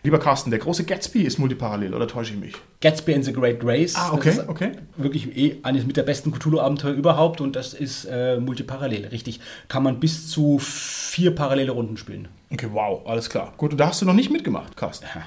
Lieber 0.06 0.20
Carsten, 0.20 0.52
der 0.52 0.60
große 0.60 0.84
Gatsby 0.84 1.24
ist 1.24 1.40
multiparallel, 1.40 1.96
oder 1.96 2.08
täusche 2.08 2.36
ich 2.36 2.40
mich? 2.40 2.54
Gatsby 2.80 3.14
in 3.14 3.24
the 3.24 3.34
Great 3.34 3.58
Race. 3.64 3.96
Ah, 3.96 4.14
okay, 4.14 4.40
okay. 4.46 4.74
Wirklich 4.98 5.36
eh 5.36 5.58
eines 5.64 5.88
mit 5.88 5.98
der 5.98 6.04
besten 6.04 6.32
Cthulhu-Abenteuer 6.32 6.94
überhaupt 6.94 7.42
und 7.42 7.56
das 7.56 7.74
ist 7.74 8.06
äh, 8.06 8.38
multiparallel, 8.38 9.08
richtig. 9.08 9.40
Kann 9.68 9.82
man 9.82 10.00
bis 10.00 10.30
zu 10.30 10.60
vier 10.60 11.34
parallele 11.34 11.72
Runden 11.72 11.98
spielen. 11.98 12.28
Okay, 12.54 12.68
wow, 12.72 13.02
alles 13.08 13.32
klar. 13.32 13.54
Gut, 13.58 13.72
und 13.72 13.80
da 13.80 13.88
hast 13.88 14.04
du 14.04 14.06
noch 14.06 14.14
nicht 14.14 14.30
mitgemacht, 14.30 14.78
Carsten. 14.78 15.08
Ja. 15.16 15.24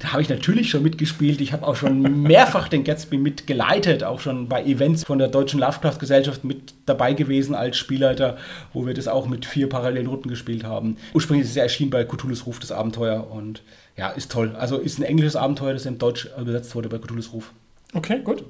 Da 0.00 0.12
habe 0.12 0.22
ich 0.22 0.28
natürlich 0.28 0.70
schon 0.70 0.82
mitgespielt. 0.82 1.40
Ich 1.40 1.52
habe 1.52 1.66
auch 1.66 1.76
schon 1.76 2.22
mehrfach 2.22 2.68
den 2.68 2.84
Gatsby 2.84 3.18
mitgeleitet, 3.18 4.04
auch 4.04 4.20
schon 4.20 4.48
bei 4.48 4.62
Events 4.64 5.04
von 5.04 5.18
der 5.18 5.28
Deutschen 5.28 5.60
Lovecraft-Gesellschaft 5.60 6.44
mit 6.44 6.74
dabei 6.86 7.14
gewesen 7.14 7.54
als 7.54 7.76
Spielleiter, 7.76 8.36
wo 8.72 8.86
wir 8.86 8.94
das 8.94 9.08
auch 9.08 9.26
mit 9.26 9.46
vier 9.46 9.68
parallelen 9.68 10.06
Runden 10.06 10.28
gespielt 10.28 10.64
haben. 10.64 10.96
Ursprünglich 11.14 11.44
ist 11.44 11.52
es 11.52 11.56
erschienen 11.56 11.90
bei 11.90 12.04
Cthulhu's 12.04 12.46
Ruf, 12.46 12.58
das 12.58 12.72
Abenteuer. 12.72 13.30
Und 13.30 13.62
ja, 13.96 14.10
ist 14.10 14.30
toll. 14.30 14.54
Also 14.58 14.78
ist 14.78 14.98
ein 14.98 15.04
englisches 15.04 15.36
Abenteuer, 15.36 15.72
das 15.72 15.86
in 15.86 15.98
Deutsch 15.98 16.28
übersetzt 16.40 16.74
wurde 16.74 16.88
bei 16.88 16.98
Cthulhu's 16.98 17.32
Ruf. 17.32 17.52
Okay, 17.94 18.20
gut. 18.22 18.44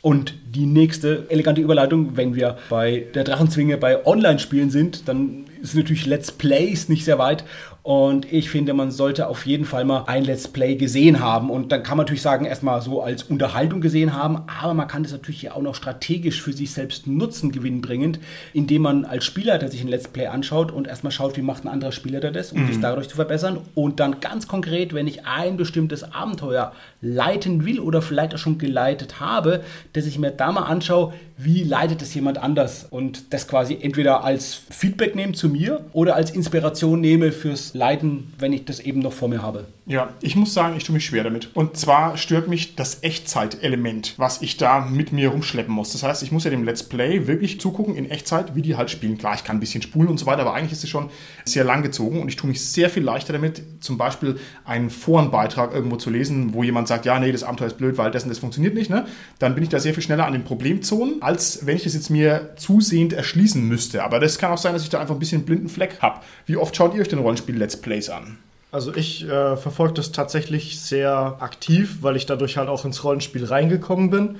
Und 0.00 0.34
die 0.54 0.66
nächste 0.66 1.26
elegante 1.28 1.60
Überleitung, 1.60 2.16
wenn 2.16 2.34
wir 2.36 2.56
bei 2.70 3.06
der 3.14 3.24
Drachenzwinge 3.24 3.78
bei 3.78 4.06
Online-Spielen 4.06 4.70
sind, 4.70 5.08
dann 5.08 5.46
ist 5.60 5.74
natürlich 5.74 6.06
Let's 6.06 6.30
Plays 6.30 6.88
nicht 6.88 7.04
sehr 7.04 7.18
weit. 7.18 7.44
Und 7.88 8.30
ich 8.30 8.50
finde, 8.50 8.74
man 8.74 8.90
sollte 8.90 9.28
auf 9.28 9.46
jeden 9.46 9.64
Fall 9.64 9.86
mal 9.86 10.04
ein 10.08 10.22
Let's 10.22 10.46
Play 10.46 10.74
gesehen 10.74 11.20
haben. 11.20 11.48
Und 11.48 11.72
dann 11.72 11.82
kann 11.82 11.96
man 11.96 12.04
natürlich 12.04 12.20
sagen, 12.20 12.44
erstmal 12.44 12.82
so 12.82 13.00
als 13.00 13.22
Unterhaltung 13.22 13.80
gesehen 13.80 14.14
haben, 14.14 14.42
aber 14.60 14.74
man 14.74 14.86
kann 14.86 15.04
das 15.04 15.12
natürlich 15.12 15.40
ja 15.40 15.52
auch 15.52 15.62
noch 15.62 15.74
strategisch 15.74 16.42
für 16.42 16.52
sich 16.52 16.70
selbst 16.70 17.06
nutzen, 17.06 17.50
gewinnbringend, 17.50 18.20
indem 18.52 18.82
man 18.82 19.06
als 19.06 19.24
Spielleiter 19.24 19.68
sich 19.68 19.80
ein 19.80 19.88
Let's 19.88 20.06
Play 20.06 20.26
anschaut 20.26 20.70
und 20.70 20.86
erstmal 20.86 21.12
schaut, 21.12 21.38
wie 21.38 21.40
macht 21.40 21.64
ein 21.64 21.68
anderer 21.68 21.92
Spieler 21.92 22.20
das, 22.20 22.52
um 22.52 22.64
mhm. 22.64 22.66
sich 22.66 22.78
dadurch 22.78 23.08
zu 23.08 23.16
verbessern. 23.16 23.56
Und 23.74 24.00
dann 24.00 24.20
ganz 24.20 24.46
konkret, 24.46 24.92
wenn 24.92 25.06
ich 25.06 25.24
ein 25.24 25.56
bestimmtes 25.56 26.12
Abenteuer 26.12 26.72
leiten 27.00 27.64
will 27.64 27.80
oder 27.80 28.02
vielleicht 28.02 28.34
auch 28.34 28.38
schon 28.38 28.58
geleitet 28.58 29.18
habe, 29.18 29.62
dass 29.94 30.04
ich 30.04 30.18
mir 30.18 30.30
da 30.30 30.52
mal 30.52 30.64
anschaue, 30.64 31.14
wie 31.38 31.62
leitet 31.62 32.02
es 32.02 32.12
jemand 32.14 32.36
anders 32.36 32.84
und 32.90 33.32
das 33.32 33.46
quasi 33.46 33.78
entweder 33.80 34.24
als 34.24 34.60
Feedback 34.70 35.14
nehme 35.14 35.32
zu 35.32 35.48
mir 35.48 35.84
oder 35.92 36.16
als 36.16 36.32
Inspiration 36.32 37.00
nehme 37.00 37.30
fürs 37.30 37.74
Leiten, 37.78 38.34
wenn 38.38 38.52
ich 38.52 38.64
das 38.64 38.80
eben 38.80 39.00
noch 39.00 39.12
vor 39.12 39.28
mir 39.28 39.40
habe. 39.40 39.66
Ja, 39.88 40.10
ich 40.20 40.36
muss 40.36 40.52
sagen, 40.52 40.76
ich 40.76 40.84
tue 40.84 40.92
mich 40.92 41.06
schwer 41.06 41.24
damit. 41.24 41.48
Und 41.56 41.78
zwar 41.78 42.18
stört 42.18 42.46
mich 42.46 42.76
das 42.76 43.02
Echtzeitelement, 43.02 44.12
was 44.18 44.42
ich 44.42 44.58
da 44.58 44.80
mit 44.80 45.12
mir 45.12 45.30
rumschleppen 45.30 45.72
muss. 45.72 45.92
Das 45.92 46.02
heißt, 46.02 46.22
ich 46.22 46.30
muss 46.30 46.44
ja 46.44 46.50
dem 46.50 46.62
Let's 46.62 46.82
Play 46.82 47.26
wirklich 47.26 47.58
zugucken 47.58 47.94
in 47.94 48.10
Echtzeit, 48.10 48.54
wie 48.54 48.60
die 48.60 48.76
halt 48.76 48.90
spielen. 48.90 49.16
Klar, 49.16 49.34
ich 49.34 49.44
kann 49.44 49.56
ein 49.56 49.60
bisschen 49.60 49.80
spulen 49.80 50.10
und 50.10 50.18
so 50.18 50.26
weiter, 50.26 50.42
aber 50.42 50.52
eigentlich 50.52 50.72
ist 50.72 50.84
es 50.84 50.90
schon 50.90 51.08
sehr 51.46 51.64
lang 51.64 51.82
gezogen 51.82 52.20
und 52.20 52.28
ich 52.28 52.36
tue 52.36 52.50
mich 52.50 52.60
sehr 52.60 52.90
viel 52.90 53.02
leichter 53.02 53.32
damit, 53.32 53.62
zum 53.80 53.96
Beispiel 53.96 54.38
einen 54.66 54.90
Forenbeitrag 54.90 55.72
irgendwo 55.72 55.96
zu 55.96 56.10
lesen, 56.10 56.52
wo 56.52 56.62
jemand 56.62 56.86
sagt, 56.86 57.06
ja, 57.06 57.18
nee, 57.18 57.32
das 57.32 57.42
Abenteuer 57.42 57.68
ist 57.68 57.78
blöd, 57.78 57.96
weil 57.96 58.10
das 58.10 58.24
und 58.24 58.28
das 58.28 58.40
funktioniert 58.40 58.74
nicht. 58.74 58.90
Ne? 58.90 59.06
Dann 59.38 59.54
bin 59.54 59.64
ich 59.64 59.70
da 59.70 59.80
sehr 59.80 59.94
viel 59.94 60.02
schneller 60.02 60.26
an 60.26 60.34
den 60.34 60.44
Problemzonen, 60.44 61.22
als 61.22 61.64
wenn 61.64 61.76
ich 61.76 61.84
das 61.84 61.94
jetzt 61.94 62.10
mir 62.10 62.50
zusehend 62.56 63.14
erschließen 63.14 63.66
müsste. 63.66 64.04
Aber 64.04 64.20
das 64.20 64.36
kann 64.36 64.52
auch 64.52 64.58
sein, 64.58 64.74
dass 64.74 64.82
ich 64.82 64.90
da 64.90 65.00
einfach 65.00 65.14
ein 65.14 65.18
bisschen 65.18 65.38
einen 65.38 65.46
blinden 65.46 65.70
Fleck 65.70 65.96
habe. 66.02 66.20
Wie 66.44 66.58
oft 66.58 66.76
schaut 66.76 66.94
ihr 66.94 67.00
euch 67.00 67.08
den 67.08 67.20
Rollenspiel-Let's 67.20 67.80
Plays 67.80 68.10
an? 68.10 68.36
Also 68.70 68.94
ich 68.94 69.26
äh, 69.26 69.56
verfolge 69.56 69.94
das 69.94 70.12
tatsächlich 70.12 70.80
sehr 70.80 71.38
aktiv, 71.40 71.98
weil 72.02 72.16
ich 72.16 72.26
dadurch 72.26 72.58
halt 72.58 72.68
auch 72.68 72.84
ins 72.84 73.02
Rollenspiel 73.02 73.44
reingekommen 73.44 74.10
bin. 74.10 74.36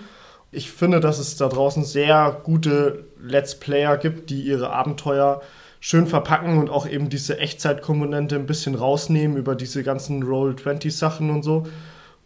Ich 0.51 0.71
finde, 0.71 1.01
dass 1.01 1.19
es 1.19 1.37
da 1.37 1.49
draußen 1.49 1.85
sehr 1.85 2.41
gute 2.43 3.05
Let's 3.21 3.59
Player 3.59 3.97
gibt, 3.97 4.31
die 4.31 4.43
ihre 4.43 4.71
Abenteuer 4.71 5.41
schön 5.81 6.07
verpacken 6.07 6.59
und 6.59 6.71
auch 6.71 6.87
eben 6.87 7.09
diese 7.09 7.39
Echtzeitkomponente 7.39 8.35
ein 8.35 8.47
bisschen 8.47 8.75
rausnehmen 8.75 9.37
über 9.37 9.55
diese 9.55 9.83
ganzen 9.83 10.23
Roll-20-Sachen 10.23 11.31
und 11.31 11.43
so 11.43 11.67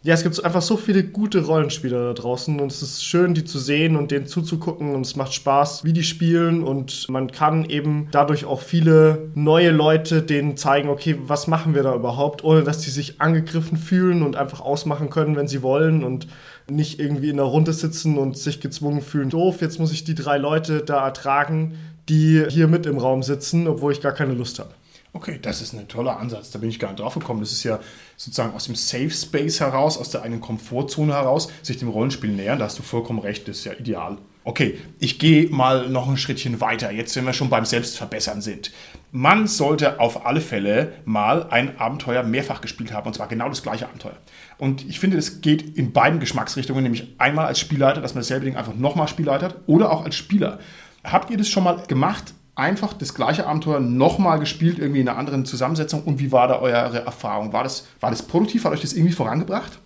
ja, 0.05 0.13
es 0.13 0.23
gibt 0.23 0.43
einfach 0.43 0.61
so 0.61 0.75
viele 0.75 1.01
gute 1.05 1.45
Rollenspieler 1.45 2.07
da 2.07 2.13
draußen 2.13 2.59
und 2.59 2.73
es 2.73 2.81
ist 2.81 3.05
schön, 3.05 3.33
die 3.33 3.45
zu 3.45 3.57
sehen 3.57 3.95
und 3.95 4.11
denen 4.11 4.27
zuzugucken 4.27 4.93
und 4.93 5.05
es 5.05 5.15
macht 5.15 5.33
Spaß, 5.33 5.85
wie 5.85 5.93
die 5.93 6.03
spielen 6.03 6.61
und 6.61 7.07
man 7.07 7.31
kann 7.31 7.63
eben 7.69 8.09
dadurch 8.11 8.43
auch 8.43 8.59
viele 8.59 9.29
neue 9.33 9.71
Leute 9.71 10.21
denen 10.21 10.57
zeigen, 10.57 10.89
okay, 10.89 11.15
was 11.25 11.47
machen 11.47 11.73
wir 11.73 11.83
da 11.83 11.95
überhaupt, 11.95 12.43
ohne 12.43 12.63
dass 12.63 12.79
die 12.79 12.89
sich 12.89 13.21
angegriffen 13.21 13.77
fühlen 13.77 14.23
und 14.23 14.35
einfach 14.35 14.59
ausmachen 14.59 15.09
können, 15.09 15.37
wenn 15.37 15.47
sie 15.47 15.61
wollen 15.61 16.03
und 16.03 16.27
nicht 16.69 16.99
irgendwie 16.99 17.29
in 17.29 17.37
der 17.37 17.45
Runde 17.45 17.71
sitzen 17.71 18.17
und 18.17 18.37
sich 18.37 18.59
gezwungen 18.59 19.01
fühlen, 19.01 19.29
doof, 19.29 19.61
jetzt 19.61 19.79
muss 19.79 19.93
ich 19.93 20.03
die 20.03 20.15
drei 20.15 20.37
Leute 20.37 20.81
da 20.81 21.05
ertragen, 21.05 21.77
die 22.09 22.43
hier 22.49 22.67
mit 22.67 22.85
im 22.85 22.97
Raum 22.97 23.23
sitzen, 23.23 23.69
obwohl 23.69 23.93
ich 23.93 24.01
gar 24.01 24.11
keine 24.11 24.33
Lust 24.33 24.59
habe. 24.59 24.71
Okay, 25.15 25.37
das 25.39 25.61
ist 25.61 25.73
ein 25.73 25.87
toller 25.87 26.19
Ansatz. 26.19 26.49
Da 26.49 26.57
bin 26.57 26.69
ich 26.69 26.79
gar 26.79 26.89
nicht 26.89 26.99
drauf 26.99 27.13
gekommen. 27.13 27.39
Das 27.39 27.51
ist 27.51 27.63
ja 27.63 27.79
sozusagen 28.17 28.55
aus 28.55 28.65
dem 28.65 28.73
Safe 28.73 29.11
Space 29.11 29.59
heraus, 29.59 29.99
aus 29.99 30.09
der 30.09 30.23
eigenen 30.23 30.41
Komfortzone 30.41 31.13
heraus, 31.13 31.49
sich 31.61 31.77
dem 31.77 31.89
Rollenspiel 31.89 32.31
nähern. 32.31 32.57
Da 32.57 32.65
hast 32.65 32.79
du 32.79 32.83
vollkommen 32.83 33.19
recht. 33.19 33.47
Das 33.47 33.59
ist 33.59 33.65
ja 33.65 33.73
ideal. 33.73 34.17
Okay, 34.43 34.79
ich 34.97 35.19
gehe 35.19 35.49
mal 35.49 35.87
noch 35.87 36.09
ein 36.09 36.17
Schrittchen 36.17 36.59
weiter. 36.61 36.91
Jetzt, 36.91 37.15
wenn 37.15 37.25
wir 37.25 37.33
schon 37.33 37.51
beim 37.51 37.63
Selbstverbessern 37.63 38.41
sind. 38.41 38.71
Man 39.11 39.45
sollte 39.45 39.99
auf 39.99 40.25
alle 40.25 40.41
Fälle 40.41 40.93
mal 41.05 41.47
ein 41.49 41.77
Abenteuer 41.77 42.23
mehrfach 42.23 42.59
gespielt 42.59 42.91
haben. 42.91 43.05
Und 43.05 43.13
zwar 43.13 43.27
genau 43.27 43.49
das 43.49 43.61
gleiche 43.61 43.85
Abenteuer. 43.85 44.17
Und 44.57 44.83
ich 44.89 44.99
finde, 44.99 45.17
das 45.17 45.41
geht 45.41 45.77
in 45.77 45.93
beiden 45.93 46.21
Geschmacksrichtungen. 46.21 46.81
Nämlich 46.81 47.13
einmal 47.19 47.45
als 47.45 47.59
Spielleiter, 47.59 48.01
dass 48.01 48.15
man 48.15 48.23
dasselbe 48.23 48.45
Ding 48.45 48.55
einfach 48.55 48.73
nochmal 48.73 49.07
spielleitert. 49.07 49.57
Oder 49.67 49.91
auch 49.91 50.03
als 50.03 50.15
Spieler. 50.15 50.57
Habt 51.03 51.29
ihr 51.29 51.37
das 51.37 51.49
schon 51.49 51.63
mal 51.63 51.83
gemacht? 51.87 52.33
Einfach 52.55 52.93
das 52.93 53.13
gleiche 53.13 53.47
Abenteuer 53.47 53.79
nochmal 53.79 54.39
gespielt, 54.39 54.79
irgendwie 54.79 55.01
in 55.01 55.09
einer 55.09 55.17
anderen 55.17 55.45
Zusammensetzung? 55.45 56.03
Und 56.03 56.19
wie 56.19 56.31
war 56.31 56.47
da 56.47 56.59
eure 56.59 57.05
Erfahrung? 57.05 57.53
War 57.53 57.63
das, 57.63 57.87
war 57.99 58.09
das 58.09 58.21
produktiv? 58.21 58.65
Hat 58.65 58.73
euch 58.73 58.81
das 58.81 58.93
irgendwie 58.93 59.13
vorangebracht? 59.13 59.79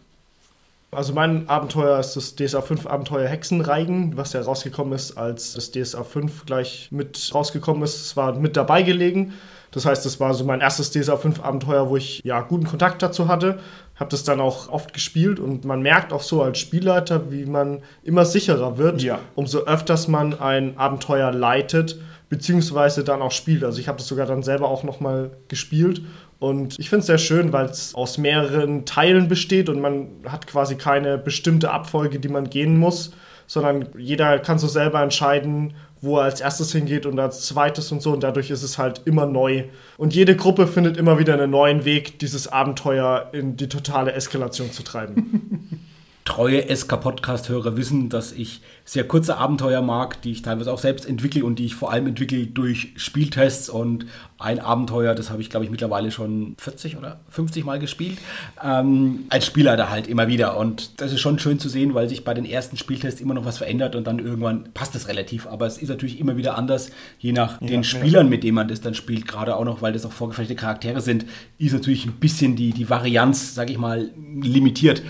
Also 0.92 1.14
mein 1.14 1.50
Abenteuer 1.50 2.00
ist 2.00 2.16
das 2.16 2.36
DSA 2.36 2.62
5 2.62 2.88
Abenteuer 2.88 3.28
Hexenreigen, 3.28 4.16
was 4.16 4.34
ja 4.34 4.42
rausgekommen 4.42 4.94
ist, 4.94 5.18
als 5.18 5.54
das 5.54 5.72
DSA 5.72 6.04
5 6.04 6.46
gleich 6.46 6.88
mit 6.92 7.30
rausgekommen 7.34 7.84
ist. 7.84 8.02
Es 8.02 8.16
war 8.16 8.34
mit 8.34 8.56
dabei 8.56 8.84
gelegen. 8.84 9.34
Das 9.72 9.86
heißt, 9.86 10.06
das 10.06 10.22
war 10.22 10.34
so 10.34 10.46
mein 10.46 10.62
erstes 10.62 10.92
DSA 10.92 11.18
5 11.18 11.44
Abenteuer, 11.44 11.90
wo 11.90 11.98
ich 11.98 12.22
ja 12.24 12.40
guten 12.42 12.66
Kontakt 12.66 13.02
dazu 13.02 13.28
hatte. 13.28 13.60
Habe 13.96 14.12
das 14.12 14.24
dann 14.24 14.40
auch 14.40 14.70
oft 14.70 14.94
gespielt 14.94 15.40
und 15.40 15.66
man 15.66 15.82
merkt 15.82 16.14
auch 16.14 16.22
so 16.22 16.42
als 16.42 16.58
Spielleiter, 16.58 17.32
wie 17.32 17.46
man 17.46 17.82
immer 18.02 18.24
sicherer 18.24 18.78
wird, 18.78 19.02
ja. 19.02 19.20
umso 19.36 19.66
öfters 19.66 20.08
man 20.08 20.40
ein 20.40 20.78
Abenteuer 20.78 21.32
leitet 21.32 22.00
beziehungsweise 22.30 23.04
dann 23.04 23.22
auch 23.22 23.32
spielt. 23.32 23.64
Also 23.64 23.80
ich 23.80 23.88
habe 23.88 23.98
das 23.98 24.08
sogar 24.08 24.26
dann 24.26 24.44
selber 24.44 24.70
auch 24.70 24.84
nochmal 24.84 25.32
gespielt 25.48 26.02
und 26.40 26.78
ich 26.78 26.90
finde 26.90 27.02
es 27.02 27.08
sehr 27.08 27.18
schön, 27.18 27.52
weil 27.52 27.66
es 27.66 27.96
aus 27.96 28.18
mehreren 28.18 28.86
Teilen 28.86 29.28
besteht 29.28 29.70
und 29.70 29.80
man 29.80 30.08
hat 30.26 30.46
quasi 30.46 30.76
keine 30.76 31.18
bestimmte 31.18 31.72
Abfolge, 31.72 32.20
die 32.20 32.30
man 32.30 32.50
gehen 32.50 32.78
muss, 32.78 33.12
sondern 33.48 33.88
jeder 33.98 34.40
kann 34.40 34.60
so 34.60 34.68
selber 34.68 35.02
entscheiden, 35.02 35.74
wo 36.00 36.18
er 36.20 36.26
als 36.26 36.42
erstes 36.42 36.72
hingeht 36.72 37.08
und 37.08 37.20
als 37.20 37.46
zweites 37.48 37.92
und 37.92 38.04
so. 38.04 38.12
Und 38.12 38.22
dadurch 38.22 38.52
ist 38.52 38.62
es 38.62 38.78
halt 38.78 39.02
immer 39.06 39.26
neu. 39.26 39.64
Und 39.98 40.14
jede 40.14 40.36
Gruppe 40.36 40.68
findet 40.68 40.96
immer 40.96 41.18
wieder 41.18 41.34
einen 41.34 41.50
neuen 41.50 41.86
Weg, 41.86 42.20
dieses 42.20 42.48
Abenteuer 42.48 43.30
in 43.32 43.58
die 43.58 43.68
totale 43.70 44.12
Eskalation 44.12 44.72
zu 44.72 44.84
treiben. 44.84 45.82
treue 46.28 46.76
SK-Podcast-Hörer 46.76 47.78
wissen, 47.78 48.10
dass 48.10 48.34
ich 48.34 48.60
sehr 48.84 49.08
kurze 49.08 49.38
Abenteuer 49.38 49.82
mag, 49.82 50.22
die 50.22 50.34
ich 50.34 50.42
teilweise 50.42 50.74
auch 50.74 50.78
selbst 50.78 51.08
entwickle 51.08 51.46
und 51.46 51.58
die 51.58 51.66
ich 51.66 51.76
vor 51.76 51.90
allem 51.90 52.06
entwickle 52.06 52.46
durch 52.48 52.90
Spieltests. 52.98 53.70
Und 53.70 54.06
ein 54.38 54.60
Abenteuer, 54.60 55.16
das 55.16 55.30
habe 55.30 55.42
ich, 55.42 55.50
glaube 55.50 55.64
ich, 55.64 55.72
mittlerweile 55.72 56.12
schon 56.12 56.56
40 56.58 56.98
oder 56.98 57.22
50 57.30 57.64
Mal 57.64 57.80
gespielt. 57.80 58.18
Ähm, 58.62 59.24
als 59.30 59.46
Spielleiter 59.46 59.90
halt 59.90 60.08
immer 60.08 60.28
wieder. 60.28 60.58
Und 60.58 61.00
das 61.00 61.14
ist 61.14 61.22
schon 61.22 61.40
schön 61.40 61.60
zu 61.60 61.70
sehen, 61.70 61.94
weil 61.94 62.10
sich 62.10 62.26
bei 62.26 62.34
den 62.34 62.46
ersten 62.46 62.76
Spieltests 62.76 63.22
immer 63.22 63.34
noch 63.34 63.46
was 63.46 63.58
verändert 63.58 63.96
und 63.96 64.06
dann 64.06 64.20
irgendwann 64.20 64.74
passt 64.74 64.96
es 64.96 65.08
relativ. 65.08 65.48
Aber 65.48 65.66
es 65.66 65.78
ist 65.78 65.88
natürlich 65.88 66.20
immer 66.20 66.36
wieder 66.36 66.58
anders, 66.58 66.90
je 67.20 67.32
nach 67.32 67.62
ja, 67.62 67.68
den 67.68 67.86
Spielern, 67.86 68.28
mit 68.28 68.44
denen 68.44 68.56
man 68.56 68.68
das 68.68 68.82
dann 68.82 68.96
spielt. 68.96 69.30
Gerade 69.30 69.56
auch 69.56 69.64
noch, 69.64 69.82
weil 69.82 69.94
das 69.94 70.06
auch 70.06 70.12
vorgefertigte 70.12 70.60
Charaktere 70.60 71.00
sind, 71.00 71.26
ist 71.58 71.72
natürlich 71.72 72.06
ein 72.06 72.20
bisschen 72.20 72.58
die, 72.58 72.72
die 72.72 72.90
Varianz, 72.90 73.56
sage 73.56 73.72
ich 73.72 73.78
mal, 73.78 74.12
limitiert. 74.42 75.02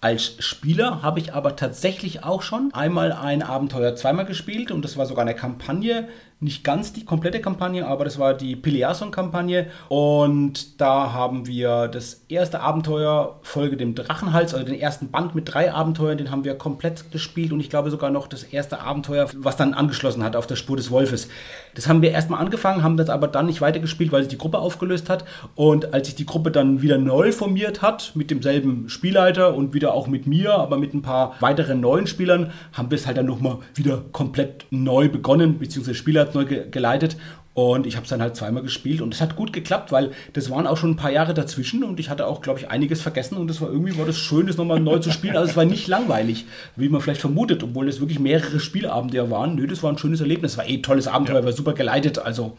Als 0.00 0.36
Spieler 0.38 1.02
habe 1.02 1.18
ich 1.18 1.34
aber 1.34 1.56
tatsächlich 1.56 2.22
auch 2.22 2.42
schon 2.42 2.72
einmal 2.72 3.10
ein 3.10 3.42
Abenteuer 3.42 3.96
zweimal 3.96 4.26
gespielt 4.26 4.70
und 4.70 4.84
das 4.84 4.96
war 4.96 5.06
sogar 5.06 5.22
eine 5.22 5.34
Kampagne, 5.34 6.08
nicht 6.40 6.62
ganz 6.62 6.92
die 6.92 7.04
komplette 7.04 7.40
Kampagne, 7.40 7.86
aber 7.86 8.04
das 8.04 8.18
war 8.18 8.32
die 8.32 8.54
Peleason-Kampagne. 8.54 9.66
Und 9.88 10.80
da 10.80 11.12
haben 11.12 11.48
wir 11.48 11.88
das 11.88 12.22
erste 12.28 12.60
Abenteuer, 12.60 13.40
Folge 13.42 13.76
dem 13.76 13.96
Drachenhals, 13.96 14.54
also 14.54 14.64
den 14.64 14.78
ersten 14.78 15.10
Band 15.10 15.34
mit 15.34 15.52
drei 15.52 15.72
Abenteuern, 15.72 16.16
den 16.16 16.30
haben 16.30 16.44
wir 16.44 16.54
komplett 16.54 17.10
gespielt. 17.10 17.52
Und 17.52 17.58
ich 17.58 17.70
glaube 17.70 17.90
sogar 17.90 18.10
noch 18.10 18.28
das 18.28 18.44
erste 18.44 18.80
Abenteuer, 18.80 19.28
was 19.36 19.56
dann 19.56 19.74
angeschlossen 19.74 20.22
hat 20.22 20.36
auf 20.36 20.46
der 20.46 20.54
Spur 20.54 20.76
des 20.76 20.92
Wolfes. 20.92 21.28
Das 21.74 21.88
haben 21.88 22.02
wir 22.02 22.12
erstmal 22.12 22.40
angefangen, 22.40 22.84
haben 22.84 22.96
das 22.96 23.10
aber 23.10 23.26
dann 23.26 23.46
nicht 23.46 23.60
weitergespielt, 23.60 24.12
weil 24.12 24.22
sich 24.22 24.30
die 24.30 24.38
Gruppe 24.38 24.58
aufgelöst 24.58 25.10
hat. 25.10 25.24
Und 25.56 25.92
als 25.92 26.06
sich 26.06 26.14
die 26.14 26.26
Gruppe 26.26 26.52
dann 26.52 26.82
wieder 26.82 26.98
neu 26.98 27.32
formiert 27.32 27.82
hat, 27.82 28.12
mit 28.14 28.30
demselben 28.30 28.88
Spielleiter 28.88 29.56
und 29.56 29.74
wieder 29.74 29.92
auch 29.92 30.06
mit 30.06 30.28
mir, 30.28 30.54
aber 30.54 30.78
mit 30.78 30.94
ein 30.94 31.02
paar 31.02 31.34
weiteren 31.40 31.80
neuen 31.80 32.06
Spielern, 32.06 32.52
haben 32.72 32.92
wir 32.92 32.96
es 32.96 33.08
halt 33.08 33.16
dann 33.16 33.26
nochmal 33.26 33.58
wieder 33.74 34.04
komplett 34.12 34.66
neu 34.70 35.08
begonnen, 35.08 35.58
beziehungsweise 35.58 35.96
Spieler 35.96 36.27
hat 36.28 36.34
neu 36.34 36.44
ge 36.44 36.64
geleitet 36.70 37.16
und 37.58 37.88
ich 37.88 37.96
habe 37.96 38.04
es 38.04 38.10
dann 38.10 38.22
halt 38.22 38.36
zweimal 38.36 38.62
gespielt 38.62 39.00
und 39.00 39.12
es 39.12 39.20
hat 39.20 39.34
gut 39.34 39.52
geklappt, 39.52 39.90
weil 39.90 40.12
das 40.32 40.48
waren 40.48 40.68
auch 40.68 40.76
schon 40.76 40.92
ein 40.92 40.96
paar 40.96 41.10
Jahre 41.10 41.34
dazwischen 41.34 41.82
und 41.82 41.98
ich 41.98 42.08
hatte 42.08 42.28
auch, 42.28 42.40
glaube 42.40 42.60
ich, 42.60 42.70
einiges 42.70 43.02
vergessen 43.02 43.36
und 43.36 43.50
es 43.50 43.60
war 43.60 43.68
irgendwie 43.68 43.98
war 43.98 44.06
das 44.06 44.16
schön, 44.16 44.46
das 44.46 44.56
nochmal 44.56 44.78
neu 44.78 45.00
zu 45.00 45.10
spielen. 45.10 45.36
Also 45.36 45.50
es 45.50 45.56
war 45.56 45.64
nicht 45.64 45.88
langweilig, 45.88 46.46
wie 46.76 46.88
man 46.88 47.00
vielleicht 47.00 47.20
vermutet, 47.20 47.64
obwohl 47.64 47.88
es 47.88 47.98
wirklich 47.98 48.20
mehrere 48.20 48.60
Spielabende 48.60 49.28
waren. 49.32 49.56
Nö, 49.56 49.66
das 49.66 49.82
war 49.82 49.90
ein 49.90 49.98
schönes 49.98 50.20
Erlebnis. 50.20 50.52
Es 50.52 50.58
war 50.58 50.68
eh 50.68 50.74
ein 50.74 50.84
tolles 50.84 51.08
Abenteuer, 51.08 51.40
ja. 51.40 51.44
war 51.44 51.50
super 51.50 51.72
geleitet. 51.72 52.20
Also 52.20 52.56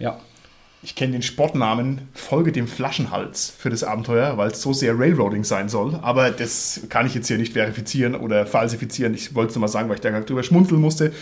ja. 0.00 0.18
Ich 0.82 0.96
kenne 0.96 1.12
den 1.12 1.22
Sportnamen 1.22 2.08
Folge 2.12 2.50
dem 2.50 2.66
Flaschenhals 2.66 3.54
für 3.56 3.70
das 3.70 3.84
Abenteuer, 3.84 4.36
weil 4.36 4.50
es 4.50 4.62
so 4.62 4.72
sehr 4.72 4.98
Railroading 4.98 5.44
sein 5.44 5.68
soll. 5.68 5.96
Aber 6.02 6.32
das 6.32 6.80
kann 6.88 7.06
ich 7.06 7.14
jetzt 7.14 7.28
hier 7.28 7.38
nicht 7.38 7.52
verifizieren 7.52 8.16
oder 8.16 8.46
falsifizieren. 8.46 9.14
Ich 9.14 9.34
wollte 9.36 9.50
es 9.50 9.54
nur 9.54 9.60
mal 9.60 9.68
sagen, 9.68 9.88
weil 9.88 9.94
ich 9.94 10.00
da 10.00 10.10
drüber 10.20 10.42
schmunzeln 10.42 10.80
musste. 10.80 11.12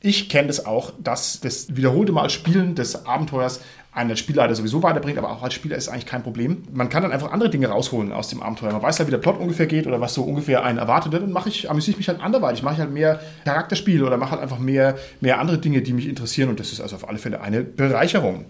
Ich 0.00 0.28
kenne 0.28 0.46
das 0.46 0.64
auch, 0.64 0.92
dass 1.02 1.40
das 1.40 1.74
wiederholte 1.76 2.12
Mal 2.12 2.30
Spielen 2.30 2.76
des 2.76 3.06
Abenteuers 3.06 3.60
einen 3.92 4.10
als 4.10 4.20
Spielleiter 4.20 4.54
sowieso 4.54 4.82
weiterbringt, 4.82 5.18
aber 5.18 5.30
auch 5.30 5.42
als 5.42 5.54
Spieler 5.54 5.76
ist 5.76 5.88
eigentlich 5.88 6.06
kein 6.06 6.22
Problem. 6.22 6.62
Man 6.72 6.88
kann 6.88 7.02
dann 7.02 7.10
einfach 7.10 7.32
andere 7.32 7.50
Dinge 7.50 7.66
rausholen 7.68 8.12
aus 8.12 8.28
dem 8.28 8.40
Abenteuer. 8.40 8.72
Man 8.72 8.82
weiß 8.82 8.98
halt, 8.98 9.08
wie 9.08 9.10
der 9.10 9.18
Plot 9.18 9.40
ungefähr 9.40 9.66
geht 9.66 9.88
oder 9.88 10.00
was 10.00 10.14
so 10.14 10.22
ungefähr 10.22 10.62
einen 10.62 10.78
erwartet. 10.78 11.14
Dann 11.14 11.32
mache 11.32 11.48
ich, 11.48 11.68
amüsiere 11.68 11.92
ich 11.92 11.98
mich 11.98 12.08
halt 12.08 12.20
anderweitig. 12.20 12.62
Mache 12.62 12.74
ich 12.74 12.80
halt 12.80 12.92
mehr 12.92 13.20
Charakterspiel 13.44 14.04
oder 14.04 14.16
mache 14.16 14.32
halt 14.32 14.42
einfach 14.42 14.60
mehr, 14.60 14.96
mehr 15.20 15.40
andere 15.40 15.58
Dinge, 15.58 15.82
die 15.82 15.92
mich 15.92 16.08
interessieren. 16.08 16.48
Und 16.48 16.60
das 16.60 16.70
ist 16.70 16.80
also 16.80 16.94
auf 16.94 17.08
alle 17.08 17.18
Fälle 17.18 17.40
eine 17.40 17.64
Bereicherung. 17.64 18.44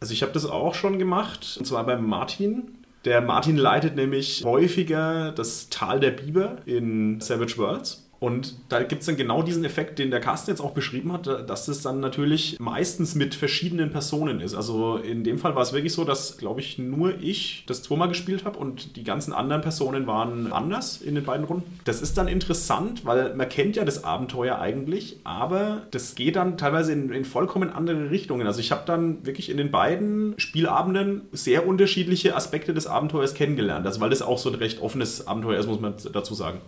Also 0.00 0.12
ich 0.12 0.22
habe 0.22 0.32
das 0.32 0.46
auch 0.46 0.74
schon 0.74 0.98
gemacht, 0.98 1.56
und 1.58 1.66
zwar 1.66 1.84
beim 1.84 2.04
Martin. 2.06 2.62
Der 3.04 3.20
Martin 3.20 3.56
leitet 3.56 3.96
nämlich 3.96 4.42
häufiger 4.44 5.30
das 5.32 5.68
Tal 5.70 6.00
der 6.00 6.10
Biber 6.10 6.56
in 6.66 7.20
Savage 7.20 7.58
Worlds. 7.58 8.09
Und 8.20 8.54
da 8.68 8.82
gibt 8.82 9.00
es 9.00 9.06
dann 9.06 9.16
genau 9.16 9.42
diesen 9.42 9.64
Effekt, 9.64 9.98
den 9.98 10.10
der 10.10 10.20
Carsten 10.20 10.50
jetzt 10.50 10.60
auch 10.60 10.72
beschrieben 10.72 11.10
hat, 11.10 11.26
dass 11.26 11.68
es 11.68 11.80
dann 11.80 12.00
natürlich 12.00 12.58
meistens 12.60 13.14
mit 13.14 13.34
verschiedenen 13.34 13.90
Personen 13.90 14.40
ist. 14.40 14.54
Also 14.54 14.98
in 14.98 15.24
dem 15.24 15.38
Fall 15.38 15.54
war 15.54 15.62
es 15.62 15.72
wirklich 15.72 15.94
so, 15.94 16.04
dass, 16.04 16.36
glaube 16.36 16.60
ich, 16.60 16.78
nur 16.78 17.18
ich 17.18 17.64
das 17.66 17.82
zweimal 17.82 18.08
gespielt 18.08 18.44
habe 18.44 18.58
und 18.58 18.96
die 18.96 19.04
ganzen 19.04 19.32
anderen 19.32 19.62
Personen 19.62 20.06
waren 20.06 20.52
anders 20.52 21.00
in 21.00 21.14
den 21.14 21.24
beiden 21.24 21.46
Runden. 21.46 21.80
Das 21.84 22.02
ist 22.02 22.18
dann 22.18 22.28
interessant, 22.28 23.06
weil 23.06 23.34
man 23.34 23.48
kennt 23.48 23.76
ja 23.76 23.86
das 23.86 24.04
Abenteuer 24.04 24.58
eigentlich, 24.58 25.20
aber 25.24 25.86
das 25.90 26.14
geht 26.14 26.36
dann 26.36 26.58
teilweise 26.58 26.92
in, 26.92 27.10
in 27.10 27.24
vollkommen 27.24 27.70
andere 27.70 28.10
Richtungen. 28.10 28.46
Also 28.46 28.60
ich 28.60 28.70
habe 28.70 28.82
dann 28.84 29.24
wirklich 29.24 29.48
in 29.48 29.56
den 29.56 29.70
beiden 29.70 30.34
Spielabenden 30.36 31.22
sehr 31.32 31.66
unterschiedliche 31.66 32.36
Aspekte 32.36 32.74
des 32.74 32.86
Abenteuers 32.86 33.32
kennengelernt. 33.32 33.86
Also 33.86 33.98
weil 34.02 34.10
das 34.10 34.20
auch 34.20 34.36
so 34.36 34.50
ein 34.50 34.56
recht 34.56 34.82
offenes 34.82 35.26
Abenteuer 35.26 35.58
ist, 35.58 35.68
muss 35.68 35.80
man 35.80 35.94
dazu 36.12 36.34
sagen. 36.34 36.60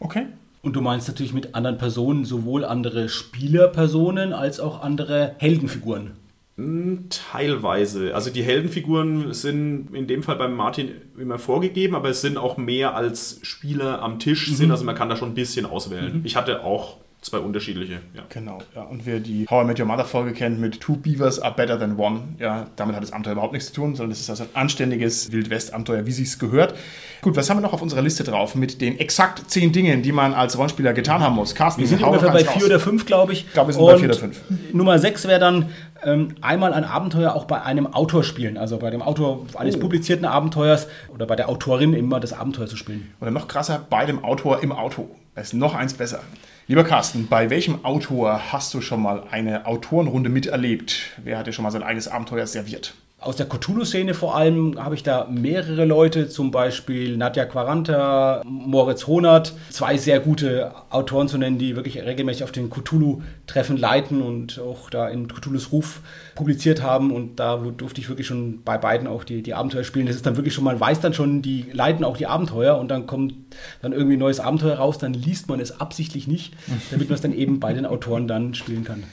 Okay. 0.00 0.28
Und 0.64 0.74
du 0.74 0.80
meinst 0.80 1.08
natürlich 1.08 1.34
mit 1.34 1.54
anderen 1.54 1.76
Personen 1.76 2.24
sowohl 2.24 2.64
andere 2.64 3.10
Spielerpersonen 3.10 4.32
als 4.32 4.60
auch 4.60 4.82
andere 4.82 5.34
Heldenfiguren. 5.36 6.12
Hm, 6.56 7.06
teilweise. 7.10 8.14
Also 8.14 8.30
die 8.30 8.42
Heldenfiguren 8.42 9.34
sind 9.34 9.94
in 9.94 10.06
dem 10.06 10.22
Fall 10.22 10.36
beim 10.36 10.54
Martin 10.54 10.92
immer 11.18 11.38
vorgegeben, 11.38 11.94
aber 11.94 12.08
es 12.08 12.22
sind 12.22 12.38
auch 12.38 12.56
mehr 12.56 12.96
als 12.96 13.40
Spieler 13.42 14.00
am 14.00 14.18
Tisch 14.18 14.48
mhm. 14.48 14.54
sind. 14.54 14.70
Also 14.70 14.84
man 14.84 14.94
kann 14.94 15.10
da 15.10 15.16
schon 15.16 15.32
ein 15.32 15.34
bisschen 15.34 15.66
auswählen. 15.66 16.20
Mhm. 16.20 16.24
Ich 16.24 16.34
hatte 16.34 16.64
auch 16.64 16.96
zwei 17.24 17.38
unterschiedliche. 17.38 17.94
Ja. 18.14 18.22
Genau, 18.28 18.58
ja. 18.76 18.82
Und 18.82 19.06
wer 19.06 19.18
die 19.18 19.46
How 19.48 19.64
I 19.64 19.66
Met 19.66 19.80
Your 19.80 19.86
Mother 19.86 20.04
Folge 20.04 20.32
kennt 20.32 20.60
mit 20.60 20.80
Two 20.80 20.96
Beavers 20.96 21.40
are 21.40 21.54
better 21.54 21.78
than 21.78 21.98
one, 21.98 22.20
ja, 22.38 22.66
damit 22.76 22.94
hat 22.94 23.02
das 23.02 23.12
Abenteuer 23.12 23.32
überhaupt 23.32 23.52
nichts 23.52 23.68
zu 23.68 23.74
tun, 23.74 23.96
sondern 23.96 24.12
es 24.12 24.20
ist 24.20 24.30
also 24.30 24.44
ein 24.44 24.50
anständiges 24.54 25.32
Wildwest-Abenteuer, 25.32 26.06
wie 26.06 26.12
sie 26.12 26.24
es 26.24 26.38
gehört. 26.38 26.74
Gut, 27.22 27.36
was 27.36 27.48
haben 27.48 27.56
wir 27.56 27.62
noch 27.62 27.72
auf 27.72 27.80
unserer 27.80 28.02
Liste 28.02 28.22
drauf 28.22 28.54
mit 28.54 28.82
den 28.82 28.98
exakt 28.98 29.50
zehn 29.50 29.72
Dingen, 29.72 30.02
die 30.02 30.12
man 30.12 30.34
als 30.34 30.58
Rollenspieler 30.58 30.92
getan 30.92 31.22
haben 31.22 31.34
muss? 31.34 31.54
Carsten, 31.54 31.80
wir 31.80 31.88
sind 31.88 32.02
ungefähr 32.02 32.30
bei 32.30 32.44
vier 32.44 32.66
oder 32.66 32.78
fünf, 32.78 33.06
glaube 33.06 33.32
ich. 33.32 33.46
Ich 33.46 33.52
glaube, 33.54 33.68
wir 33.68 33.72
sind 33.72 33.82
Und 33.82 33.92
bei 33.92 33.98
vier 33.98 34.08
oder 34.10 34.18
fünf. 34.18 34.40
Nummer 34.74 34.98
sechs 34.98 35.26
wäre 35.26 35.40
dann 35.40 35.70
ähm, 36.02 36.34
einmal 36.40 36.72
ein 36.72 36.84
Abenteuer 36.84 37.34
auch 37.34 37.44
bei 37.44 37.62
einem 37.62 37.92
Autor 37.92 38.24
spielen, 38.24 38.58
also 38.58 38.78
bei 38.78 38.90
dem 38.90 39.02
Autor 39.02 39.46
eines 39.54 39.76
oh. 39.76 39.80
publizierten 39.80 40.24
Abenteuers 40.24 40.88
oder 41.12 41.26
bei 41.26 41.36
der 41.36 41.48
Autorin 41.48 41.94
immer 41.94 42.20
das 42.20 42.32
Abenteuer 42.32 42.66
zu 42.66 42.76
spielen. 42.76 43.12
Oder 43.20 43.30
noch 43.30 43.48
krasser, 43.48 43.84
bei 43.88 44.06
dem 44.06 44.24
Autor 44.24 44.62
im 44.62 44.72
Auto. 44.72 45.08
Das 45.34 45.48
ist 45.48 45.54
noch 45.54 45.74
eins 45.74 45.94
besser. 45.94 46.20
Lieber 46.66 46.84
Carsten, 46.84 47.26
bei 47.26 47.50
welchem 47.50 47.84
Autor 47.84 48.52
hast 48.52 48.72
du 48.72 48.80
schon 48.80 49.02
mal 49.02 49.24
eine 49.30 49.66
Autorenrunde 49.66 50.30
miterlebt? 50.30 51.12
Wer 51.22 51.38
hat 51.38 51.46
dir 51.46 51.52
schon 51.52 51.62
mal 51.62 51.70
sein 51.70 51.82
eigenes 51.82 52.08
Abenteuer 52.08 52.46
serviert? 52.46 52.94
Aus 53.24 53.36
der 53.36 53.46
Cthulhu-Szene 53.46 54.14
vor 54.14 54.36
allem 54.36 54.82
habe 54.82 54.94
ich 54.94 55.02
da 55.02 55.26
mehrere 55.30 55.84
Leute, 55.84 56.28
zum 56.28 56.50
Beispiel 56.50 57.16
Nadja 57.16 57.46
Quaranta, 57.46 58.42
Moritz 58.44 59.06
Honert, 59.06 59.54
zwei 59.70 59.96
sehr 59.96 60.20
gute 60.20 60.72
Autoren 60.90 61.28
zu 61.28 61.38
nennen, 61.38 61.58
die 61.58 61.76
wirklich 61.76 61.98
regelmäßig 62.00 62.44
auf 62.44 62.52
den 62.52 62.70
Cthulhu-Treffen 62.70 63.76
leiten 63.76 64.22
und 64.22 64.60
auch 64.60 64.90
da 64.90 65.08
in 65.08 65.28
Cthulhus 65.28 65.72
Ruf 65.72 66.00
publiziert 66.34 66.82
haben. 66.82 67.10
Und 67.10 67.40
da 67.40 67.56
durfte 67.56 68.00
ich 68.00 68.08
wirklich 68.08 68.26
schon 68.26 68.62
bei 68.62 68.78
beiden 68.78 69.06
auch 69.06 69.24
die, 69.24 69.42
die 69.42 69.54
Abenteuer 69.54 69.84
spielen. 69.84 70.06
Das 70.06 70.16
ist 70.16 70.26
dann 70.26 70.36
wirklich 70.36 70.54
schon, 70.54 70.64
man 70.64 70.78
weiß 70.78 71.00
dann 71.00 71.14
schon, 71.14 71.42
die 71.42 71.66
leiten 71.72 72.04
auch 72.04 72.16
die 72.16 72.26
Abenteuer 72.26 72.78
und 72.78 72.88
dann 72.88 73.06
kommt 73.06 73.34
dann 73.82 73.92
irgendwie 73.92 74.16
ein 74.16 74.20
neues 74.20 74.40
Abenteuer 74.40 74.76
raus, 74.76 74.98
dann 74.98 75.14
liest 75.14 75.48
man 75.48 75.60
es 75.60 75.80
absichtlich 75.80 76.28
nicht, 76.28 76.54
damit 76.90 77.08
man 77.08 77.14
es 77.14 77.22
dann 77.22 77.32
eben 77.32 77.60
bei 77.60 77.72
den 77.72 77.86
Autoren 77.86 78.28
dann 78.28 78.54
spielen 78.54 78.84
kann. 78.84 79.04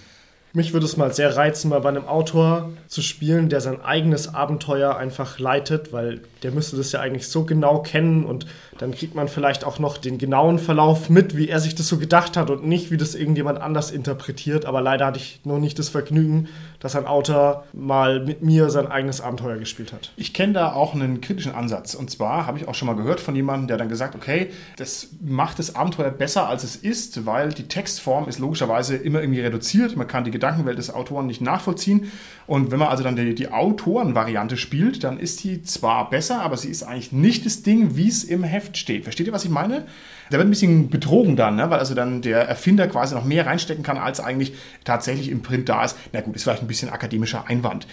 Mich 0.54 0.74
würde 0.74 0.86
es 0.86 0.98
mal 0.98 1.14
sehr 1.14 1.38
reizen, 1.38 1.70
mal 1.70 1.80
bei 1.80 1.90
einem 1.90 2.06
Autor 2.06 2.72
zu 2.88 3.02
spielen, 3.02 3.48
der 3.48 3.62
sein 3.62 3.80
eigenes 3.82 4.34
Abenteuer 4.34 4.98
einfach 4.98 5.40
leitet, 5.40 5.94
weil 5.94 6.20
der 6.44 6.52
müsste 6.52 6.76
das 6.76 6.92
ja 6.92 7.00
eigentlich 7.00 7.30
so 7.30 7.46
genau 7.46 7.82
kennen 7.82 8.26
und 8.26 8.46
dann 8.78 8.92
kriegt 8.94 9.16
man 9.16 9.28
vielleicht 9.28 9.64
auch 9.64 9.80
noch 9.80 9.98
den 9.98 10.18
genauen 10.18 10.60
Verlauf 10.60 11.10
mit, 11.10 11.36
wie 11.36 11.50
er 11.50 11.60
sich 11.60 11.76
das 11.76 11.88
so 11.88 11.98
gedacht 11.98 12.38
hat 12.38 12.50
und 12.50 12.66
nicht, 12.66 12.92
wie 12.92 12.98
das 12.98 13.16
irgendjemand 13.16 13.62
anders 13.62 13.92
interpretiert. 13.92 14.66
Aber 14.66 14.82
leider 14.82 15.06
hatte 15.06 15.20
ich 15.20 15.42
noch 15.44 15.60
nicht 15.60 15.78
das 15.78 15.90
Vergnügen, 15.90 16.48
dass 16.80 16.96
ein 16.96 17.06
Autor 17.06 17.66
mal 17.74 18.26
mit 18.26 18.42
mir 18.42 18.70
sein 18.70 18.88
eigenes 18.88 19.22
Abenteuer 19.22 19.58
gespielt 19.58 19.94
hat. 19.94 20.12
Ich 20.16 20.34
kenne 20.34 20.54
da 20.54 20.74
auch 20.74 20.96
einen 20.96 21.22
kritischen 21.22 21.54
Ansatz. 21.54 21.94
Und 21.94 22.10
zwar 22.10 22.48
habe 22.48 22.58
ich 22.58 22.68
auch 22.68 22.76
schon 22.76 22.88
mal 22.88 22.96
gehört 22.96 23.20
von 23.20 23.36
jemandem, 23.36 23.68
der 23.68 23.78
dann 23.78 23.90
gesagt, 23.90 24.16
okay, 24.16 24.50
das 24.78 25.10
macht 25.22 25.60
das 25.60 25.76
Abenteuer 25.76 26.10
besser, 26.10 26.48
als 26.48 26.64
es 26.64 26.76
ist, 26.76 27.26
weil 27.26 27.50
die 27.50 27.68
Textform 27.68 28.28
ist 28.28 28.40
logischerweise 28.40 28.96
immer 28.96 29.22
irgendwie 29.22 29.42
reduziert. 29.42 29.96
Man 29.96 30.08
kann 30.08 30.24
die 30.24 30.32
Gedankenwelt 30.32 30.78
des 30.78 30.94
Autoren 30.94 31.28
nicht 31.28 31.42
nachvollziehen. 31.42 32.12
Und 32.48 32.72
wenn 32.72 32.80
man 32.80 32.88
also 32.88 33.04
dann 33.04 33.16
die, 33.16 33.36
die 33.36 33.52
Autorenvariante 33.52 34.58
spielt, 34.58 35.04
dann 35.04 35.20
ist 35.20 35.44
die 35.44 35.62
zwar 35.62 36.10
besser, 36.10 36.42
aber 36.42 36.58
sie 36.58 36.70
ist 36.70 36.84
eigentlich 36.84 37.12
nicht 37.12 37.46
das 37.46 37.64
Ding, 37.64 37.96
wie 37.96 38.08
es 38.08 38.24
im 38.24 38.44
Heft 38.44 38.61
steht. 38.74 39.04
Versteht 39.04 39.28
ihr, 39.28 39.34
was 39.34 39.46
ich 39.46 39.52
meine? 39.52 39.86
Da 40.30 40.38
wird 40.38 40.48
ein 40.48 40.50
bisschen 40.50 40.90
betrogen 40.90 41.36
dann, 41.36 41.56
ne? 41.56 41.70
weil 41.70 41.80
also 41.80 41.94
dann 41.94 42.22
der 42.22 42.48
Erfinder 42.48 42.88
quasi 42.88 43.16
noch 43.16 43.26
mehr 43.26 43.46
reinstecken 43.46 43.84
kann, 43.84 43.98
als 43.98 44.20
eigentlich 44.20 44.54
tatsächlich 44.84 45.30
im 45.30 45.42
Print 45.42 45.70
da 45.70 45.84
ist. 45.84 45.98
Na 46.14 46.22
gut, 46.22 46.36
ist 46.36 46.44
vielleicht 46.44 46.62
ein 46.62 46.68
bisschen 46.68 46.90
akademischer 46.90 47.48
Einwand. 47.48 47.88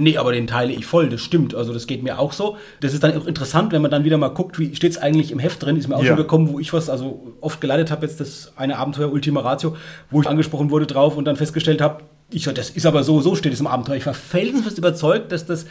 Nee, 0.00 0.16
aber 0.16 0.30
den 0.30 0.46
teile 0.46 0.72
ich 0.72 0.86
voll, 0.86 1.08
das 1.08 1.20
stimmt. 1.20 1.56
Also 1.56 1.72
das 1.72 1.88
geht 1.88 2.04
mir 2.04 2.20
auch 2.20 2.32
so. 2.32 2.56
Das 2.78 2.94
ist 2.94 3.02
dann 3.02 3.16
auch 3.18 3.26
interessant, 3.26 3.72
wenn 3.72 3.82
man 3.82 3.90
dann 3.90 4.04
wieder 4.04 4.16
mal 4.16 4.28
guckt, 4.28 4.56
wie 4.60 4.74
steht 4.76 4.92
es 4.92 4.98
eigentlich 4.98 5.32
im 5.32 5.40
Heft 5.40 5.60
drin. 5.60 5.76
Ist 5.76 5.88
mir 5.88 5.96
auch 5.96 6.02
ja. 6.02 6.08
schon 6.08 6.16
gekommen, 6.16 6.48
wo 6.50 6.60
ich 6.60 6.72
was, 6.72 6.88
also 6.88 7.34
oft 7.40 7.60
geleitet 7.60 7.90
habe, 7.90 8.06
jetzt 8.06 8.20
das 8.20 8.52
eine 8.54 8.78
Abenteuer 8.78 9.10
Ultima 9.10 9.40
Ratio, 9.40 9.76
wo 10.08 10.20
ich 10.20 10.28
angesprochen 10.28 10.70
wurde 10.70 10.86
drauf 10.86 11.16
und 11.16 11.24
dann 11.24 11.34
festgestellt 11.34 11.80
habe, 11.80 12.04
ich 12.30 12.44
so, 12.44 12.52
das 12.52 12.70
ist 12.70 12.86
aber 12.86 13.02
so, 13.02 13.20
so 13.20 13.34
steht 13.34 13.52
es 13.52 13.58
im 13.58 13.66
Abenteuer. 13.66 13.96
Ich 13.96 14.06
war 14.06 14.14
felsenfest 14.14 14.78
überzeugt, 14.78 15.32
dass 15.32 15.46
das 15.46 15.66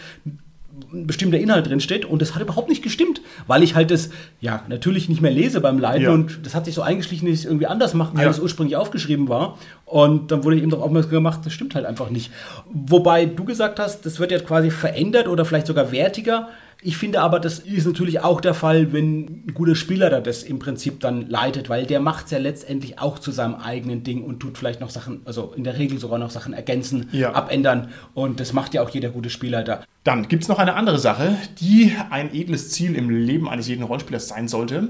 ein 0.93 1.07
bestimmter 1.07 1.37
Inhalt 1.37 1.67
drin 1.67 1.79
steht 1.79 2.05
und 2.05 2.21
das 2.21 2.35
hat 2.35 2.41
überhaupt 2.41 2.69
nicht 2.69 2.83
gestimmt, 2.83 3.21
weil 3.47 3.63
ich 3.63 3.75
halt 3.75 3.91
das 3.91 4.09
ja 4.39 4.63
natürlich 4.67 5.09
nicht 5.09 5.21
mehr 5.21 5.31
lese 5.31 5.61
beim 5.61 5.79
Leiten 5.79 6.03
ja. 6.03 6.11
und 6.11 6.45
das 6.45 6.55
hat 6.55 6.65
sich 6.65 6.75
so 6.75 6.81
eingeschlichen, 6.81 7.27
dass 7.27 7.35
ich 7.35 7.39
es 7.41 7.45
irgendwie 7.45 7.67
anders 7.67 7.93
mache, 7.93 8.15
als 8.17 8.23
ja. 8.23 8.29
es 8.29 8.39
ursprünglich 8.39 8.75
aufgeschrieben 8.75 9.27
war 9.27 9.57
und 9.85 10.31
dann 10.31 10.43
wurde 10.43 10.55
ich 10.55 10.61
eben 10.61 10.71
darauf 10.71 10.85
aufmerksam 10.85 11.11
gemacht, 11.11 11.41
das 11.43 11.53
stimmt 11.53 11.75
halt 11.75 11.85
einfach 11.85 12.09
nicht. 12.09 12.31
Wobei 12.71 13.25
du 13.25 13.43
gesagt 13.43 13.79
hast, 13.79 14.05
das 14.05 14.19
wird 14.19 14.31
ja 14.31 14.39
quasi 14.39 14.71
verändert 14.71 15.27
oder 15.27 15.45
vielleicht 15.45 15.67
sogar 15.67 15.91
wertiger. 15.91 16.49
Ich 16.81 16.97
finde 16.97 17.21
aber, 17.21 17.39
das 17.39 17.59
ist 17.59 17.87
natürlich 17.87 18.19
auch 18.19 18.39
der 18.39 18.53
Fall, 18.53 18.93
wenn 18.93 19.45
ein 19.47 19.53
guter 19.55 19.73
Spieler 19.73 20.11
da 20.11 20.21
das 20.21 20.43
im 20.43 20.59
Prinzip 20.59 20.99
dann 20.99 21.27
leitet, 21.27 21.69
weil 21.69 21.87
der 21.87 21.99
macht 21.99 22.25
es 22.25 22.31
ja 22.31 22.37
letztendlich 22.37 22.99
auch 22.99 23.17
zu 23.17 23.31
seinem 23.31 23.55
eigenen 23.55 24.03
Ding 24.03 24.23
und 24.23 24.39
tut 24.39 24.59
vielleicht 24.59 24.79
noch 24.79 24.91
Sachen, 24.91 25.21
also 25.25 25.53
in 25.55 25.63
der 25.63 25.79
Regel 25.79 25.97
sogar 25.97 26.19
noch 26.19 26.29
Sachen 26.29 26.53
ergänzen, 26.53 27.09
ja. 27.11 27.33
abändern 27.33 27.89
und 28.13 28.39
das 28.39 28.53
macht 28.53 28.75
ja 28.75 28.83
auch 28.83 28.89
jeder 28.89 29.09
gute 29.09 29.31
Spieler 29.31 29.63
da. 29.63 29.83
Dann 30.03 30.27
gibt 30.27 30.43
es 30.43 30.49
noch 30.49 30.59
eine 30.59 30.75
andere 30.75 30.99
Sache, 30.99 31.35
die 31.59 31.93
ein 32.11 32.33
edles 32.33 32.69
Ziel 32.69 32.95
im 32.95 33.09
Leben 33.09 33.49
eines 33.49 33.67
jeden 33.67 33.83
Rollenspielers 33.83 34.27
sein 34.27 34.47
sollte. 34.47 34.87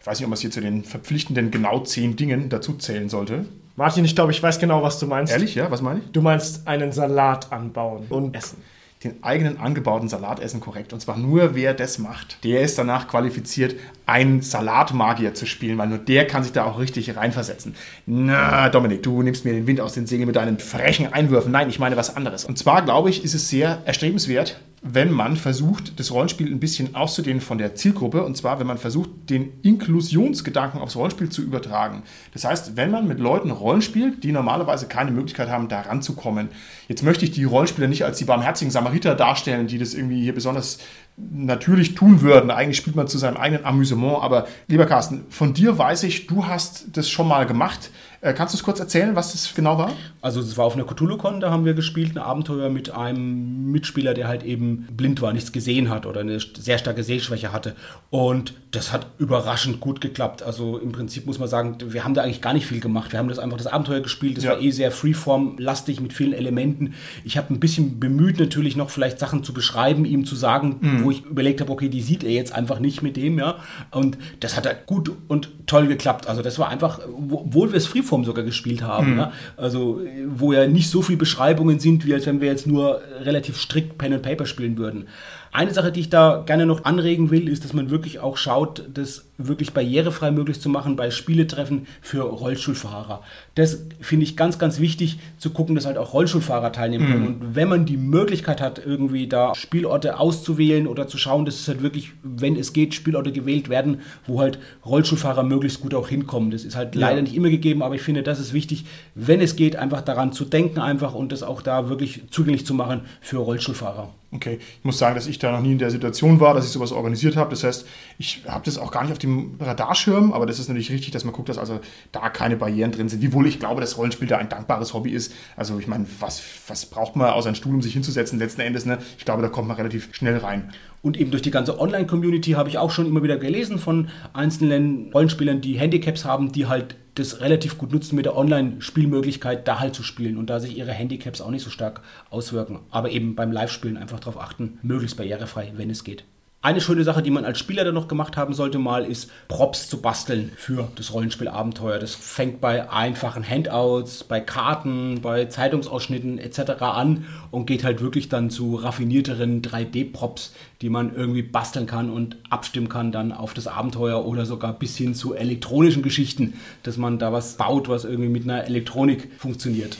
Ich 0.00 0.06
weiß 0.06 0.18
nicht, 0.18 0.24
ob 0.26 0.30
man 0.30 0.34
es 0.34 0.40
hier 0.40 0.50
zu 0.50 0.60
den 0.60 0.82
verpflichtenden 0.82 1.52
genau 1.52 1.80
zehn 1.80 2.16
Dingen 2.16 2.48
dazu 2.48 2.74
zählen 2.74 3.08
sollte. 3.08 3.44
Martin, 3.76 4.04
ich 4.04 4.16
glaube, 4.16 4.32
ich 4.32 4.42
weiß 4.42 4.58
genau, 4.58 4.82
was 4.82 4.98
du 4.98 5.06
meinst. 5.06 5.32
Ehrlich, 5.32 5.54
ja? 5.54 5.70
Was 5.70 5.80
meine 5.80 6.00
ich? 6.00 6.10
Du 6.10 6.22
meinst 6.22 6.66
einen 6.66 6.90
Salat 6.90 7.52
anbauen 7.52 8.06
und 8.08 8.34
essen 8.34 8.58
den 9.02 9.22
eigenen 9.24 9.58
angebauten 9.58 10.10
Salat 10.10 10.40
essen 10.40 10.60
korrekt. 10.60 10.92
Und 10.92 11.00
zwar 11.00 11.16
nur 11.16 11.54
wer 11.54 11.72
das 11.72 11.98
macht, 11.98 12.44
der 12.44 12.60
ist 12.60 12.76
danach 12.76 13.08
qualifiziert, 13.08 13.76
einen 14.04 14.42
Salatmagier 14.42 15.32
zu 15.32 15.46
spielen, 15.46 15.78
weil 15.78 15.88
nur 15.88 15.98
der 15.98 16.26
kann 16.26 16.42
sich 16.42 16.52
da 16.52 16.64
auch 16.64 16.78
richtig 16.78 17.16
reinversetzen. 17.16 17.74
Na, 18.04 18.68
Dominik, 18.68 19.02
du 19.02 19.22
nimmst 19.22 19.46
mir 19.46 19.54
den 19.54 19.66
Wind 19.66 19.80
aus 19.80 19.94
den 19.94 20.06
Segeln 20.06 20.26
mit 20.26 20.36
deinen 20.36 20.58
frechen 20.58 21.10
Einwürfen. 21.12 21.50
Nein, 21.50 21.70
ich 21.70 21.78
meine 21.78 21.96
was 21.96 22.14
anderes. 22.14 22.44
Und 22.44 22.58
zwar 22.58 22.82
glaube 22.82 23.08
ich, 23.08 23.24
ist 23.24 23.34
es 23.34 23.48
sehr 23.48 23.80
erstrebenswert, 23.86 24.60
wenn 24.82 25.12
man 25.12 25.36
versucht, 25.36 26.00
das 26.00 26.10
Rollenspiel 26.10 26.50
ein 26.50 26.58
bisschen 26.58 26.94
auszudehnen 26.94 27.42
von 27.42 27.58
der 27.58 27.74
Zielgruppe. 27.74 28.24
Und 28.24 28.36
zwar, 28.36 28.60
wenn 28.60 28.66
man 28.66 28.78
versucht, 28.78 29.10
den 29.28 29.52
Inklusionsgedanken 29.62 30.80
aufs 30.80 30.96
Rollenspiel 30.96 31.28
zu 31.28 31.42
übertragen. 31.42 32.02
Das 32.32 32.44
heißt, 32.44 32.76
wenn 32.76 32.90
man 32.90 33.06
mit 33.06 33.20
Leuten 33.20 33.50
Rollenspielt, 33.50 34.24
die 34.24 34.32
normalerweise 34.32 34.88
keine 34.88 35.10
Möglichkeit 35.10 35.50
haben, 35.50 35.68
da 35.68 35.82
ranzukommen. 35.82 36.48
Jetzt 36.88 37.02
möchte 37.02 37.26
ich 37.26 37.30
die 37.30 37.44
Rollenspieler 37.44 37.88
nicht 37.88 38.04
als 38.06 38.18
die 38.18 38.24
barmherzigen 38.24 38.70
Samariter 38.70 39.14
darstellen, 39.14 39.66
die 39.66 39.76
das 39.76 39.92
irgendwie 39.92 40.22
hier 40.22 40.34
besonders 40.34 40.78
natürlich 41.18 41.94
tun 41.94 42.22
würden. 42.22 42.50
Eigentlich 42.50 42.78
spielt 42.78 42.96
man 42.96 43.06
zu 43.06 43.18
seinem 43.18 43.36
eigenen 43.36 43.66
Amüsement. 43.66 44.22
Aber 44.22 44.46
lieber 44.66 44.86
Carsten, 44.86 45.26
von 45.28 45.52
dir 45.52 45.76
weiß 45.76 46.04
ich, 46.04 46.26
du 46.26 46.46
hast 46.46 46.86
das 46.94 47.10
schon 47.10 47.28
mal 47.28 47.44
gemacht. 47.44 47.90
Äh, 48.22 48.34
kannst 48.34 48.52
du 48.52 48.58
es 48.58 48.62
kurz 48.62 48.78
erzählen, 48.80 49.16
was 49.16 49.32
das 49.32 49.54
genau 49.54 49.78
war? 49.78 49.92
Also 50.20 50.40
es 50.40 50.58
war 50.58 50.66
auf 50.66 50.74
einer 50.74 50.84
Cthulhu-Con, 50.84 51.40
da 51.40 51.50
haben 51.50 51.64
wir 51.64 51.72
gespielt, 51.72 52.10
ein 52.14 52.18
Abenteuer 52.18 52.68
mit 52.68 52.90
einem 52.90 53.70
Mitspieler, 53.72 54.12
der 54.12 54.28
halt 54.28 54.42
eben 54.42 54.86
blind 54.94 55.22
war, 55.22 55.32
nichts 55.32 55.52
gesehen 55.52 55.88
hat 55.88 56.04
oder 56.04 56.20
eine 56.20 56.38
sehr 56.38 56.76
starke 56.76 57.02
Sehschwäche 57.02 57.50
hatte. 57.52 57.74
Und 58.10 58.52
das 58.72 58.92
hat 58.92 59.06
überraschend 59.18 59.80
gut 59.80 60.02
geklappt. 60.02 60.42
Also 60.42 60.76
im 60.78 60.92
Prinzip 60.92 61.24
muss 61.26 61.38
man 61.38 61.48
sagen, 61.48 61.78
wir 61.86 62.04
haben 62.04 62.12
da 62.12 62.22
eigentlich 62.22 62.42
gar 62.42 62.52
nicht 62.52 62.66
viel 62.66 62.78
gemacht. 62.80 63.12
Wir 63.12 63.18
haben 63.18 63.28
das 63.28 63.38
einfach 63.38 63.56
das 63.56 63.66
Abenteuer 63.66 64.00
gespielt. 64.00 64.36
Das 64.36 64.44
Ja. 64.44 64.50
war 64.52 64.60
eh 64.60 64.70
sehr 64.70 64.90
freeform-lastig 64.92 66.00
mit 66.02 66.12
vielen 66.12 66.34
Elementen. 66.34 66.92
Ich 67.24 67.38
habe 67.38 67.52
ein 67.54 67.58
bisschen 67.58 68.00
bemüht, 68.00 68.38
natürlich 68.38 68.76
noch 68.76 68.90
vielleicht 68.90 69.18
Sachen 69.18 69.42
zu 69.44 69.54
beschreiben, 69.54 70.04
ihm 70.04 70.26
zu 70.26 70.36
sagen, 70.36 70.76
Mhm. 70.80 71.04
wo 71.04 71.10
ich 71.10 71.24
überlegt 71.24 71.62
habe, 71.62 71.72
okay, 71.72 71.88
die 71.88 72.02
sieht 72.02 72.22
er 72.22 72.30
jetzt 72.30 72.52
einfach 72.52 72.80
nicht 72.80 73.00
mit 73.02 73.16
dem, 73.16 73.38
ja. 73.38 73.56
Und 73.90 74.18
das 74.40 74.56
hat 74.56 74.66
halt 74.66 74.84
gut 74.86 75.10
und 75.28 75.48
toll 75.66 75.86
geklappt. 75.86 76.28
Also 76.28 76.42
das 76.42 76.58
war 76.58 76.68
einfach, 76.68 77.00
wo- 77.16 77.38
obwohl 77.46 77.70
wir 77.72 77.78
es 77.78 77.86
Freeform 77.86 78.09
sogar 78.24 78.44
gespielt 78.44 78.82
haben, 78.82 79.18
ja. 79.18 79.32
Also 79.56 80.00
äh, 80.00 80.26
wo 80.28 80.52
ja 80.52 80.66
nicht 80.66 80.90
so 80.90 81.02
viel 81.02 81.16
Beschreibungen 81.16 81.78
sind, 81.78 82.06
wie 82.06 82.14
als 82.14 82.26
wenn 82.26 82.40
wir 82.40 82.48
jetzt 82.48 82.66
nur 82.66 83.00
relativ 83.22 83.58
strikt 83.58 83.98
Pen 83.98 84.12
and 84.12 84.22
Paper 84.22 84.46
spielen 84.46 84.76
würden. 84.76 85.06
Eine 85.52 85.72
Sache, 85.72 85.90
die 85.90 86.00
ich 86.00 86.10
da 86.10 86.42
gerne 86.46 86.66
noch 86.66 86.84
anregen 86.84 87.30
will, 87.30 87.48
ist, 87.48 87.64
dass 87.64 87.72
man 87.72 87.90
wirklich 87.90 88.20
auch 88.20 88.36
schaut, 88.36 88.84
das 88.92 89.29
wirklich 89.46 89.72
barrierefrei 89.72 90.30
möglich 90.30 90.60
zu 90.60 90.68
machen 90.68 90.96
bei 90.96 91.10
Spieletreffen 91.10 91.86
für 92.00 92.22
Rollstuhlfahrer. 92.22 93.22
Das 93.54 93.82
finde 94.00 94.24
ich 94.24 94.36
ganz, 94.36 94.58
ganz 94.58 94.80
wichtig, 94.80 95.18
zu 95.38 95.50
gucken, 95.50 95.74
dass 95.74 95.86
halt 95.86 95.98
auch 95.98 96.12
Rollstuhlfahrer 96.12 96.72
teilnehmen 96.72 97.06
können. 97.08 97.26
Und 97.26 97.54
wenn 97.54 97.68
man 97.68 97.86
die 97.86 97.96
Möglichkeit 97.96 98.60
hat, 98.60 98.80
irgendwie 98.84 99.26
da 99.26 99.54
Spielorte 99.54 100.18
auszuwählen 100.18 100.86
oder 100.86 101.08
zu 101.08 101.18
schauen, 101.18 101.44
dass 101.44 101.60
es 101.60 101.68
halt 101.68 101.82
wirklich, 101.82 102.12
wenn 102.22 102.56
es 102.56 102.72
geht, 102.72 102.94
Spielorte 102.94 103.32
gewählt 103.32 103.68
werden, 103.68 104.00
wo 104.26 104.40
halt 104.40 104.58
Rollstuhlfahrer 104.84 105.42
möglichst 105.42 105.80
gut 105.80 105.94
auch 105.94 106.08
hinkommen. 106.08 106.50
Das 106.50 106.64
ist 106.64 106.76
halt 106.76 106.94
leider 106.94 107.22
nicht 107.22 107.34
immer 107.34 107.50
gegeben, 107.50 107.82
aber 107.82 107.94
ich 107.94 108.02
finde, 108.02 108.22
das 108.22 108.40
ist 108.40 108.52
wichtig, 108.52 108.84
wenn 109.14 109.40
es 109.40 109.56
geht, 109.56 109.76
einfach 109.76 110.02
daran 110.02 110.32
zu 110.32 110.44
denken 110.44 110.80
einfach 110.80 111.14
und 111.14 111.32
das 111.32 111.42
auch 111.42 111.62
da 111.62 111.88
wirklich 111.88 112.22
zugänglich 112.30 112.66
zu 112.66 112.74
machen 112.74 113.02
für 113.20 113.38
Rollstuhlfahrer. 113.38 114.10
Okay, 114.32 114.60
ich 114.60 114.84
muss 114.84 114.98
sagen, 114.98 115.16
dass 115.16 115.26
ich 115.26 115.40
da 115.40 115.50
noch 115.50 115.60
nie 115.60 115.72
in 115.72 115.78
der 115.78 115.90
Situation 115.90 116.38
war, 116.38 116.54
dass 116.54 116.64
ich 116.64 116.70
sowas 116.70 116.92
organisiert 116.92 117.34
habe. 117.34 117.50
Das 117.50 117.64
heißt, 117.64 117.84
ich 118.16 118.42
habe 118.46 118.64
das 118.64 118.78
auch 118.78 118.92
gar 118.92 119.02
nicht 119.02 119.10
auf 119.10 119.18
dem 119.18 119.29
Radarschirm, 119.58 120.32
aber 120.32 120.46
das 120.46 120.58
ist 120.58 120.68
natürlich 120.68 120.90
richtig, 120.90 121.10
dass 121.10 121.24
man 121.24 121.32
guckt, 121.32 121.48
dass 121.48 121.58
also 121.58 121.80
da 122.12 122.28
keine 122.30 122.56
Barrieren 122.56 122.92
drin 122.92 123.08
sind. 123.08 123.22
Wiewohl 123.22 123.46
ich 123.46 123.58
glaube, 123.58 123.80
dass 123.80 123.96
Rollenspiel 123.96 124.28
da 124.28 124.38
ein 124.38 124.48
dankbares 124.48 124.94
Hobby 124.94 125.10
ist. 125.10 125.32
Also 125.56 125.78
ich 125.78 125.86
meine, 125.86 126.06
was, 126.20 126.42
was 126.68 126.86
braucht 126.86 127.16
man 127.16 127.30
außer 127.30 127.48
einen 127.48 127.56
Stuhl, 127.56 127.74
um 127.74 127.82
sich 127.82 127.92
hinzusetzen 127.92 128.38
letzten 128.38 128.60
Endes? 128.60 128.86
Ne? 128.86 128.98
Ich 129.18 129.24
glaube, 129.24 129.42
da 129.42 129.48
kommt 129.48 129.68
man 129.68 129.76
relativ 129.76 130.08
schnell 130.12 130.36
rein. 130.38 130.72
Und 131.02 131.18
eben 131.18 131.30
durch 131.30 131.42
die 131.42 131.50
ganze 131.50 131.80
Online-Community 131.80 132.52
habe 132.52 132.68
ich 132.68 132.76
auch 132.76 132.90
schon 132.90 133.06
immer 133.06 133.22
wieder 133.22 133.38
gelesen 133.38 133.78
von 133.78 134.08
einzelnen 134.32 135.10
Rollenspielern, 135.12 135.60
die 135.60 135.78
Handicaps 135.78 136.24
haben, 136.24 136.52
die 136.52 136.66
halt 136.66 136.96
das 137.14 137.40
relativ 137.40 137.78
gut 137.78 137.92
nutzen 137.92 138.16
mit 138.16 138.26
der 138.26 138.36
Online-Spielmöglichkeit, 138.36 139.66
da 139.66 139.80
halt 139.80 139.94
zu 139.94 140.02
spielen 140.02 140.36
und 140.36 140.48
da 140.48 140.60
sich 140.60 140.76
ihre 140.76 140.92
Handicaps 140.92 141.40
auch 141.40 141.50
nicht 141.50 141.64
so 141.64 141.70
stark 141.70 142.02
auswirken. 142.28 142.80
Aber 142.90 143.10
eben 143.10 143.34
beim 143.34 143.50
Live-Spielen 143.50 143.96
einfach 143.96 144.20
darauf 144.20 144.40
achten, 144.40 144.78
möglichst 144.82 145.16
barrierefrei, 145.16 145.72
wenn 145.76 145.90
es 145.90 146.04
geht. 146.04 146.24
Eine 146.62 146.82
schöne 146.82 147.04
Sache, 147.04 147.22
die 147.22 147.30
man 147.30 147.46
als 147.46 147.58
Spieler 147.58 147.84
dann 147.84 147.94
noch 147.94 148.06
gemacht 148.06 148.36
haben 148.36 148.52
sollte, 148.52 148.78
mal 148.78 149.06
ist 149.06 149.30
Props 149.48 149.88
zu 149.88 150.02
basteln 150.02 150.52
für 150.56 150.88
das 150.94 151.14
Rollenspielabenteuer. 151.14 151.98
Das 151.98 152.14
fängt 152.14 152.60
bei 152.60 152.90
einfachen 152.90 153.48
Handouts, 153.48 154.24
bei 154.24 154.40
Karten, 154.40 155.22
bei 155.22 155.46
Zeitungsausschnitten 155.46 156.36
etc. 156.36 156.82
an 156.82 157.24
und 157.50 157.64
geht 157.64 157.82
halt 157.82 158.02
wirklich 158.02 158.28
dann 158.28 158.50
zu 158.50 158.74
raffinierteren 158.74 159.62
3D-Props, 159.62 160.52
die 160.82 160.90
man 160.90 161.14
irgendwie 161.14 161.40
basteln 161.40 161.86
kann 161.86 162.10
und 162.10 162.36
abstimmen 162.50 162.90
kann 162.90 163.10
dann 163.10 163.32
auf 163.32 163.54
das 163.54 163.66
Abenteuer 163.66 164.26
oder 164.26 164.44
sogar 164.44 164.74
bis 164.74 164.98
hin 164.98 165.14
zu 165.14 165.32
elektronischen 165.32 166.02
Geschichten, 166.02 166.60
dass 166.82 166.98
man 166.98 167.18
da 167.18 167.32
was 167.32 167.54
baut, 167.54 167.88
was 167.88 168.04
irgendwie 168.04 168.28
mit 168.28 168.42
einer 168.42 168.64
Elektronik 168.64 169.30
funktioniert. 169.38 169.96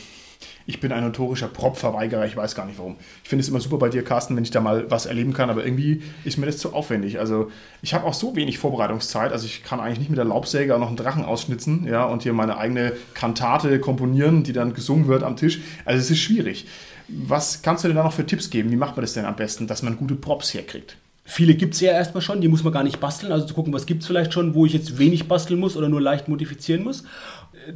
Ich 0.71 0.79
bin 0.79 0.93
ein 0.93 1.03
notorischer 1.03 1.49
Prop-Verweigerer, 1.49 2.27
ich 2.27 2.37
weiß 2.37 2.55
gar 2.55 2.65
nicht 2.65 2.79
warum. 2.79 2.95
Ich 3.25 3.29
finde 3.29 3.43
es 3.43 3.49
immer 3.49 3.59
super 3.59 3.77
bei 3.77 3.89
dir, 3.89 4.05
Carsten, 4.05 4.37
wenn 4.37 4.45
ich 4.45 4.53
da 4.53 4.61
mal 4.61 4.89
was 4.89 5.07
erleben 5.07 5.33
kann, 5.33 5.51
aber 5.51 5.65
irgendwie 5.65 6.05
ist 6.25 6.39
mir 6.39 6.47
das 6.47 6.59
zu 6.59 6.73
aufwendig. 6.73 7.19
Also 7.19 7.51
ich 7.83 7.93
habe 7.93 8.07
auch 8.07 8.15
so 8.15 8.37
wenig 8.37 8.59
Vorbereitungszeit, 8.59 9.33
also 9.33 9.47
ich 9.47 9.65
kann 9.65 9.81
eigentlich 9.81 9.99
nicht 9.99 10.11
mit 10.11 10.19
der 10.19 10.27
Laubsäge 10.27 10.79
noch 10.79 10.87
einen 10.87 10.97
Drachen 10.97 11.25
ausschnitzen 11.25 11.89
ja, 11.89 12.05
und 12.05 12.23
hier 12.23 12.33
meine 12.35 12.57
eigene 12.57 12.93
Kantate 13.15 13.81
komponieren, 13.81 14.45
die 14.45 14.53
dann 14.53 14.73
gesungen 14.73 15.09
wird 15.09 15.25
am 15.25 15.35
Tisch. 15.35 15.61
Also 15.85 15.99
es 15.99 16.09
ist 16.09 16.21
schwierig. 16.21 16.69
Was 17.09 17.63
kannst 17.63 17.83
du 17.83 17.89
denn 17.89 17.97
da 17.97 18.05
noch 18.05 18.13
für 18.13 18.25
Tipps 18.25 18.49
geben? 18.49 18.71
Wie 18.71 18.77
macht 18.77 18.95
man 18.95 19.03
das 19.03 19.15
denn 19.15 19.25
am 19.25 19.35
besten, 19.35 19.67
dass 19.67 19.83
man 19.83 19.97
gute 19.97 20.15
Props 20.15 20.55
herkriegt? 20.55 20.97
Viele 21.25 21.55
gibt 21.55 21.75
es 21.75 21.81
ja 21.81 21.93
erstmal 21.93 22.23
schon, 22.23 22.41
die 22.41 22.49
muss 22.49 22.65
man 22.65 22.73
gar 22.73 22.83
nicht 22.83 22.99
basteln. 22.99 23.31
Also 23.31 23.47
zu 23.47 23.55
gucken, 23.55 23.73
was 23.73 23.87
gibt 23.87 24.03
es 24.03 24.09
vielleicht 24.09 24.33
schon, 24.33 24.55
wo 24.55 24.67
ich 24.67 24.73
jetzt 24.73 24.99
wenig 24.99 25.29
basteln 25.29 25.61
muss 25.61 25.77
oder 25.77 25.89
nur 25.89 26.01
leicht 26.01 26.27
modifizieren 26.27 26.83
muss. 26.83 27.05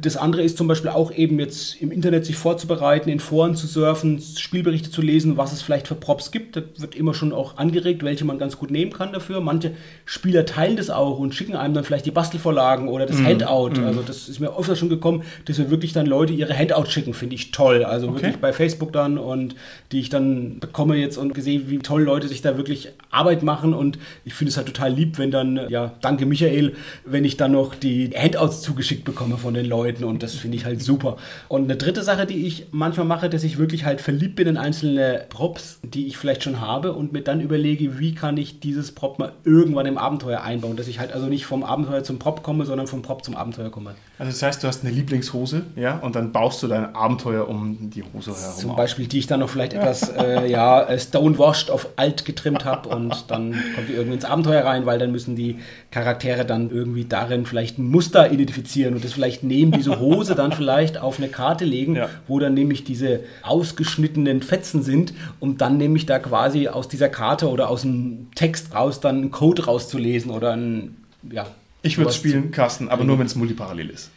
Das 0.01 0.17
andere 0.17 0.41
ist 0.41 0.57
zum 0.57 0.67
Beispiel 0.67 0.89
auch 0.89 1.11
eben 1.11 1.39
jetzt 1.39 1.81
im 1.81 1.91
Internet 1.91 2.25
sich 2.25 2.35
vorzubereiten, 2.35 3.09
in 3.09 3.19
Foren 3.19 3.55
zu 3.55 3.67
surfen, 3.67 4.21
Spielberichte 4.21 4.89
zu 4.89 5.01
lesen, 5.01 5.37
was 5.37 5.53
es 5.53 5.61
vielleicht 5.61 5.87
für 5.87 5.95
Props 5.95 6.31
gibt. 6.31 6.55
Da 6.55 6.63
wird 6.77 6.95
immer 6.95 7.13
schon 7.13 7.31
auch 7.31 7.57
angeregt, 7.57 8.03
welche 8.03 8.25
man 8.25 8.39
ganz 8.39 8.57
gut 8.57 8.71
nehmen 8.71 8.91
kann 8.91 9.13
dafür. 9.13 9.41
Manche 9.41 9.71
Spieler 10.05 10.45
teilen 10.45 10.75
das 10.75 10.89
auch 10.89 11.19
und 11.19 11.35
schicken 11.35 11.55
einem 11.55 11.73
dann 11.73 11.83
vielleicht 11.83 12.05
die 12.05 12.11
Bastelvorlagen 12.11 12.87
oder 12.87 13.05
das 13.05 13.21
Handout. 13.21 13.79
Also 13.85 14.01
das 14.01 14.27
ist 14.27 14.39
mir 14.39 14.57
öfter 14.57 14.75
schon 14.75 14.89
gekommen, 14.89 15.23
dass 15.45 15.57
wir 15.59 15.69
wirklich 15.69 15.93
dann 15.93 16.07
Leute 16.07 16.33
ihre 16.33 16.57
Handouts 16.57 16.91
schicken, 16.91 17.13
finde 17.13 17.35
ich 17.35 17.51
toll. 17.51 17.83
Also 17.83 18.13
wirklich 18.13 18.37
bei 18.37 18.53
Facebook 18.53 18.91
dann 18.91 19.17
und 19.17 19.55
die 19.91 19.99
ich 19.99 20.09
dann 20.09 20.59
bekomme 20.59 20.95
jetzt 20.95 21.17
und 21.17 21.33
gesehen, 21.33 21.65
wie 21.67 21.79
toll 21.79 22.03
Leute 22.03 22.27
sich 22.27 22.41
da 22.41 22.57
wirklich 22.57 22.89
Arbeit 23.11 23.43
machen 23.43 23.73
und 23.73 23.99
ich 24.23 24.33
finde 24.33 24.49
es 24.49 24.57
halt 24.57 24.67
total 24.67 24.91
lieb, 24.91 25.17
wenn 25.19 25.31
dann, 25.31 25.59
ja, 25.69 25.93
danke 26.01 26.25
Michael, 26.25 26.73
wenn 27.05 27.23
ich 27.23 27.37
dann 27.37 27.51
noch 27.51 27.75
die 27.75 28.11
Handouts 28.15 28.61
zugeschickt 28.61 29.05
bekomme 29.05 29.37
von 29.37 29.53
den 29.53 29.65
Leuten 29.65 29.74
und 29.75 30.23
das 30.23 30.35
finde 30.35 30.57
ich 30.57 30.65
halt 30.65 30.81
super. 30.81 31.17
Und 31.47 31.65
eine 31.65 31.75
dritte 31.75 32.03
Sache, 32.03 32.25
die 32.25 32.45
ich 32.45 32.67
manchmal 32.71 33.05
mache, 33.05 33.29
dass 33.29 33.43
ich 33.43 33.57
wirklich 33.57 33.85
halt 33.85 34.01
verliebt 34.01 34.35
bin 34.35 34.47
in 34.47 34.57
einzelne 34.57 35.25
Props, 35.29 35.79
die 35.83 36.07
ich 36.07 36.17
vielleicht 36.17 36.43
schon 36.43 36.61
habe 36.61 36.93
und 36.93 37.13
mir 37.13 37.21
dann 37.21 37.41
überlege, 37.41 37.99
wie 37.99 38.15
kann 38.15 38.37
ich 38.37 38.59
dieses 38.59 38.91
Prop 38.91 39.19
mal 39.19 39.33
irgendwann 39.43 39.85
im 39.85 39.97
Abenteuer 39.97 40.41
einbauen, 40.41 40.75
dass 40.75 40.87
ich 40.87 40.99
halt 40.99 41.13
also 41.13 41.27
nicht 41.27 41.45
vom 41.45 41.63
Abenteuer 41.63 42.03
zum 42.03 42.19
Prop 42.19 42.43
komme, 42.43 42.65
sondern 42.65 42.87
vom 42.87 43.01
Prop 43.01 43.23
zum 43.23 43.35
Abenteuer 43.35 43.69
komme. 43.69 43.95
Also 44.17 44.31
das 44.31 44.41
heißt, 44.41 44.63
du 44.63 44.67
hast 44.67 44.83
eine 44.85 44.93
Lieblingshose, 44.93 45.63
ja, 45.75 45.97
und 45.99 46.15
dann 46.15 46.31
baust 46.31 46.63
du 46.63 46.67
dein 46.67 46.95
Abenteuer 46.95 47.49
um 47.49 47.89
die 47.89 48.03
Hose 48.03 48.31
herum. 48.31 48.57
Zum. 48.57 48.75
Beispiel, 48.75 49.07
die 49.07 49.19
ich 49.19 49.27
dann 49.27 49.41
noch 49.41 49.49
vielleicht 49.49 49.73
etwas 49.73 50.09
äh, 50.09 50.49
ja, 50.49 50.83
äh, 50.83 50.99
stonewashed 50.99 51.69
auf 51.69 51.89
alt 51.95 52.25
getrimmt 52.25 52.65
habe 52.65 52.89
und 52.89 53.29
dann 53.29 53.55
kommt 53.75 53.89
die 53.89 53.93
irgendwie 53.93 54.15
ins 54.15 54.25
Abenteuer 54.25 54.63
rein, 54.63 54.85
weil 54.85 54.99
dann 54.99 55.11
müssen 55.11 55.35
die 55.35 55.59
Charaktere 55.91 56.45
dann 56.45 56.69
irgendwie 56.69 57.05
darin 57.05 57.45
vielleicht 57.45 57.77
ein 57.77 57.89
Muster 57.89 58.31
identifizieren 58.31 58.95
und 58.95 59.03
das 59.03 59.13
vielleicht 59.13 59.43
neben 59.65 59.77
diese 59.77 59.99
Hose 59.99 60.35
dann 60.35 60.51
vielleicht 60.51 60.97
auf 60.97 61.17
eine 61.17 61.29
Karte 61.29 61.65
legen, 61.65 61.95
Ja. 61.95 62.09
wo 62.27 62.39
dann 62.39 62.53
nämlich 62.53 62.83
diese 62.83 63.21
ausgeschnittenen 63.43 64.41
Fetzen 64.41 64.83
sind, 64.83 65.13
um 65.39 65.57
dann 65.57 65.77
nämlich 65.77 66.05
da 66.05 66.19
quasi 66.19 66.67
aus 66.67 66.87
dieser 66.87 67.09
Karte 67.09 67.49
oder 67.49 67.69
aus 67.69 67.81
dem 67.81 68.27
Text 68.35 68.73
raus 68.73 68.99
dann 68.99 69.17
einen 69.17 69.31
Code 69.31 69.65
rauszulesen 69.65 70.31
oder 70.31 70.53
ein, 70.55 70.97
ja. 71.31 71.47
Ich 71.81 71.97
würde 71.97 72.09
sowas 72.11 72.15
spielen, 72.17 72.51
Carsten, 72.51 72.89
aber 72.89 73.03
nur 73.03 73.19
wenn 73.19 73.27
es 73.27 73.35
multiparallel 73.35 73.89
ist. 73.89 74.09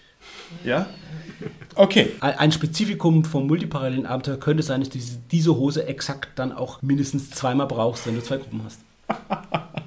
Ja? 0.64 0.86
Okay. 1.74 2.09
Ein 2.20 2.51
Spezifikum 2.51 3.24
vom 3.24 3.46
multiparallelen 3.46 4.07
Abenteuer 4.07 4.38
könnte 4.38 4.62
sein, 4.62 4.80
dass 4.80 4.88
du 4.88 4.99
diese 5.30 5.55
Hose 5.55 5.86
exakt 5.86 6.30
dann 6.38 6.53
auch 6.53 6.80
mindestens 6.82 7.30
zweimal 7.30 7.66
brauchst, 7.66 8.07
wenn 8.07 8.14
du 8.14 8.22
zwei 8.22 8.38
Gruppen 8.38 8.62
hast. 8.64 8.80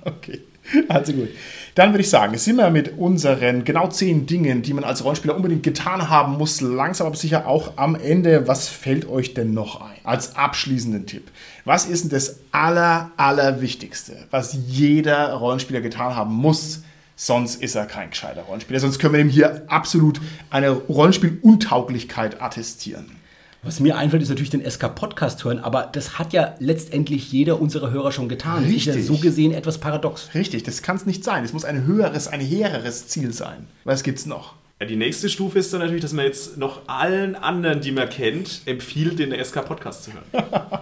Okay, 0.04 0.42
also 0.88 1.14
gut. 1.14 1.30
Dann 1.76 1.92
würde 1.94 2.02
ich 2.02 2.10
sagen, 2.10 2.38
sind 2.38 2.58
wir 2.58 2.70
mit 2.70 2.98
unseren 2.98 3.64
genau 3.64 3.88
zehn 3.88 4.26
Dingen, 4.26 4.62
die 4.62 4.74
man 4.74 4.84
als 4.84 5.04
Rollenspieler 5.04 5.36
unbedingt 5.36 5.64
getan 5.64 6.10
haben 6.10 6.34
muss, 6.38 6.60
langsam 6.60 7.08
aber 7.08 7.16
sicher 7.16 7.48
auch 7.48 7.74
am 7.78 7.96
Ende. 7.96 8.48
Was 8.48 8.68
fällt 8.68 9.08
euch 9.08 9.34
denn 9.34 9.54
noch 9.54 9.80
ein? 9.80 9.96
Als 10.04 10.36
abschließenden 10.36 11.06
Tipp. 11.06 11.32
Was 11.64 11.86
ist 11.86 12.04
denn 12.04 12.10
das 12.12 12.40
aller, 12.52 13.12
allerwichtigste, 13.16 14.18
was 14.32 14.58
jeder 14.68 15.34
Rollenspieler 15.34 15.82
getan 15.82 16.16
haben 16.16 16.34
muss? 16.34 16.82
Sonst 17.16 17.62
ist 17.62 17.76
er 17.76 17.86
kein 17.86 18.10
gescheiter 18.10 18.42
Rollenspieler. 18.42 18.80
Sonst 18.80 19.00
können 19.00 19.14
wir 19.14 19.22
ihm 19.22 19.30
hier 19.30 19.64
absolut 19.68 20.20
eine 20.50 20.72
Rollenspieluntauglichkeit 20.72 22.42
attestieren. 22.42 23.21
Was 23.64 23.80
mir 23.80 23.96
einfällt, 23.96 24.24
ist 24.24 24.30
natürlich 24.30 24.50
den 24.50 24.68
SK-Podcast 24.68 25.44
hören, 25.44 25.60
aber 25.60 25.88
das 25.92 26.18
hat 26.18 26.34
ja 26.34 26.56
letztendlich 26.58 27.32
jeder 27.32 27.62
unserer 27.62 27.92
Hörer 27.92 28.12
schon 28.12 28.28
getan. 28.28 28.64
Das 28.64 28.72
Ist 28.74 28.86
ja 28.86 28.94
Richtig. 28.94 29.08
so 29.08 29.22
gesehen 29.22 29.52
etwas 29.52 29.78
paradox. 29.78 30.34
Richtig, 30.34 30.64
das 30.64 30.82
kann 30.82 30.96
es 30.96 31.06
nicht 31.06 31.24
sein. 31.24 31.44
Es 31.44 31.54
muss 31.54 31.64
ein 31.64 31.86
höheres, 31.86 32.28
ein 32.28 32.40
hehreres 32.42 33.08
Ziel 33.08 33.34
sein. 33.34 33.68
Was 33.84 34.02
gibt's 34.02 34.26
noch? 34.26 34.56
Die 34.88 34.96
nächste 34.96 35.30
Stufe 35.30 35.60
ist 35.60 35.72
dann 35.74 35.82
natürlich, 35.82 36.02
dass 36.02 36.14
man 36.14 36.26
jetzt 36.26 36.58
noch 36.58 36.82
allen 36.88 37.36
anderen, 37.36 37.82
die 37.82 37.92
man 37.92 38.10
kennt, 38.10 38.62
empfiehlt, 38.66 39.20
den 39.20 39.32
SK-Podcast 39.32 40.06
zu 40.06 40.12
hören. 40.14 40.46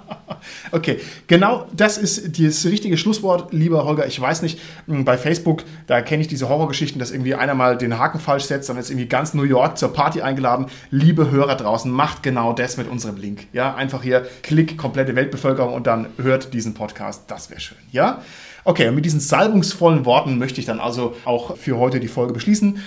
Okay, 0.71 0.99
genau 1.27 1.67
das 1.75 1.97
ist 1.97 2.39
das 2.39 2.65
richtige 2.65 2.97
Schlusswort, 2.97 3.51
lieber 3.51 3.83
Holger. 3.83 4.07
Ich 4.07 4.19
weiß 4.19 4.41
nicht, 4.41 4.57
mh, 4.87 5.03
bei 5.03 5.17
Facebook, 5.17 5.63
da 5.85 6.01
kenne 6.01 6.21
ich 6.21 6.29
diese 6.29 6.47
Horrorgeschichten, 6.47 6.97
dass 6.97 7.11
irgendwie 7.11 7.35
einer 7.35 7.55
mal 7.55 7.77
den 7.77 7.99
Haken 7.99 8.19
falsch 8.19 8.45
setzt, 8.45 8.69
dann 8.69 8.77
ist 8.77 8.89
irgendwie 8.89 9.07
ganz 9.07 9.33
New 9.33 9.43
York 9.43 9.77
zur 9.77 9.91
Party 9.91 10.21
eingeladen. 10.21 10.67
Liebe 10.91 11.29
Hörer 11.29 11.55
draußen, 11.55 11.91
macht 11.91 12.23
genau 12.23 12.53
das 12.53 12.77
mit 12.77 12.87
unserem 12.87 13.17
Link. 13.17 13.47
Ja, 13.51 13.75
einfach 13.75 14.01
hier 14.01 14.27
Klick, 14.41 14.77
komplette 14.77 15.15
Weltbevölkerung 15.15 15.73
und 15.73 15.87
dann 15.87 16.07
hört 16.17 16.53
diesen 16.53 16.73
Podcast. 16.73 17.23
Das 17.27 17.49
wäre 17.49 17.59
schön. 17.59 17.77
Ja? 17.91 18.21
Okay, 18.63 18.87
und 18.87 18.95
mit 18.95 19.05
diesen 19.05 19.19
salbungsvollen 19.19 20.05
Worten 20.05 20.37
möchte 20.37 20.59
ich 20.59 20.65
dann 20.65 20.79
also 20.79 21.15
auch 21.25 21.57
für 21.57 21.77
heute 21.77 21.99
die 21.99 22.07
Folge 22.07 22.33
beschließen. 22.33 22.79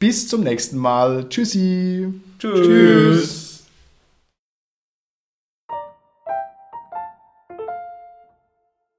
Bis 0.00 0.28
zum 0.28 0.42
nächsten 0.42 0.78
Mal. 0.78 1.28
Tschüssi. 1.28 2.08
Tschüss. 2.38 3.49